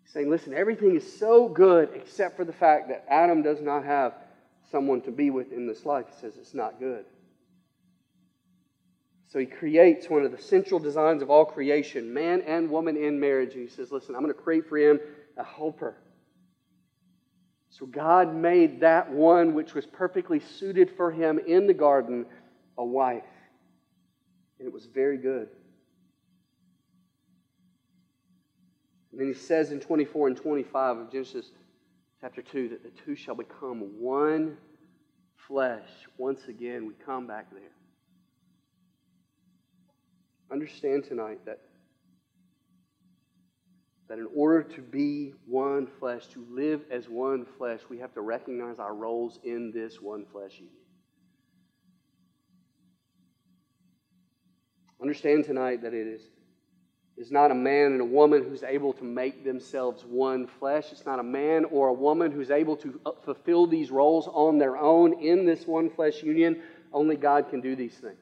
saying, 0.06 0.30
listen, 0.30 0.54
everything 0.54 0.96
is 0.96 1.20
so 1.20 1.50
good 1.50 1.90
except 1.96 2.38
for 2.38 2.46
the 2.46 2.54
fact 2.54 2.88
that 2.90 3.04
Adam 3.10 3.42
does 3.42 3.60
not 3.60 3.84
have 3.84 4.14
someone 4.72 5.02
to 5.02 5.12
be 5.12 5.32
with 5.32 5.52
in 5.52 5.68
this 5.68 5.84
life. 5.84 6.06
He 6.14 6.22
says 6.22 6.38
it's 6.38 6.54
not 6.54 6.80
good. 6.80 7.06
So 9.30 9.40
he 9.40 9.48
creates 9.48 10.10
one 10.10 10.24
of 10.24 10.32
the 10.32 10.42
central 10.42 10.80
designs 10.80 11.22
of 11.22 11.32
all 11.32 11.44
creation, 11.44 12.14
man 12.14 12.42
and 12.42 12.70
woman 12.70 12.96
in 12.96 13.20
marriage. 13.20 13.56
And 13.56 13.68
he 13.68 13.76
says, 13.76 13.92
Listen, 13.92 14.16
I'm 14.16 14.22
going 14.22 14.34
to 14.34 14.40
create 14.40 14.70
for 14.70 14.78
him 14.78 15.00
a 15.38 15.44
helper. 15.44 15.98
So 17.70 17.88
God 17.88 18.34
made 18.34 18.80
that 18.82 19.12
one 19.12 19.56
which 19.56 19.74
was 19.74 19.88
perfectly 19.88 20.40
suited 20.40 20.92
for 20.96 21.12
him 21.12 21.40
in 21.40 21.66
the 21.68 21.74
garden 21.74 22.28
a 22.78 22.86
wife. 22.86 23.24
And 24.60 24.68
it 24.68 24.74
was 24.74 24.86
very 24.86 25.18
good. 25.18 25.50
And 29.12 29.20
then 29.20 29.28
he 29.28 29.34
says 29.34 29.72
in 29.72 29.80
24 29.80 30.28
and 30.28 30.38
25 30.38 30.98
of 30.98 31.12
Genesis 31.12 31.52
chapter 32.22 32.42
2 32.42 32.70
that 32.70 32.84
the 32.84 32.92
two 33.04 33.16
shall 33.16 33.36
become 33.36 33.80
one 34.00 34.58
flesh. 35.48 35.90
Once 36.18 36.48
again, 36.48 36.86
we 36.86 36.94
come 37.06 37.26
back 37.26 37.52
there. 37.52 37.72
Understand 40.52 41.04
tonight 41.04 41.40
that, 41.46 41.62
that 44.08 44.18
in 44.18 44.28
order 44.36 44.64
to 44.64 44.82
be 44.82 45.34
one 45.46 45.88
flesh, 46.00 46.28
to 46.28 46.46
live 46.50 46.82
as 46.92 47.10
one 47.10 47.46
flesh, 47.58 47.82
we 47.90 47.98
have 47.98 48.14
to 48.14 48.22
recognize 48.22 48.80
our 48.80 48.94
roles 48.94 49.40
in 49.44 49.72
this 49.72 50.02
one 50.02 50.26
flesh 50.32 50.54
union. 50.60 50.87
Understand 55.08 55.46
tonight 55.46 55.84
that 55.84 55.94
it 55.94 56.06
is, 56.06 56.22
is 57.16 57.32
not 57.32 57.50
a 57.50 57.56
man 57.56 57.94
and 57.94 58.02
a 58.02 58.06
woman 58.06 58.44
who's 58.44 58.62
able 58.62 58.92
to 58.92 59.06
make 59.06 59.46
themselves 59.46 60.04
one 60.04 60.48
flesh. 60.60 60.92
It's 60.92 61.06
not 61.06 61.18
a 61.18 61.24
man 61.24 61.64
or 61.64 61.88
a 61.88 61.94
woman 61.94 62.30
who's 62.30 62.52
able 62.52 62.76
to 62.76 63.00
uh, 63.06 63.12
fulfill 63.24 63.68
these 63.68 63.90
roles 63.90 64.28
on 64.28 64.58
their 64.58 64.76
own 64.76 65.24
in 65.24 65.46
this 65.46 65.66
one 65.66 65.90
flesh 65.90 66.24
union. 66.24 66.62
Only 66.92 67.16
God 67.16 67.50
can 67.50 67.62
do 67.62 67.74
these 67.74 67.94
things. 67.94 68.20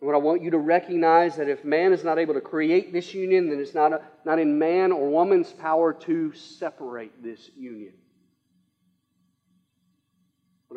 And 0.00 0.06
what 0.06 0.14
I 0.14 0.18
want 0.18 0.42
you 0.42 0.50
to 0.50 0.58
recognize 0.58 1.36
that 1.36 1.48
if 1.48 1.64
man 1.64 1.94
is 1.94 2.04
not 2.04 2.18
able 2.18 2.34
to 2.34 2.42
create 2.42 2.92
this 2.92 3.14
union, 3.14 3.48
then 3.48 3.60
it's 3.60 3.72
not, 3.72 3.94
a, 3.94 4.02
not 4.26 4.38
in 4.38 4.58
man 4.58 4.92
or 4.92 5.08
woman's 5.08 5.52
power 5.52 5.94
to 5.94 6.34
separate 6.34 7.22
this 7.22 7.48
union. 7.56 7.94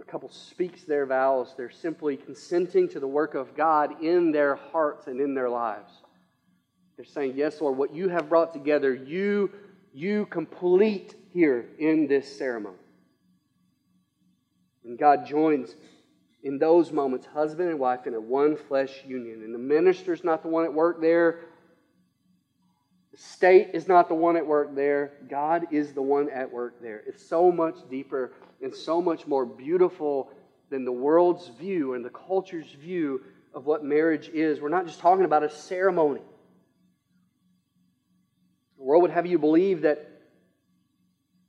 A 0.05 0.11
couple 0.11 0.29
speaks 0.29 0.83
their 0.83 1.05
vows, 1.05 1.53
they're 1.55 1.71
simply 1.71 2.17
consenting 2.17 2.89
to 2.89 2.99
the 2.99 3.07
work 3.07 3.35
of 3.35 3.55
God 3.55 4.03
in 4.03 4.31
their 4.31 4.55
hearts 4.55 5.07
and 5.07 5.21
in 5.21 5.33
their 5.33 5.49
lives. 5.49 5.91
They're 6.97 7.05
saying, 7.05 7.33
Yes, 7.35 7.61
Lord, 7.61 7.77
what 7.77 7.95
you 7.95 8.09
have 8.09 8.29
brought 8.29 8.53
together, 8.53 8.93
you, 8.93 9.51
you 9.93 10.25
complete 10.25 11.15
here 11.31 11.69
in 11.79 12.07
this 12.07 12.37
ceremony. 12.37 12.77
And 14.83 14.99
God 14.99 15.25
joins 15.25 15.75
in 16.43 16.59
those 16.59 16.91
moments, 16.91 17.25
husband 17.25 17.69
and 17.69 17.79
wife 17.79 18.05
in 18.05 18.13
a 18.13 18.19
one 18.19 18.57
flesh 18.57 19.03
union. 19.07 19.41
And 19.43 19.53
the 19.53 19.59
minister's 19.59 20.23
not 20.23 20.43
the 20.43 20.49
one 20.49 20.65
at 20.65 20.73
work 20.73 20.99
there. 20.99 21.39
The 23.13 23.17
state 23.17 23.69
is 23.73 23.87
not 23.87 24.09
the 24.09 24.15
one 24.15 24.35
at 24.35 24.45
work 24.45 24.75
there. 24.75 25.13
God 25.29 25.67
is 25.71 25.93
the 25.93 26.01
one 26.01 26.29
at 26.29 26.51
work 26.51 26.81
there. 26.81 27.03
It's 27.07 27.25
so 27.25 27.51
much 27.51 27.75
deeper 27.89 28.33
and 28.63 28.73
so 28.73 29.01
much 29.01 29.27
more 29.27 29.45
beautiful 29.45 30.31
than 30.69 30.85
the 30.85 30.91
world's 30.91 31.49
view 31.59 31.93
and 31.93 32.03
the 32.03 32.09
culture's 32.09 32.71
view 32.71 33.21
of 33.53 33.65
what 33.65 33.83
marriage 33.83 34.29
is. 34.29 34.59
We're 34.59 34.69
not 34.69 34.87
just 34.87 34.99
talking 34.99 35.25
about 35.25 35.43
a 35.43 35.49
ceremony. 35.49 36.21
The 38.77 38.83
world 38.83 39.03
would 39.03 39.11
have 39.11 39.25
you 39.25 39.37
believe 39.37 39.81
that 39.81 40.09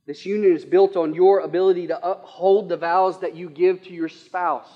this 0.05 0.25
union 0.25 0.55
is 0.55 0.63
built 0.63 0.95
on 0.95 1.15
your 1.15 1.39
ability 1.39 1.87
to 1.87 2.07
uphold 2.07 2.69
the 2.69 2.77
vows 2.77 3.21
that 3.21 3.35
you 3.35 3.49
give 3.49 3.81
to 3.83 3.93
your 3.93 4.09
spouse 4.09 4.69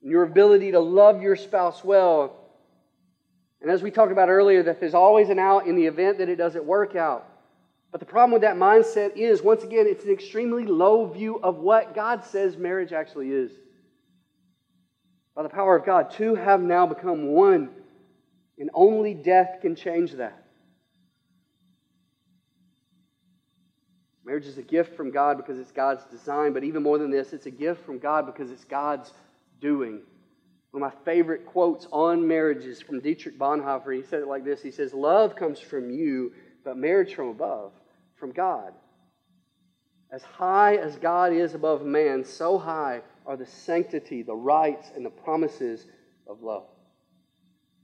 and 0.00 0.10
your 0.10 0.22
ability 0.22 0.72
to 0.72 0.80
love 0.80 1.20
your 1.20 1.36
spouse 1.36 1.84
well. 1.84 2.36
And 3.60 3.70
as 3.70 3.82
we 3.82 3.90
talked 3.90 4.12
about 4.12 4.30
earlier, 4.30 4.62
that 4.62 4.80
there's 4.80 4.94
always 4.94 5.28
an 5.28 5.38
out 5.38 5.66
in 5.66 5.74
the 5.74 5.86
event 5.86 6.18
that 6.18 6.28
it 6.28 6.36
doesn't 6.36 6.64
work 6.64 6.96
out. 6.96 7.28
But 7.94 8.00
the 8.00 8.06
problem 8.06 8.32
with 8.32 8.42
that 8.42 8.56
mindset 8.56 9.16
is, 9.16 9.40
once 9.40 9.62
again, 9.62 9.86
it's 9.86 10.04
an 10.04 10.10
extremely 10.10 10.64
low 10.64 11.06
view 11.06 11.38
of 11.40 11.58
what 11.58 11.94
God 11.94 12.24
says 12.24 12.56
marriage 12.56 12.92
actually 12.92 13.30
is. 13.30 13.52
By 15.36 15.44
the 15.44 15.48
power 15.48 15.76
of 15.76 15.86
God, 15.86 16.10
two 16.10 16.34
have 16.34 16.60
now 16.60 16.86
become 16.86 17.28
one, 17.28 17.70
and 18.58 18.68
only 18.74 19.14
death 19.14 19.58
can 19.62 19.76
change 19.76 20.10
that. 20.14 20.44
Marriage 24.24 24.46
is 24.46 24.58
a 24.58 24.62
gift 24.62 24.96
from 24.96 25.12
God 25.12 25.36
because 25.36 25.60
it's 25.60 25.70
God's 25.70 26.02
design, 26.06 26.52
but 26.52 26.64
even 26.64 26.82
more 26.82 26.98
than 26.98 27.12
this, 27.12 27.32
it's 27.32 27.46
a 27.46 27.50
gift 27.52 27.86
from 27.86 28.00
God 28.00 28.26
because 28.26 28.50
it's 28.50 28.64
God's 28.64 29.12
doing. 29.60 30.00
One 30.72 30.82
of 30.82 30.92
my 30.92 31.04
favorite 31.04 31.46
quotes 31.46 31.86
on 31.92 32.26
marriage 32.26 32.64
is 32.64 32.82
from 32.82 32.98
Dietrich 32.98 33.38
Bonhoeffer. 33.38 33.94
He 33.94 34.02
said 34.02 34.20
it 34.20 34.26
like 34.26 34.44
this 34.44 34.62
He 34.62 34.72
says, 34.72 34.92
Love 34.92 35.36
comes 35.36 35.60
from 35.60 35.92
you, 35.92 36.32
but 36.64 36.76
marriage 36.76 37.14
from 37.14 37.28
above, 37.28 37.70
from 38.24 38.32
God. 38.32 38.72
As 40.10 40.22
high 40.22 40.76
as 40.76 40.96
God 40.96 41.34
is 41.34 41.52
above 41.52 41.84
man, 41.84 42.24
so 42.24 42.56
high 42.56 43.02
are 43.26 43.36
the 43.36 43.44
sanctity, 43.44 44.22
the 44.22 44.34
rights, 44.34 44.90
and 44.96 45.04
the 45.04 45.10
promises 45.10 45.84
of 46.26 46.40
love. 46.40 46.64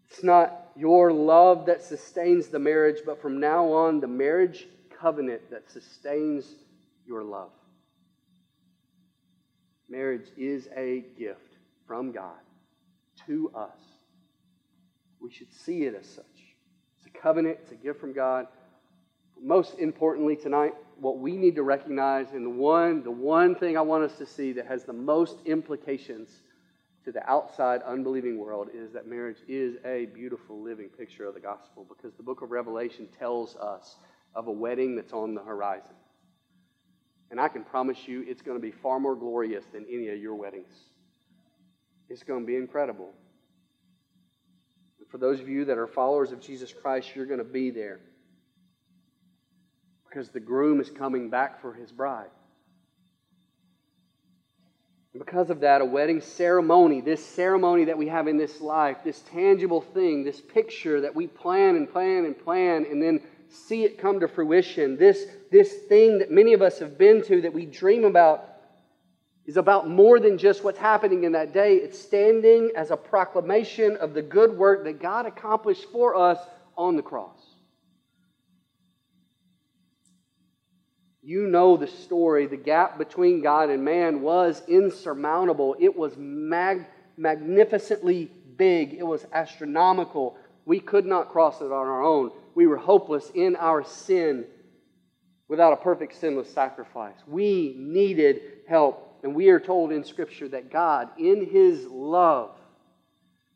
It's 0.09 0.25
not 0.25 0.71
your 0.75 1.13
love 1.13 1.67
that 1.67 1.83
sustains 1.83 2.49
the 2.49 2.59
marriage, 2.59 3.03
but 3.05 3.21
from 3.21 3.39
now 3.39 3.71
on, 3.71 4.01
the 4.01 4.07
marriage 4.07 4.67
covenant 4.99 5.43
that 5.51 5.71
sustains 5.71 6.47
your 7.07 7.23
love. 7.23 7.51
Marriage 9.91 10.31
is 10.39 10.71
a 10.75 11.05
gift 11.19 11.59
from 11.87 12.13
God 12.13 12.41
to 13.27 13.53
us. 13.55 13.77
We 15.21 15.31
should 15.31 15.53
see 15.53 15.83
it 15.83 15.95
as 15.95 16.07
such. 16.07 16.25
It's 16.97 17.15
a 17.15 17.19
covenant, 17.19 17.59
it's 17.61 17.73
a 17.73 17.75
gift 17.77 18.01
from 18.01 18.15
God. 18.15 18.47
Most 19.43 19.79
importantly, 19.79 20.37
tonight, 20.37 20.75
what 20.99 21.19
we 21.19 21.37
need 21.37 21.55
to 21.57 21.63
recognize, 21.63 22.33
and 22.33 22.45
the 22.45 22.51
one, 22.51 23.03
the 23.03 23.11
one 23.11 23.55
thing 23.55 23.77
I 23.77 23.81
want 23.81 24.05
us 24.05 24.19
to 24.19 24.27
see 24.27 24.53
that 24.53 24.67
has 24.67 24.85
the 24.85 24.93
most 24.93 25.39
implications 25.47 26.43
to 27.05 27.13
the 27.13 27.29
outside 27.29 27.81
unbelieving 27.83 28.39
world 28.39 28.69
is 28.75 28.93
that 28.93 29.07
marriage 29.07 29.39
is 29.49 29.77
a 29.87 30.07
beautiful 30.07 30.63
living 30.63 30.89
picture 30.89 31.27
of 31.27 31.35
the 31.35 31.41
gospel 31.41 31.87
because 31.89 32.15
the 32.15 32.23
book 32.23 32.43
of 32.43 32.51
Revelation 32.51 33.09
tells 33.19 33.57
us 33.57 33.97
of 34.35 34.47
a 34.47 34.53
wedding 34.53 34.95
that's 34.95 35.15
on 35.15 35.35
the 35.35 35.43
horizon. 35.43 35.95
And 37.31 37.41
I 37.41 37.49
can 37.49 37.65
promise 37.65 38.07
you 38.07 38.25
it's 38.27 38.43
going 38.43 38.59
to 38.59 38.63
be 38.63 38.73
far 38.73 39.01
more 39.01 39.17
glorious 39.17 39.65
than 39.73 39.87
any 39.91 40.09
of 40.09 40.19
your 40.19 40.35
weddings. 40.35 40.75
It's 42.11 42.23
going 42.23 42.41
to 42.41 42.47
be 42.47 42.57
incredible. 42.57 43.11
For 45.09 45.19
those 45.19 45.41
of 45.41 45.49
you 45.49 45.65
that 45.65 45.79
are 45.79 45.87
followers 45.87 46.33
of 46.33 46.41
Jesus 46.41 46.73
Christ, 46.73 47.11
you're 47.15 47.27
going 47.27 47.39
to 47.39 47.45
be 47.45 47.71
there 47.71 48.01
because 50.11 50.29
the 50.31 50.41
groom 50.41 50.81
is 50.81 50.91
coming 50.91 51.31
back 51.31 51.61
for 51.61 51.73
his 51.73 51.93
bride. 51.93 52.31
And 55.13 55.25
because 55.25 55.51
of 55.51 55.61
that, 55.61 55.81
a 55.81 55.85
wedding 55.85 56.21
ceremony, 56.21 57.01
this 57.01 57.25
ceremony 57.25 57.85
that 57.85 57.99
we 57.99 58.09
have 58.09 58.29
in 58.29 58.37
this 58.37 58.61
life, 58.61 58.99
this 59.05 59.21
tangible 59.33 59.81
thing, 59.81 60.25
this 60.25 60.41
picture 60.41 61.01
that 61.01 61.15
we 61.15 61.27
plan 61.27 61.77
and 61.77 61.91
plan 61.91 62.25
and 62.25 62.39
plan, 62.39 62.87
and 62.89 63.03
then 63.03 63.21
see 63.49 63.85
it 63.85 63.99
come 63.99 64.21
to 64.21 64.29
fruition. 64.29 64.97
This, 64.97 65.27
this 65.51 65.73
thing 65.89 66.19
that 66.19 66.31
many 66.31 66.53
of 66.53 66.63
us 66.63 66.79
have 66.79 66.97
been 66.99 67.23
to 67.25 67.41
that 67.43 67.53
we 67.53 67.67
dream 67.67 68.05
about 68.05 68.47
is 69.47 69.57
about 69.57 69.89
more 69.89 70.21
than 70.21 70.39
just 70.39 70.63
what's 70.63 70.79
happening 70.79 71.25
in 71.25 71.33
that 71.33 71.53
day. 71.53 71.77
It's 71.77 71.99
standing 71.99 72.71
as 72.77 72.93
a 72.93 72.97
proclamation 72.97 73.97
of 73.97 74.15
the 74.15 74.23
good 74.23 74.57
work 74.57 74.85
that 74.85 75.01
God 75.01 75.27
accomplished 75.27 75.87
for 75.91 76.15
us 76.15 76.39
on 76.77 76.95
the 76.95 77.03
cross. 77.03 77.40
You 81.23 81.47
know 81.47 81.77
the 81.77 81.87
story. 81.87 82.47
The 82.47 82.57
gap 82.57 82.99
between 82.99 83.43
God 83.43 83.71
and 83.71 83.85
man 83.85 84.23
was 84.23 84.63
insurmountable. 84.67 85.77
It 85.79 85.95
was 85.95 86.17
mag- 86.17 86.87
magnificently 87.17 88.31
big, 88.57 88.95
it 88.95 89.07
was 89.07 89.27
astronomical. 89.33 90.37
We 90.67 90.81
could 90.81 91.07
not 91.07 91.31
cross 91.31 91.61
it 91.61 91.73
on 91.73 91.73
our 91.73 92.03
own. 92.03 92.31
We 92.55 92.67
were 92.67 92.77
hopeless 92.77 93.31
in 93.35 93.57
our 93.57 93.83
sin 93.83 94.45
without 95.49 95.73
a 95.73 95.77
perfect 95.77 96.15
sinless 96.21 96.53
sacrifice. 96.53 97.17
We 97.27 97.75
needed 97.77 98.41
help. 98.69 99.19
And 99.23 99.35
we 99.35 99.49
are 99.49 99.61
told 99.61 99.93
in 99.93 100.05
Scripture 100.05 100.49
that 100.49 100.71
God, 100.71 101.11
in 101.19 101.47
His 101.47 101.87
love, 101.87 102.57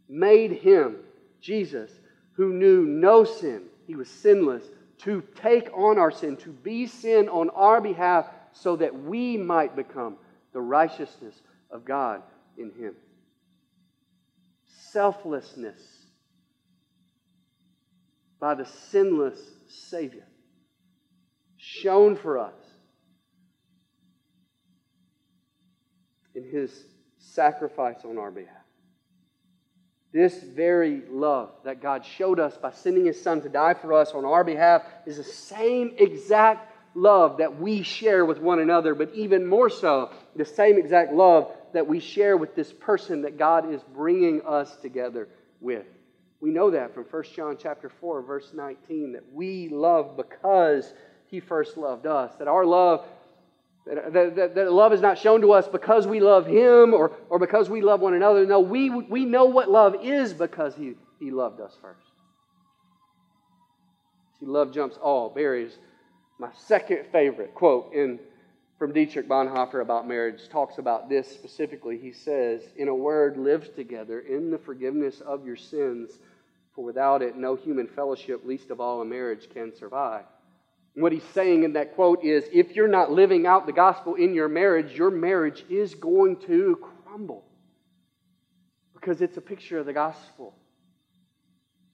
made 0.08 0.52
Him, 0.52 0.96
Jesus, 1.40 1.90
who 2.32 2.52
knew 2.52 2.84
no 2.84 3.24
sin, 3.24 3.62
He 3.86 3.94
was 3.94 4.08
sinless, 4.08 4.64
to 4.98 5.22
take 5.42 5.68
on 5.76 5.98
our 5.98 6.10
sin, 6.10 6.36
to 6.38 6.50
be 6.50 6.86
sin 6.86 7.28
on 7.28 7.50
our 7.50 7.80
behalf, 7.80 8.26
so 8.52 8.76
that 8.76 8.94
we 8.94 9.36
might 9.36 9.74
become 9.74 10.16
the 10.52 10.60
righteousness 10.60 11.34
of 11.70 11.84
God 11.84 12.22
in 12.56 12.70
Him. 12.70 12.94
Selflessness 14.92 15.80
by 18.38 18.54
the 18.54 18.66
sinless 18.66 19.38
Savior, 19.66 20.26
shown 21.56 22.14
for 22.14 22.38
us 22.38 22.54
in 26.34 26.44
His 26.44 26.84
sacrifice 27.18 28.04
on 28.04 28.18
our 28.18 28.30
behalf. 28.30 28.63
This 30.14 30.40
very 30.40 31.02
love 31.10 31.50
that 31.64 31.82
God 31.82 32.06
showed 32.06 32.38
us 32.38 32.56
by 32.56 32.70
sending 32.70 33.04
His 33.04 33.20
Son 33.20 33.42
to 33.42 33.48
die 33.48 33.74
for 33.74 33.92
us 33.92 34.12
on 34.12 34.24
our 34.24 34.44
behalf 34.44 34.84
is 35.06 35.16
the 35.16 35.24
same 35.24 35.92
exact 35.98 36.70
love 36.94 37.38
that 37.38 37.60
we 37.60 37.82
share 37.82 38.24
with 38.24 38.38
one 38.38 38.60
another, 38.60 38.94
but 38.94 39.12
even 39.12 39.44
more 39.44 39.68
so, 39.68 40.12
the 40.36 40.44
same 40.44 40.78
exact 40.78 41.12
love 41.12 41.50
that 41.72 41.88
we 41.88 41.98
share 41.98 42.36
with 42.36 42.54
this 42.54 42.72
person 42.72 43.22
that 43.22 43.36
God 43.36 43.72
is 43.74 43.82
bringing 43.92 44.40
us 44.42 44.76
together 44.76 45.28
with. 45.60 45.86
We 46.40 46.52
know 46.52 46.70
that 46.70 46.94
from 46.94 47.02
1 47.10 47.24
John 47.34 47.56
chapter 47.60 47.88
4 47.88 48.22
verse 48.22 48.52
19 48.54 49.14
that 49.14 49.24
we 49.32 49.68
love 49.68 50.16
because 50.16 50.94
he 51.26 51.40
first 51.40 51.76
loved 51.76 52.06
us. 52.06 52.32
That 52.36 52.46
our 52.46 52.64
love 52.64 53.04
that, 53.86 54.34
that, 54.36 54.54
that, 54.54 54.72
love 54.72 54.92
is 54.94 55.02
not 55.02 55.18
shown 55.18 55.42
to 55.42 55.52
us 55.52 55.68
because 55.68 56.06
we 56.06 56.18
love 56.20 56.46
Him 56.46 56.94
or, 56.94 57.12
or 57.28 57.38
because 57.38 57.68
we 57.68 57.82
love 57.82 58.00
one 58.00 58.14
another. 58.14 58.46
No, 58.46 58.60
we, 58.60 58.88
we 58.88 59.26
know 59.26 59.44
what 59.44 59.70
love 59.70 59.96
is 60.02 60.32
because 60.32 60.74
He, 60.74 60.94
he 61.20 61.30
loved 61.30 61.60
us 61.60 61.76
first. 61.82 62.00
See, 64.40 64.46
love 64.46 64.72
jumps 64.72 64.96
all 64.96 65.28
barriers. 65.28 65.78
My 66.38 66.48
second 66.56 67.04
favorite 67.12 67.54
quote 67.54 67.92
in, 67.92 68.18
from 68.78 68.92
Dietrich 68.92 69.28
Bonhoeffer 69.28 69.82
about 69.82 70.08
marriage 70.08 70.48
talks 70.48 70.78
about 70.78 71.10
this 71.10 71.30
specifically. 71.30 71.98
He 71.98 72.12
says, 72.12 72.62
In 72.76 72.88
a 72.88 72.94
word, 72.94 73.36
live 73.36 73.74
together 73.76 74.20
in 74.20 74.50
the 74.50 74.58
forgiveness 74.58 75.20
of 75.20 75.44
your 75.44 75.56
sins, 75.56 76.18
for 76.74 76.84
without 76.84 77.20
it, 77.20 77.36
no 77.36 77.54
human 77.54 77.86
fellowship, 77.86 78.46
least 78.46 78.70
of 78.70 78.80
all 78.80 79.02
a 79.02 79.04
marriage, 79.04 79.48
can 79.52 79.76
survive. 79.76 80.24
What 80.96 81.12
he's 81.12 81.24
saying 81.32 81.64
in 81.64 81.72
that 81.72 81.94
quote 81.96 82.22
is 82.22 82.44
if 82.52 82.76
you're 82.76 82.88
not 82.88 83.10
living 83.10 83.46
out 83.46 83.66
the 83.66 83.72
gospel 83.72 84.14
in 84.14 84.32
your 84.32 84.48
marriage, 84.48 84.96
your 84.96 85.10
marriage 85.10 85.64
is 85.68 85.94
going 85.94 86.36
to 86.46 86.78
crumble 87.04 87.44
because 88.94 89.20
it's 89.20 89.36
a 89.36 89.40
picture 89.40 89.78
of 89.78 89.86
the 89.86 89.92
gospel. 89.92 90.54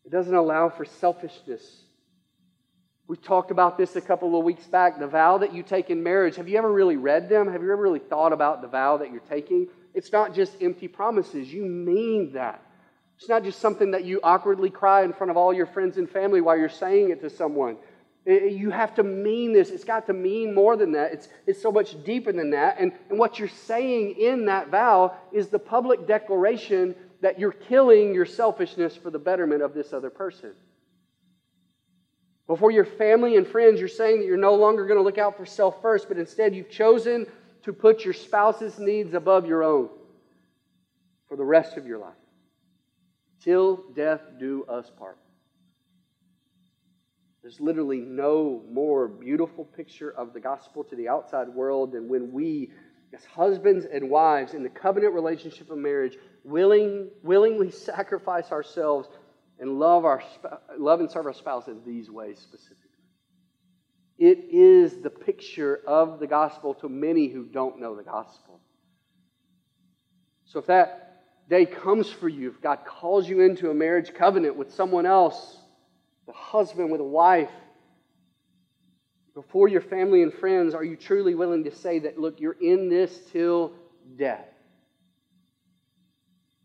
It 0.05 0.13
doesn't 0.13 0.35
allow 0.35 0.69
for 0.69 0.85
selfishness. 0.85 1.63
We 3.09 3.17
talked 3.17 3.51
about 3.51 3.79
this 3.79 3.97
a 3.97 4.01
couple 4.01 4.39
of 4.39 4.45
weeks 4.45 4.67
back. 4.67 5.01
The 5.01 5.09
vow 5.09 5.39
that 5.39 5.55
you 5.55 5.63
take 5.63 5.91
in 5.91 6.03
marriage, 6.03 6.37
have 6.37 6.49
you 6.49 6.59
ever 6.59 6.71
really 6.71 6.97
read 6.97 7.29
them? 7.29 7.51
Have 7.51 7.63
you 7.63 7.73
ever 7.73 7.83
really 7.83 7.99
thought 7.99 8.33
about 8.33 8.61
the 8.61 8.69
vow 8.69 8.99
that 8.99 9.11
you're 9.11 9.21
taking? 9.21 9.67
It's 9.95 10.13
not 10.13 10.35
just 10.35 10.63
empty 10.63 10.89
promises. 10.89 11.53
You 11.53 11.65
mean 11.65 12.35
that. 12.35 12.63
It's 13.19 13.29
not 13.29 13.45
just 13.45 13.61
something 13.61 13.91
that 13.91 14.05
you 14.05 14.21
awkwardly 14.23 14.71
cry 14.71 15.03
in 15.05 15.13
front 15.13 15.31
of 15.31 15.37
all 15.37 15.53
your 15.53 15.67
friends 15.67 15.97
and 15.97 16.09
family 16.09 16.41
while 16.41 16.57
you're 16.57 16.69
saying 16.69 17.11
it 17.11 17.21
to 17.23 17.31
someone. 17.31 17.77
You 18.27 18.71
have 18.71 18.95
to 18.97 19.03
mean 19.03 19.53
this. 19.53 19.71
It's 19.71 19.85
got 19.85 20.07
to 20.07 20.13
mean 20.13 20.55
more 20.55 20.77
than 20.77 20.93
that. 20.93 21.13
It's, 21.13 21.29
it's 21.47 21.61
so 21.61 21.73
much 21.73 22.03
deeper 22.05 22.33
than 22.33 22.51
that. 22.51 22.77
And, 22.79 22.93
and 23.09 23.19
what 23.19 23.39
you're 23.39 23.49
saying 23.49 24.17
in 24.19 24.45
that 24.47 24.69
vow 24.69 25.17
is 25.33 25.49
the 25.49 25.59
public 25.59 26.07
declaration 26.07 26.95
that 27.23 27.39
you're 27.39 27.53
killing 27.53 28.15
your 28.15 28.27
selfishness 28.27 28.95
for 28.97 29.11
the 29.11 29.19
betterment 29.19 29.63
of 29.63 29.73
this 29.73 29.93
other 29.93 30.11
person. 30.11 30.53
Before 32.47 32.71
your 32.71 32.85
family 32.85 33.37
and 33.37 33.47
friends, 33.47 33.79
you're 33.79 33.89
saying 33.89 34.21
that 34.21 34.27
you're 34.27 34.37
no 34.37 34.55
longer 34.55 34.85
going 34.87 34.99
to 34.99 35.05
look 35.05 35.19
out 35.19 35.37
for 35.37 35.47
self 35.47 35.81
first, 35.81 36.09
but 36.09 36.19
instead 36.19 36.55
you've 36.55 36.71
chosen 36.71 37.27
to 37.63 37.73
put 37.73 38.05
your 38.05 38.15
spouse's 38.15 38.79
needs 38.79 39.15
above 39.15 39.47
your 39.47 39.63
own 39.63 39.89
for 41.29 41.37
the 41.37 41.45
rest 41.45 41.77
of 41.77 41.87
your 41.87 41.99
life. 41.99 42.13
Till 43.43 43.85
death 43.95 44.21
do 44.39 44.65
us 44.65 44.91
part. 44.99 45.17
There's 47.43 47.61
literally 47.61 48.01
no 48.01 48.63
more 48.71 49.09
beautiful 49.09 49.65
picture 49.65 50.11
of 50.11 50.35
the 50.35 50.41
gospel 50.41 50.85
to 50.85 50.97
the 50.97 51.09
outside 51.09 51.49
world 51.49 51.93
than 51.93 52.09
when 52.09 52.33
we, 52.33 52.71
as 53.15 53.25
husbands 53.25 53.87
and 53.87 54.11
wives 54.11 54.53
in 54.53 54.63
the 54.63 54.69
covenant 54.69 55.15
relationship 55.15 55.71
of 55.71 55.79
marriage, 55.79 56.19
willing, 56.45 57.09
willingly 57.23 57.71
sacrifice 57.71 58.53
ourselves 58.53 59.09
and 59.59 59.79
love, 59.79 60.05
our, 60.05 60.23
love 60.79 61.01
and 61.01 61.11
serve 61.11 61.27
our 61.27 61.33
spouse 61.33 61.67
in 61.69 61.83
these 61.85 62.11
ways 62.11 62.39
specifically. 62.39 62.91
It 64.19 64.49
is 64.51 64.99
the 64.99 65.09
picture 65.09 65.81
of 65.87 66.21
the 66.21 66.27
gospel 66.27 66.75
to 66.75 66.91
many 66.91 67.29
who 67.29 67.47
don't 67.47 67.81
know 67.81 67.97
the 67.97 68.03
gospel. 68.03 68.61
So 70.45 70.59
if 70.59 70.67
that 70.67 71.23
day 71.49 71.65
comes 71.65 72.11
for 72.11 72.29
you, 72.29 72.51
if 72.51 72.61
God 72.61 72.81
calls 72.85 73.27
you 73.27 73.41
into 73.41 73.71
a 73.71 73.75
marriage 73.75 74.13
covenant 74.13 74.57
with 74.57 74.75
someone 74.75 75.07
else, 75.07 75.60
the 76.31 76.37
husband 76.37 76.93
with 76.93 77.01
a 77.01 77.05
wife, 77.05 77.51
before 79.35 79.67
your 79.67 79.81
family 79.81 80.23
and 80.23 80.33
friends, 80.33 80.75
are 80.75 80.85
you 80.85 80.97
truly 80.97 81.35
willing 81.35 81.65
to 81.65 81.75
say 81.75 81.99
that, 82.01 82.19
look, 82.19 82.41
you're 82.41 82.57
in 82.61 82.89
this 82.89 83.19
till 83.33 83.73
death? 84.17 84.47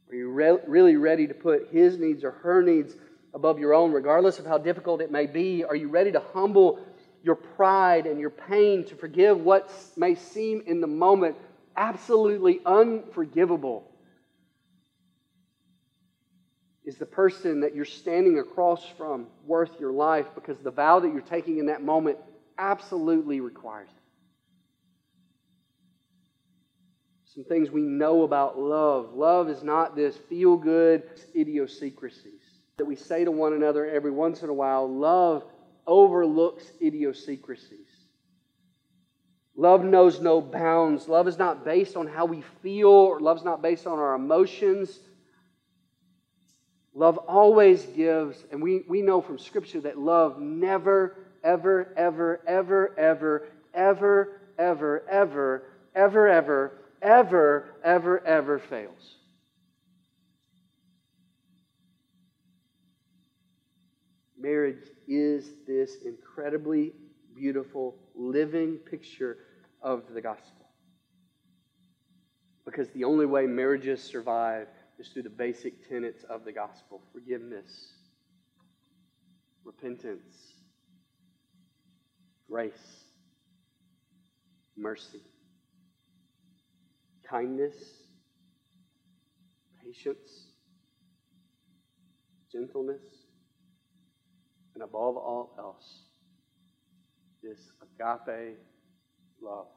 Are 0.10 0.16
you 0.16 0.30
re- 0.30 0.60
really 0.68 0.98
ready 0.98 1.26
to 1.26 1.34
put 1.34 1.70
his 1.72 1.98
needs 1.98 2.24
or 2.24 2.32
her 2.32 2.62
needs 2.62 2.96
above 3.34 3.58
your 3.58 3.74
own, 3.74 3.92
regardless 3.92 4.38
of 4.38 4.46
how 4.46 4.60
difficult 4.60 5.02
it 5.02 5.12
may 5.12 5.26
be? 5.26 5.64
Are 5.64 5.76
you 5.76 5.88
ready 5.88 6.12
to 6.12 6.22
humble 6.34 6.80
your 7.24 7.36
pride 7.36 8.06
and 8.06 8.20
your 8.20 8.30
pain 8.30 8.86
to 8.86 8.96
forgive 8.96 9.40
what 9.40 9.72
may 9.98 10.14
seem 10.14 10.62
in 10.68 10.80
the 10.80 10.88
moment 10.88 11.38
absolutely 11.76 12.60
unforgivable? 12.68 13.84
Is 16.86 16.98
the 16.98 17.06
person 17.06 17.62
that 17.62 17.76
you're 17.76 17.84
standing 17.84 18.38
across 18.40 18.86
from 18.98 19.28
worth 19.46 19.80
your 19.80 19.92
life 19.92 20.28
because 20.36 20.60
the 20.60 20.72
vow 20.72 21.00
that 21.00 21.12
you're 21.12 21.22
taking 21.22 21.58
in 21.58 21.66
that 21.66 21.84
moment 21.84 22.18
absolutely 22.58 23.40
requires 23.40 23.90
it? 23.90 23.96
Some 27.34 27.44
things 27.44 27.72
we 27.72 27.82
know 27.82 28.24
about 28.24 28.60
love. 28.60 29.14
Love 29.14 29.50
is 29.50 29.64
not 29.64 29.96
this 29.96 30.16
feel 30.16 30.56
good 30.56 31.04
idiosyncrasies 31.36 32.42
that 32.78 32.86
we 32.86 32.96
say 32.96 33.26
to 33.26 33.32
one 33.32 33.54
another 33.54 33.86
every 33.90 34.12
once 34.12 34.44
in 34.44 34.50
a 34.50 34.54
while. 34.54 34.88
Love 34.88 35.44
overlooks 35.88 36.64
idiosyncrasies. 36.82 37.88
Love 39.56 39.84
knows 39.84 40.20
no 40.20 40.42
bounds. 40.42 41.08
Love 41.08 41.28
is 41.28 41.38
not 41.38 41.64
based 41.64 41.96
on 41.96 42.08
how 42.08 42.26
we 42.26 42.44
feel, 42.62 42.90
or 42.90 43.20
love's 43.20 43.44
not 43.44 43.62
based 43.62 43.88
on 43.88 43.98
our 43.98 44.14
emotions. 44.14 45.00
Love 46.98 47.18
always 47.18 47.84
gives, 47.88 48.46
and 48.52 48.64
we, 48.64 48.84
we 48.88 49.02
know 49.02 49.20
from 49.20 49.38
Scripture 49.38 49.82
that 49.82 50.00
love 50.00 50.40
never, 50.40 51.18
ever, 51.44 51.94
ever, 51.98 52.42
ever, 52.48 52.94
ever, 52.98 53.48
ever, 53.74 54.40
ever, 54.58 55.04
ever, 55.14 55.64
ever, 55.94 56.30
ever, 56.30 56.72
ever, 57.02 57.66
ever, 57.84 58.26
ever 58.26 58.60
fails. 58.60 59.18
Marriage 64.40 64.90
is 65.06 65.50
this 65.68 65.98
incredibly 66.06 66.94
beautiful, 67.36 67.98
living 68.16 68.78
picture 68.78 69.40
of 69.82 70.04
the 70.14 70.22
gospel. 70.22 70.66
Because 72.64 72.90
the 72.92 73.04
only 73.04 73.26
way 73.26 73.48
marriages 73.48 74.02
survive 74.02 74.68
is 75.00 75.10
through 75.10 75.24
the 75.24 75.30
basic 75.30 75.88
tenets 75.90 76.24
of 76.30 76.46
the 76.46 76.52
gospel 76.52 77.02
forgiveness, 77.14 77.94
repentance, 79.64 80.54
grace, 82.50 83.04
mercy, 84.78 85.22
kindness, 87.30 87.76
patience, 89.84 90.48
gentleness, 92.52 93.02
and 94.74 94.84
above 94.84 95.18
all 95.18 95.54
else, 95.58 96.04
this 97.42 97.60
agape 97.82 98.58
love. 99.42 99.68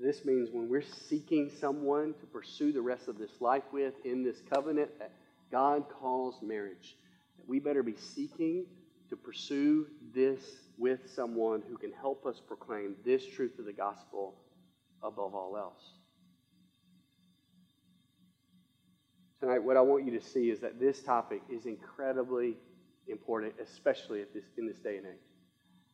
This 0.00 0.24
means 0.24 0.48
when 0.50 0.68
we're 0.70 0.80
seeking 0.80 1.50
someone 1.60 2.14
to 2.20 2.26
pursue 2.26 2.72
the 2.72 2.80
rest 2.80 3.08
of 3.08 3.18
this 3.18 3.40
life 3.40 3.64
with 3.70 3.92
in 4.04 4.24
this 4.24 4.40
covenant 4.52 4.98
that 4.98 5.12
God 5.52 5.84
calls 6.00 6.40
marriage, 6.40 6.96
that 7.36 7.46
we 7.46 7.58
better 7.58 7.82
be 7.82 7.96
seeking 7.96 8.64
to 9.10 9.16
pursue 9.16 9.88
this 10.14 10.40
with 10.78 11.00
someone 11.14 11.62
who 11.68 11.76
can 11.76 11.92
help 11.92 12.24
us 12.24 12.40
proclaim 12.40 12.96
this 13.04 13.26
truth 13.26 13.58
of 13.58 13.66
the 13.66 13.74
gospel 13.74 14.36
above 15.02 15.34
all 15.34 15.54
else. 15.58 15.92
Tonight, 19.40 19.62
what 19.62 19.76
I 19.76 19.82
want 19.82 20.06
you 20.06 20.18
to 20.18 20.24
see 20.24 20.50
is 20.50 20.60
that 20.60 20.80
this 20.80 21.02
topic 21.02 21.42
is 21.50 21.66
incredibly 21.66 22.56
important, 23.06 23.54
especially 23.62 24.24
this, 24.32 24.44
in 24.56 24.66
this 24.66 24.78
day 24.78 24.96
and 24.96 25.06
age. 25.06 25.12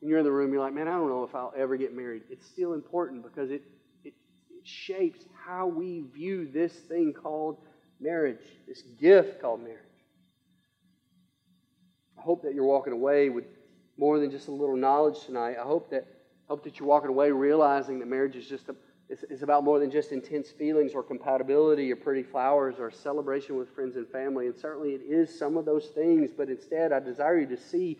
And 0.00 0.10
you're 0.10 0.18
in 0.20 0.24
the 0.24 0.32
room, 0.32 0.52
you're 0.52 0.62
like, 0.62 0.74
man, 0.74 0.86
I 0.86 0.92
don't 0.92 1.08
know 1.08 1.24
if 1.24 1.34
I'll 1.34 1.54
ever 1.56 1.76
get 1.76 1.96
married. 1.96 2.22
It's 2.30 2.46
still 2.46 2.74
important 2.74 3.22
because 3.22 3.50
it 3.50 3.62
shapes 4.66 5.24
how 5.44 5.66
we 5.66 6.04
view 6.12 6.48
this 6.52 6.72
thing 6.72 7.12
called 7.12 7.58
marriage, 8.00 8.44
this 8.66 8.82
gift 9.00 9.40
called 9.40 9.62
marriage. 9.62 9.80
I 12.18 12.22
hope 12.22 12.42
that 12.42 12.54
you're 12.54 12.64
walking 12.64 12.92
away 12.92 13.28
with 13.28 13.44
more 13.96 14.18
than 14.18 14.30
just 14.30 14.48
a 14.48 14.52
little 14.52 14.76
knowledge 14.76 15.24
tonight. 15.24 15.56
I 15.58 15.64
hope 15.64 15.90
that, 15.90 16.06
hope 16.48 16.64
that 16.64 16.78
you're 16.78 16.88
walking 16.88 17.10
away 17.10 17.30
realizing 17.30 17.98
that 18.00 18.06
marriage 18.06 18.36
is 18.36 18.46
just 18.46 18.68
a, 18.68 18.74
it's, 19.08 19.24
it's 19.30 19.42
about 19.42 19.64
more 19.64 19.78
than 19.78 19.90
just 19.90 20.12
intense 20.12 20.50
feelings 20.50 20.92
or 20.94 21.02
compatibility 21.02 21.90
or 21.92 21.96
pretty 21.96 22.22
flowers 22.22 22.76
or 22.78 22.90
celebration 22.90 23.56
with 23.56 23.72
friends 23.74 23.96
and 23.96 24.08
family. 24.08 24.46
And 24.46 24.56
certainly 24.56 24.90
it 24.90 25.02
is 25.02 25.36
some 25.36 25.56
of 25.56 25.64
those 25.64 25.86
things, 25.86 26.30
but 26.36 26.50
instead 26.50 26.92
I 26.92 27.00
desire 27.00 27.38
you 27.38 27.46
to 27.46 27.56
see 27.56 27.98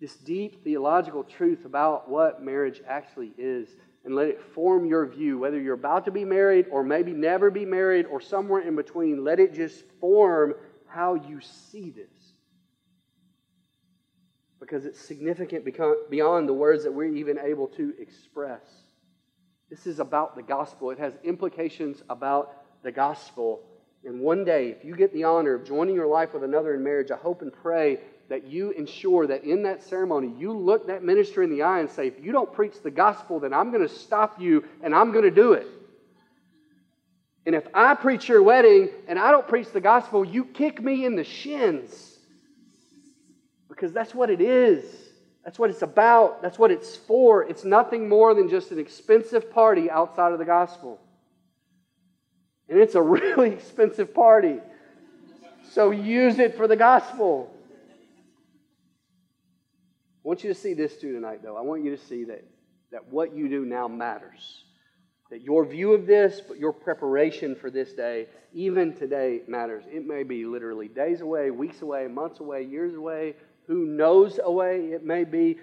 this 0.00 0.16
deep 0.16 0.62
theological 0.64 1.24
truth 1.24 1.64
about 1.64 2.08
what 2.08 2.42
marriage 2.42 2.82
actually 2.86 3.32
is 3.38 3.68
and 4.08 4.16
let 4.16 4.28
it 4.28 4.40
form 4.54 4.86
your 4.86 5.04
view, 5.04 5.38
whether 5.38 5.60
you're 5.60 5.74
about 5.74 6.06
to 6.06 6.10
be 6.10 6.24
married 6.24 6.64
or 6.70 6.82
maybe 6.82 7.12
never 7.12 7.50
be 7.50 7.66
married 7.66 8.06
or 8.06 8.22
somewhere 8.22 8.62
in 8.62 8.74
between. 8.74 9.22
Let 9.22 9.38
it 9.38 9.52
just 9.52 9.84
form 10.00 10.54
how 10.86 11.16
you 11.16 11.42
see 11.42 11.90
this. 11.90 12.08
Because 14.60 14.86
it's 14.86 14.98
significant 14.98 15.62
beyond 16.08 16.48
the 16.48 16.54
words 16.54 16.84
that 16.84 16.92
we're 16.92 17.14
even 17.14 17.38
able 17.38 17.66
to 17.68 17.92
express. 17.98 18.62
This 19.68 19.86
is 19.86 20.00
about 20.00 20.36
the 20.36 20.42
gospel. 20.42 20.90
It 20.90 20.98
has 20.98 21.12
implications 21.22 22.02
about 22.08 22.82
the 22.82 22.90
gospel. 22.90 23.60
And 24.06 24.20
one 24.20 24.42
day, 24.42 24.70
if 24.70 24.86
you 24.86 24.96
get 24.96 25.12
the 25.12 25.24
honor 25.24 25.52
of 25.52 25.66
joining 25.66 25.94
your 25.94 26.06
life 26.06 26.32
with 26.32 26.44
another 26.44 26.74
in 26.74 26.82
marriage, 26.82 27.10
I 27.10 27.18
hope 27.18 27.42
and 27.42 27.52
pray 27.52 27.98
that 28.28 28.46
you 28.46 28.70
ensure 28.72 29.26
that 29.26 29.44
in 29.44 29.62
that 29.62 29.82
ceremony, 29.82 30.32
you 30.38 30.52
look 30.52 30.86
that 30.86 31.02
minister 31.02 31.42
in 31.42 31.50
the 31.50 31.62
eye 31.62 31.80
and 31.80 31.90
say, 31.90 32.06
if 32.06 32.22
you 32.22 32.30
don't 32.32 32.52
preach 32.52 32.82
the 32.82 32.90
gospel, 32.90 33.40
then 33.40 33.54
I'm 33.54 33.70
going 33.70 33.86
to 33.86 33.92
stop 33.92 34.40
you 34.40 34.64
and 34.82 34.94
I'm 34.94 35.12
going 35.12 35.24
to 35.24 35.30
do 35.30 35.54
it. 35.54 35.66
And 37.46 37.54
if 37.54 37.66
I 37.72 37.94
preach 37.94 38.28
your 38.28 38.42
wedding 38.42 38.90
and 39.06 39.18
I 39.18 39.30
don't 39.30 39.48
preach 39.48 39.70
the 39.72 39.80
gospel, 39.80 40.24
you 40.24 40.44
kick 40.44 40.82
me 40.82 41.06
in 41.06 41.16
the 41.16 41.24
shins. 41.24 42.18
Because 43.70 43.92
that's 43.92 44.14
what 44.14 44.28
it 44.28 44.42
is. 44.42 44.84
That's 45.44 45.58
what 45.58 45.70
it's 45.70 45.80
about. 45.80 46.42
That's 46.42 46.58
what 46.58 46.70
it's 46.70 46.94
for. 46.94 47.44
It's 47.44 47.64
nothing 47.64 48.06
more 48.06 48.34
than 48.34 48.50
just 48.50 48.70
an 48.70 48.78
expensive 48.78 49.50
party 49.50 49.90
outside 49.90 50.32
of 50.32 50.38
the 50.38 50.44
gospel. 50.44 51.00
And 52.68 52.78
it's 52.78 52.94
a 52.94 53.02
really 53.16 53.52
expensive 53.52 54.12
party. 54.12 54.58
So 55.70 55.90
use 55.90 56.38
it 56.38 56.54
for 56.54 56.68
the 56.68 56.76
gospel. 56.76 57.54
I 60.28 60.30
want 60.30 60.44
you 60.44 60.52
to 60.52 60.60
see 60.60 60.74
this 60.74 60.94
too 60.98 61.14
tonight, 61.14 61.40
though. 61.42 61.56
I 61.56 61.62
want 61.62 61.82
you 61.82 61.96
to 61.96 62.04
see 62.04 62.24
that, 62.24 62.44
that 62.92 63.10
what 63.10 63.34
you 63.34 63.48
do 63.48 63.64
now 63.64 63.88
matters. 63.88 64.64
That 65.30 65.40
your 65.40 65.64
view 65.64 65.94
of 65.94 66.06
this, 66.06 66.42
but 66.46 66.58
your 66.58 66.74
preparation 66.74 67.56
for 67.56 67.70
this 67.70 67.94
day, 67.94 68.26
even 68.52 68.92
today, 68.94 69.40
matters. 69.48 69.84
It 69.90 70.06
may 70.06 70.24
be 70.24 70.44
literally 70.44 70.86
days 70.86 71.22
away, 71.22 71.50
weeks 71.50 71.80
away, 71.80 72.08
months 72.08 72.40
away, 72.40 72.64
years 72.64 72.94
away, 72.94 73.36
who 73.66 73.86
knows 73.86 74.38
away. 74.44 74.90
It 74.92 75.02
may 75.02 75.24
be 75.24 75.56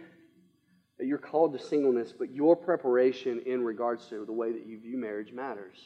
that 0.98 1.06
you're 1.06 1.20
called 1.20 1.54
to 1.54 1.64
singleness, 1.64 2.12
but 2.12 2.34
your 2.34 2.56
preparation 2.56 3.44
in 3.46 3.64
regards 3.64 4.08
to 4.08 4.26
the 4.26 4.34
way 4.34 4.52
that 4.52 4.66
you 4.66 4.80
view 4.80 4.98
marriage 4.98 5.32
matters. 5.32 5.78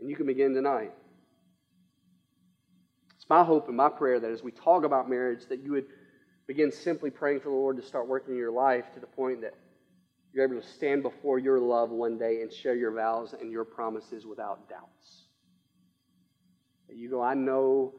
And 0.00 0.10
you 0.10 0.16
can 0.16 0.26
begin 0.26 0.54
tonight. 0.54 0.90
It's 3.14 3.28
my 3.28 3.44
hope 3.44 3.68
and 3.68 3.76
my 3.76 3.90
prayer 3.90 4.18
that 4.18 4.30
as 4.32 4.42
we 4.42 4.50
talk 4.50 4.82
about 4.82 5.08
marriage, 5.08 5.46
that 5.48 5.62
you 5.62 5.70
would 5.70 5.86
begin 6.52 6.70
simply 6.70 7.08
praying 7.08 7.40
for 7.40 7.48
the 7.48 7.54
Lord 7.54 7.78
to 7.78 7.82
start 7.82 8.06
working 8.06 8.34
in 8.34 8.38
your 8.38 8.52
life 8.52 8.84
to 8.92 9.00
the 9.00 9.06
point 9.06 9.40
that 9.40 9.54
you're 10.34 10.44
able 10.44 10.60
to 10.60 10.68
stand 10.68 11.02
before 11.02 11.38
your 11.38 11.58
love 11.58 11.88
one 11.88 12.18
day 12.18 12.42
and 12.42 12.52
share 12.52 12.74
your 12.74 12.92
vows 12.92 13.32
and 13.32 13.50
your 13.50 13.64
promises 13.64 14.26
without 14.26 14.68
doubts. 14.68 15.28
You 16.90 17.08
go, 17.08 17.22
I 17.22 17.32
know 17.32 17.94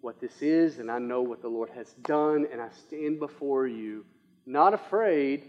what 0.00 0.20
this 0.20 0.42
is, 0.42 0.80
and 0.80 0.90
I 0.90 0.98
know 0.98 1.22
what 1.22 1.42
the 1.42 1.48
Lord 1.48 1.70
has 1.76 1.92
done, 2.02 2.48
and 2.50 2.60
I 2.60 2.70
stand 2.88 3.20
before 3.20 3.68
you 3.68 4.04
not 4.46 4.74
afraid, 4.74 5.48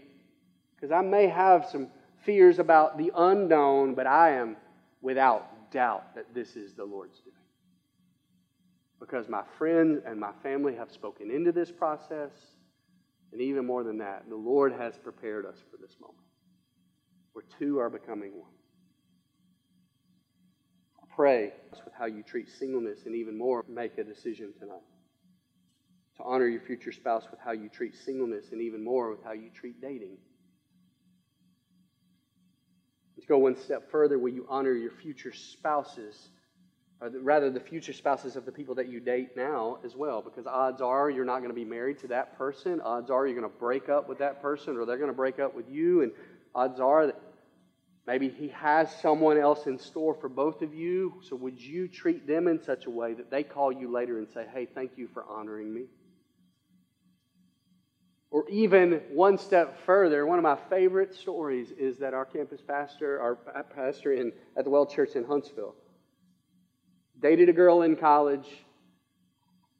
because 0.76 0.92
I 0.92 1.00
may 1.00 1.26
have 1.26 1.66
some 1.66 1.88
fears 2.24 2.60
about 2.60 2.98
the 2.98 3.10
unknown, 3.16 3.94
but 3.94 4.06
I 4.06 4.36
am 4.36 4.56
without 5.02 5.72
doubt 5.72 6.14
that 6.14 6.32
this 6.34 6.54
is 6.54 6.74
the 6.74 6.84
Lord's 6.84 7.18
doing 7.18 7.37
because 9.00 9.28
my 9.28 9.42
friends 9.58 10.02
and 10.06 10.18
my 10.18 10.32
family 10.42 10.74
have 10.76 10.90
spoken 10.90 11.30
into 11.30 11.52
this 11.52 11.70
process. 11.70 12.30
And 13.32 13.40
even 13.40 13.66
more 13.66 13.84
than 13.84 13.98
that, 13.98 14.24
the 14.28 14.36
Lord 14.36 14.72
has 14.72 14.96
prepared 14.96 15.44
us 15.44 15.56
for 15.70 15.76
this 15.76 15.96
moment 16.00 16.18
where 17.32 17.44
two 17.58 17.78
are 17.78 17.90
becoming 17.90 18.32
one. 18.38 18.50
Pray 21.14 21.52
with 21.84 21.92
how 21.98 22.06
you 22.06 22.22
treat 22.22 22.48
singleness 22.48 23.00
and 23.04 23.14
even 23.16 23.36
more, 23.36 23.64
make 23.68 23.98
a 23.98 24.04
decision 24.04 24.52
tonight. 24.58 24.86
To 26.18 26.22
honor 26.22 26.46
your 26.46 26.60
future 26.60 26.92
spouse 26.92 27.24
with 27.28 27.40
how 27.44 27.50
you 27.50 27.68
treat 27.68 27.96
singleness 27.96 28.46
and 28.52 28.60
even 28.60 28.84
more 28.84 29.10
with 29.10 29.24
how 29.24 29.32
you 29.32 29.50
treat 29.52 29.80
dating. 29.80 30.16
Let's 33.16 33.26
go 33.26 33.38
one 33.38 33.56
step 33.56 33.90
further. 33.90 34.16
Will 34.16 34.32
you 34.32 34.46
honor 34.48 34.72
your 34.72 34.92
future 34.92 35.32
spouses 35.32 36.28
or 37.00 37.10
the, 37.10 37.20
rather 37.20 37.50
the 37.50 37.60
future 37.60 37.92
spouses 37.92 38.36
of 38.36 38.44
the 38.44 38.52
people 38.52 38.74
that 38.74 38.88
you 38.88 38.98
date 39.00 39.36
now 39.36 39.78
as 39.84 39.94
well, 39.94 40.20
because 40.20 40.46
odds 40.46 40.80
are 40.80 41.10
you're 41.10 41.24
not 41.24 41.38
going 41.38 41.50
to 41.50 41.54
be 41.54 41.64
married 41.64 41.98
to 42.00 42.08
that 42.08 42.36
person. 42.36 42.80
Odds 42.80 43.10
are 43.10 43.26
you're 43.26 43.38
going 43.38 43.50
to 43.50 43.58
break 43.58 43.88
up 43.88 44.08
with 44.08 44.18
that 44.18 44.42
person, 44.42 44.76
or 44.76 44.84
they're 44.84 44.96
going 44.96 45.10
to 45.10 45.16
break 45.16 45.38
up 45.38 45.54
with 45.54 45.68
you, 45.68 46.02
and 46.02 46.12
odds 46.54 46.80
are 46.80 47.06
that 47.06 47.20
maybe 48.06 48.28
he 48.28 48.48
has 48.48 48.90
someone 49.00 49.38
else 49.38 49.66
in 49.66 49.78
store 49.78 50.14
for 50.14 50.28
both 50.28 50.62
of 50.62 50.74
you. 50.74 51.20
So 51.22 51.36
would 51.36 51.60
you 51.60 51.86
treat 51.86 52.26
them 52.26 52.48
in 52.48 52.60
such 52.62 52.86
a 52.86 52.90
way 52.90 53.14
that 53.14 53.30
they 53.30 53.44
call 53.44 53.70
you 53.70 53.90
later 53.90 54.18
and 54.18 54.28
say, 54.28 54.46
"Hey, 54.52 54.66
thank 54.66 54.98
you 54.98 55.06
for 55.08 55.24
honoring 55.24 55.72
me"? 55.72 55.86
Or 58.30 58.46
even 58.50 59.02
one 59.10 59.38
step 59.38 59.78
further, 59.86 60.26
one 60.26 60.38
of 60.38 60.42
my 60.42 60.58
favorite 60.68 61.14
stories 61.14 61.70
is 61.70 61.98
that 61.98 62.12
our 62.12 62.26
campus 62.26 62.60
pastor, 62.60 63.20
our 63.20 63.36
pastor 63.64 64.12
in, 64.12 64.32
at 64.56 64.64
the 64.64 64.70
Well 64.70 64.84
Church 64.84 65.16
in 65.16 65.24
Huntsville, 65.24 65.74
dated 67.20 67.48
a 67.48 67.52
girl 67.52 67.82
in 67.82 67.96
college. 67.96 68.48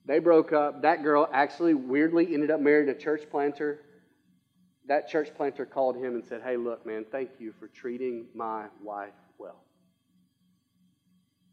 They 0.06 0.18
broke 0.18 0.52
up. 0.52 0.82
That 0.82 1.02
girl 1.02 1.28
actually 1.32 1.74
weirdly 1.74 2.32
ended 2.32 2.50
up 2.50 2.60
marrying 2.60 2.88
a 2.88 2.94
church 2.94 3.22
planter. 3.30 3.80
That 4.86 5.08
church 5.08 5.34
planter 5.36 5.66
called 5.66 5.96
him 5.96 6.14
and 6.14 6.24
said, 6.24 6.40
Hey, 6.42 6.56
look, 6.56 6.86
man, 6.86 7.04
thank 7.12 7.30
you 7.38 7.52
for 7.58 7.68
treating 7.68 8.26
my 8.34 8.66
wife 8.82 9.12
well. 9.36 9.62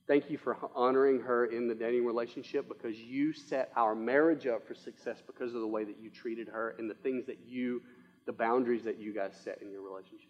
Thank 0.07 0.29
you 0.29 0.37
for 0.37 0.55
honoring 0.75 1.19
her 1.21 1.45
in 1.45 1.67
the 1.67 1.73
dating 1.73 2.05
relationship 2.05 2.67
because 2.67 2.97
you 2.97 3.33
set 3.33 3.71
our 3.75 3.95
marriage 3.95 4.45
up 4.45 4.65
for 4.67 4.75
success 4.75 5.21
because 5.25 5.55
of 5.55 5.61
the 5.61 5.67
way 5.67 5.83
that 5.83 5.97
you 5.99 6.11
treated 6.11 6.47
her 6.47 6.75
and 6.77 6.89
the 6.89 6.93
things 6.93 7.25
that 7.25 7.39
you, 7.45 7.81
the 8.27 8.31
boundaries 8.31 8.83
that 8.83 8.99
you 8.99 9.13
guys 9.13 9.33
set 9.43 9.61
in 9.63 9.71
your 9.71 9.81
relationship. 9.81 10.29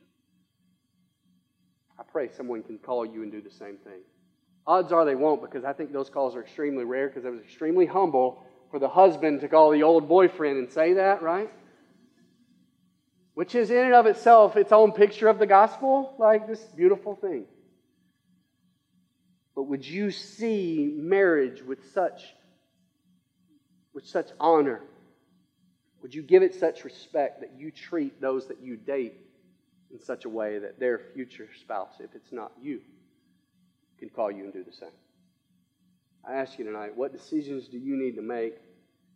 I 2.00 2.04
pray 2.04 2.30
someone 2.30 2.64
can 2.64 2.78
call 2.78 3.06
you 3.06 3.24
and 3.24 3.32
do 3.32 3.42
the 3.42 3.52
same 3.52 3.78
thing. 3.78 4.02
Odds 4.68 4.92
are 4.92 5.06
they 5.06 5.16
won't 5.16 5.42
because 5.42 5.64
I 5.64 5.74
think 5.74 5.94
those 5.94 6.10
calls 6.10 6.36
are 6.36 6.42
extremely 6.42 6.84
rare 6.84 7.08
because 7.08 7.26
it 7.26 7.30
was 7.30 7.42
extremely 7.42 7.86
humble 7.86 8.44
for 8.72 8.80
the 8.80 8.90
husband 8.90 9.42
to 9.42 9.48
call 9.48 9.72
the 9.72 9.84
old 9.84 10.08
boyfriend 10.08 10.58
and 10.58 10.72
say 10.72 10.94
that, 10.94 11.22
right? 11.22 11.52
Which 13.36 13.54
is 13.54 13.70
in 13.70 13.86
and 13.86 13.94
of 13.94 14.06
itself 14.08 14.56
its 14.56 14.72
own 14.72 14.92
picture 14.92 15.28
of 15.28 15.38
the 15.38 15.46
gospel, 15.46 16.16
like 16.18 16.48
this 16.48 16.62
beautiful 16.76 17.16
thing. 17.16 17.46
But 19.56 19.64
would 19.64 19.86
you 19.86 20.12
see 20.12 20.94
marriage 20.98 21.62
with 21.62 21.92
such 21.94 22.34
with 23.94 24.06
such 24.06 24.30
honor? 24.40 24.82
Would 26.02 26.14
you 26.14 26.22
give 26.22 26.44
it 26.44 26.54
such 26.54 26.84
respect 26.84 27.40
that 27.40 27.54
you 27.58 27.72
treat 27.72 28.20
those 28.20 28.48
that 28.48 28.62
you 28.62 28.76
date 28.76 29.16
in 29.92 30.00
such 30.00 30.26
a 30.26 30.30
way 30.30 30.60
that 30.60 30.80
their 30.80 31.00
future 31.14 31.48
spouse, 31.62 31.94
if 32.00 32.14
it's 32.14 32.32
not 32.32 32.52
you, 32.62 32.82
can 34.00 34.10
call 34.10 34.32
you 34.32 34.44
and 34.44 34.54
do 34.54 34.64
the 34.64 34.74
same? 34.74 34.90
I 36.28 36.34
ask 36.34 36.58
you 36.58 36.66
tonight, 36.66 36.96
what 36.96 37.12
decisions 37.12 37.68
do 37.68 37.78
you 37.78 37.96
need 37.96 38.16
to 38.16 38.22
make 38.22 38.56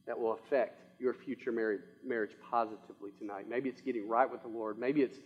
that 0.06 0.20
will 0.20 0.34
affect 0.34 0.80
your 1.00 1.14
future 1.14 1.52
marriage, 1.52 1.82
marriage 2.06 2.32
positively 2.50 3.12
tonight? 3.18 3.46
Maybe 3.50 3.70
it's 3.70 3.82
getting 3.82 4.08
right 4.08 4.30
with 4.30 4.42
the 4.44 4.48
Lord. 4.48 4.78
Maybe 4.78 5.02
it's, 5.02 5.18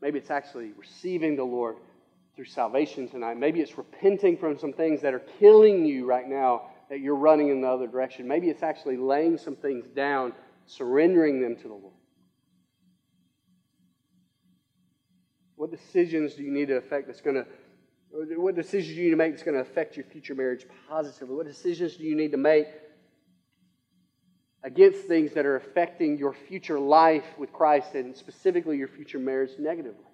maybe 0.00 0.18
it's 0.18 0.30
actually 0.30 0.72
receiving 0.78 1.36
the 1.36 1.44
Lord 1.44 1.76
through 2.36 2.44
salvation 2.46 3.08
tonight. 3.08 3.36
Maybe 3.36 3.60
it's 3.60 3.76
repenting 3.76 4.36
from 4.36 4.58
some 4.58 4.72
things 4.72 5.02
that 5.02 5.14
are 5.14 5.22
killing 5.38 5.84
you 5.84 6.04
right 6.06 6.28
now 6.28 6.62
that 6.90 7.00
you're 7.00 7.16
running 7.16 7.48
in 7.48 7.60
the 7.60 7.68
other 7.68 7.86
direction. 7.86 8.28
Maybe 8.28 8.48
it's 8.48 8.62
actually 8.62 8.96
laying 8.96 9.38
some 9.38 9.56
things 9.56 9.86
down, 9.88 10.32
surrendering 10.66 11.40
them 11.40 11.56
to 11.56 11.62
the 11.62 11.74
Lord. 11.74 11.94
What 15.56 15.70
decisions 15.70 16.34
do 16.34 16.42
you 16.42 16.50
need 16.50 16.68
to 16.68 16.76
affect 16.76 17.06
that's 17.06 17.20
going 17.20 17.36
to 17.36 17.46
what 18.14 18.54
decisions 18.54 18.94
do 18.94 18.94
you 18.94 19.04
need 19.04 19.10
to 19.10 19.16
make 19.16 19.32
that's 19.32 19.42
going 19.42 19.56
to 19.56 19.60
affect 19.60 19.96
your 19.96 20.06
future 20.06 20.34
marriage 20.34 20.66
positively? 20.88 21.34
What 21.34 21.46
decisions 21.46 21.96
do 21.96 22.04
you 22.04 22.14
need 22.14 22.30
to 22.30 22.36
make 22.36 22.68
against 24.62 25.02
things 25.02 25.32
that 25.34 25.44
are 25.44 25.56
affecting 25.56 26.16
your 26.16 26.32
future 26.32 26.78
life 26.78 27.24
with 27.38 27.52
Christ 27.52 27.94
and 27.94 28.16
specifically 28.16 28.78
your 28.78 28.88
future 28.88 29.18
marriage 29.18 29.50
negatively? 29.58 30.04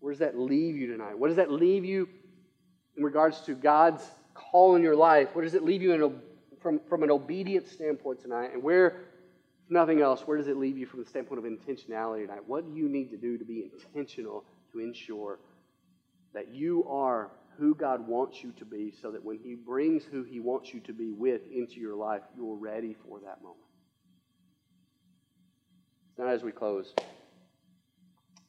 Where 0.00 0.12
does 0.12 0.20
that 0.20 0.38
leave 0.38 0.76
you 0.76 0.92
tonight? 0.92 1.18
What 1.18 1.28
does 1.28 1.36
that 1.36 1.50
leave 1.50 1.84
you 1.84 2.08
in 2.96 3.02
regards 3.02 3.40
to 3.42 3.54
God's 3.54 4.02
call 4.34 4.76
in 4.76 4.82
your 4.82 4.96
life? 4.96 5.30
What 5.32 5.42
does 5.42 5.54
it 5.54 5.64
leave 5.64 5.82
you 5.82 5.92
in, 5.92 6.20
from, 6.62 6.80
from 6.88 7.02
an 7.02 7.10
obedience 7.10 7.72
standpoint 7.72 8.20
tonight? 8.20 8.50
And 8.54 8.62
where, 8.62 9.06
nothing 9.68 10.00
else, 10.00 10.22
where 10.22 10.38
does 10.38 10.46
it 10.46 10.56
leave 10.56 10.78
you 10.78 10.86
from 10.86 11.00
the 11.00 11.08
standpoint 11.08 11.44
of 11.44 11.44
intentionality 11.44 12.22
tonight? 12.22 12.42
What 12.46 12.64
do 12.66 12.76
you 12.78 12.88
need 12.88 13.10
to 13.10 13.16
do 13.16 13.36
to 13.36 13.44
be 13.44 13.68
intentional 13.72 14.44
to 14.72 14.78
ensure 14.78 15.40
that 16.38 16.54
you 16.54 16.84
are 16.88 17.32
who 17.58 17.74
God 17.74 18.06
wants 18.06 18.44
you 18.44 18.52
to 18.52 18.64
be 18.64 18.92
so 19.02 19.10
that 19.10 19.24
when 19.24 19.38
He 19.42 19.56
brings 19.56 20.04
who 20.04 20.22
He 20.22 20.38
wants 20.38 20.72
you 20.72 20.78
to 20.80 20.92
be 20.92 21.10
with 21.10 21.40
into 21.52 21.80
your 21.80 21.96
life, 21.96 22.22
you're 22.36 22.54
ready 22.54 22.94
for 23.04 23.18
that 23.18 23.42
moment? 23.42 23.58
Now, 26.16 26.28
as 26.28 26.44
we 26.44 26.52
close, 26.52 26.94
I 26.96 27.02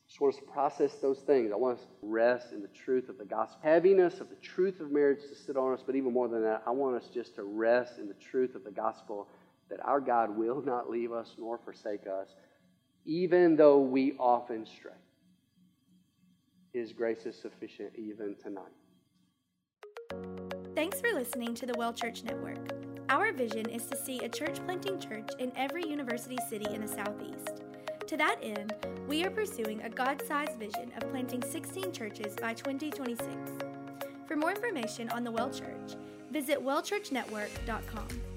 just 0.08 0.22
want 0.22 0.36
us 0.36 0.40
to 0.40 0.52
process 0.52 0.94
those 1.02 1.18
things. 1.22 1.52
I 1.52 1.56
want 1.56 1.80
us 1.80 1.86
to 1.86 1.92
rest 2.04 2.52
in 2.54 2.62
the 2.62 2.68
truth 2.68 3.10
of 3.10 3.18
the 3.18 3.26
gospel. 3.26 3.60
Heaviness 3.64 4.20
of 4.20 4.30
the 4.30 4.36
truth 4.36 4.80
of 4.80 4.92
marriage 4.92 5.22
to 5.28 5.36
sit 5.36 5.58
on 5.58 5.74
us, 5.74 5.82
but 5.84 5.96
even 5.96 6.14
more 6.14 6.28
than 6.28 6.44
that, 6.44 6.62
I 6.68 6.70
want 6.70 6.96
us 6.96 7.10
just 7.12 7.34
to 7.38 7.44
rest 7.44 7.98
in 7.98 8.08
the 8.08 8.14
truth 8.14 8.54
of 8.54 8.64
the 8.64 8.72
gospel 8.72 9.28
that 9.72 9.84
our 9.84 10.00
God 10.00 10.38
will 10.38 10.62
not 10.62 10.92
leave 10.92 11.12
us 11.12 11.34
nor 11.40 11.58
forsake 11.58 12.06
us, 12.06 12.28
even 13.06 13.56
though 13.56 13.80
we 13.80 14.14
often 14.20 14.68
stray. 14.68 14.92
His 16.74 16.94
grace 16.94 17.26
is 17.26 17.36
sufficient 17.36 17.92
even 17.96 18.36
tonight. 18.36 18.66
Thanks 20.76 21.02
for 21.02 21.12
listening 21.14 21.56
to 21.56 21.66
the 21.66 21.74
Well 21.78 21.94
Church 21.94 22.24
Network. 22.24 22.74
Our 23.10 23.34
vision 23.34 23.68
is 23.70 23.86
to 23.88 23.98
see 23.98 24.20
a 24.20 24.30
church 24.30 24.64
planting 24.66 25.00
church 25.00 25.30
in 25.40 25.52
every 25.56 25.84
university 25.88 26.38
city 26.48 26.68
in 26.74 26.82
the 26.82 26.88
Southeast. 26.88 27.64
To 28.06 28.18
that 28.18 28.38
end, 28.42 28.74
we 29.08 29.24
are 29.24 29.32
pursuing 29.32 29.82
a 29.82 29.90
God 29.90 30.22
sized 30.28 30.58
vision 30.60 30.92
of 30.96 31.10
planting 31.10 31.42
16 31.42 31.92
churches 31.92 32.36
by 32.36 32.54
2026. 32.54 33.28
For 34.28 34.36
more 34.36 34.52
information 34.52 35.10
on 35.10 35.24
the 35.24 35.32
Well 35.32 35.50
Church, 35.50 35.96
visit 36.32 36.64
wellchurchnetwork.com. 36.64 38.29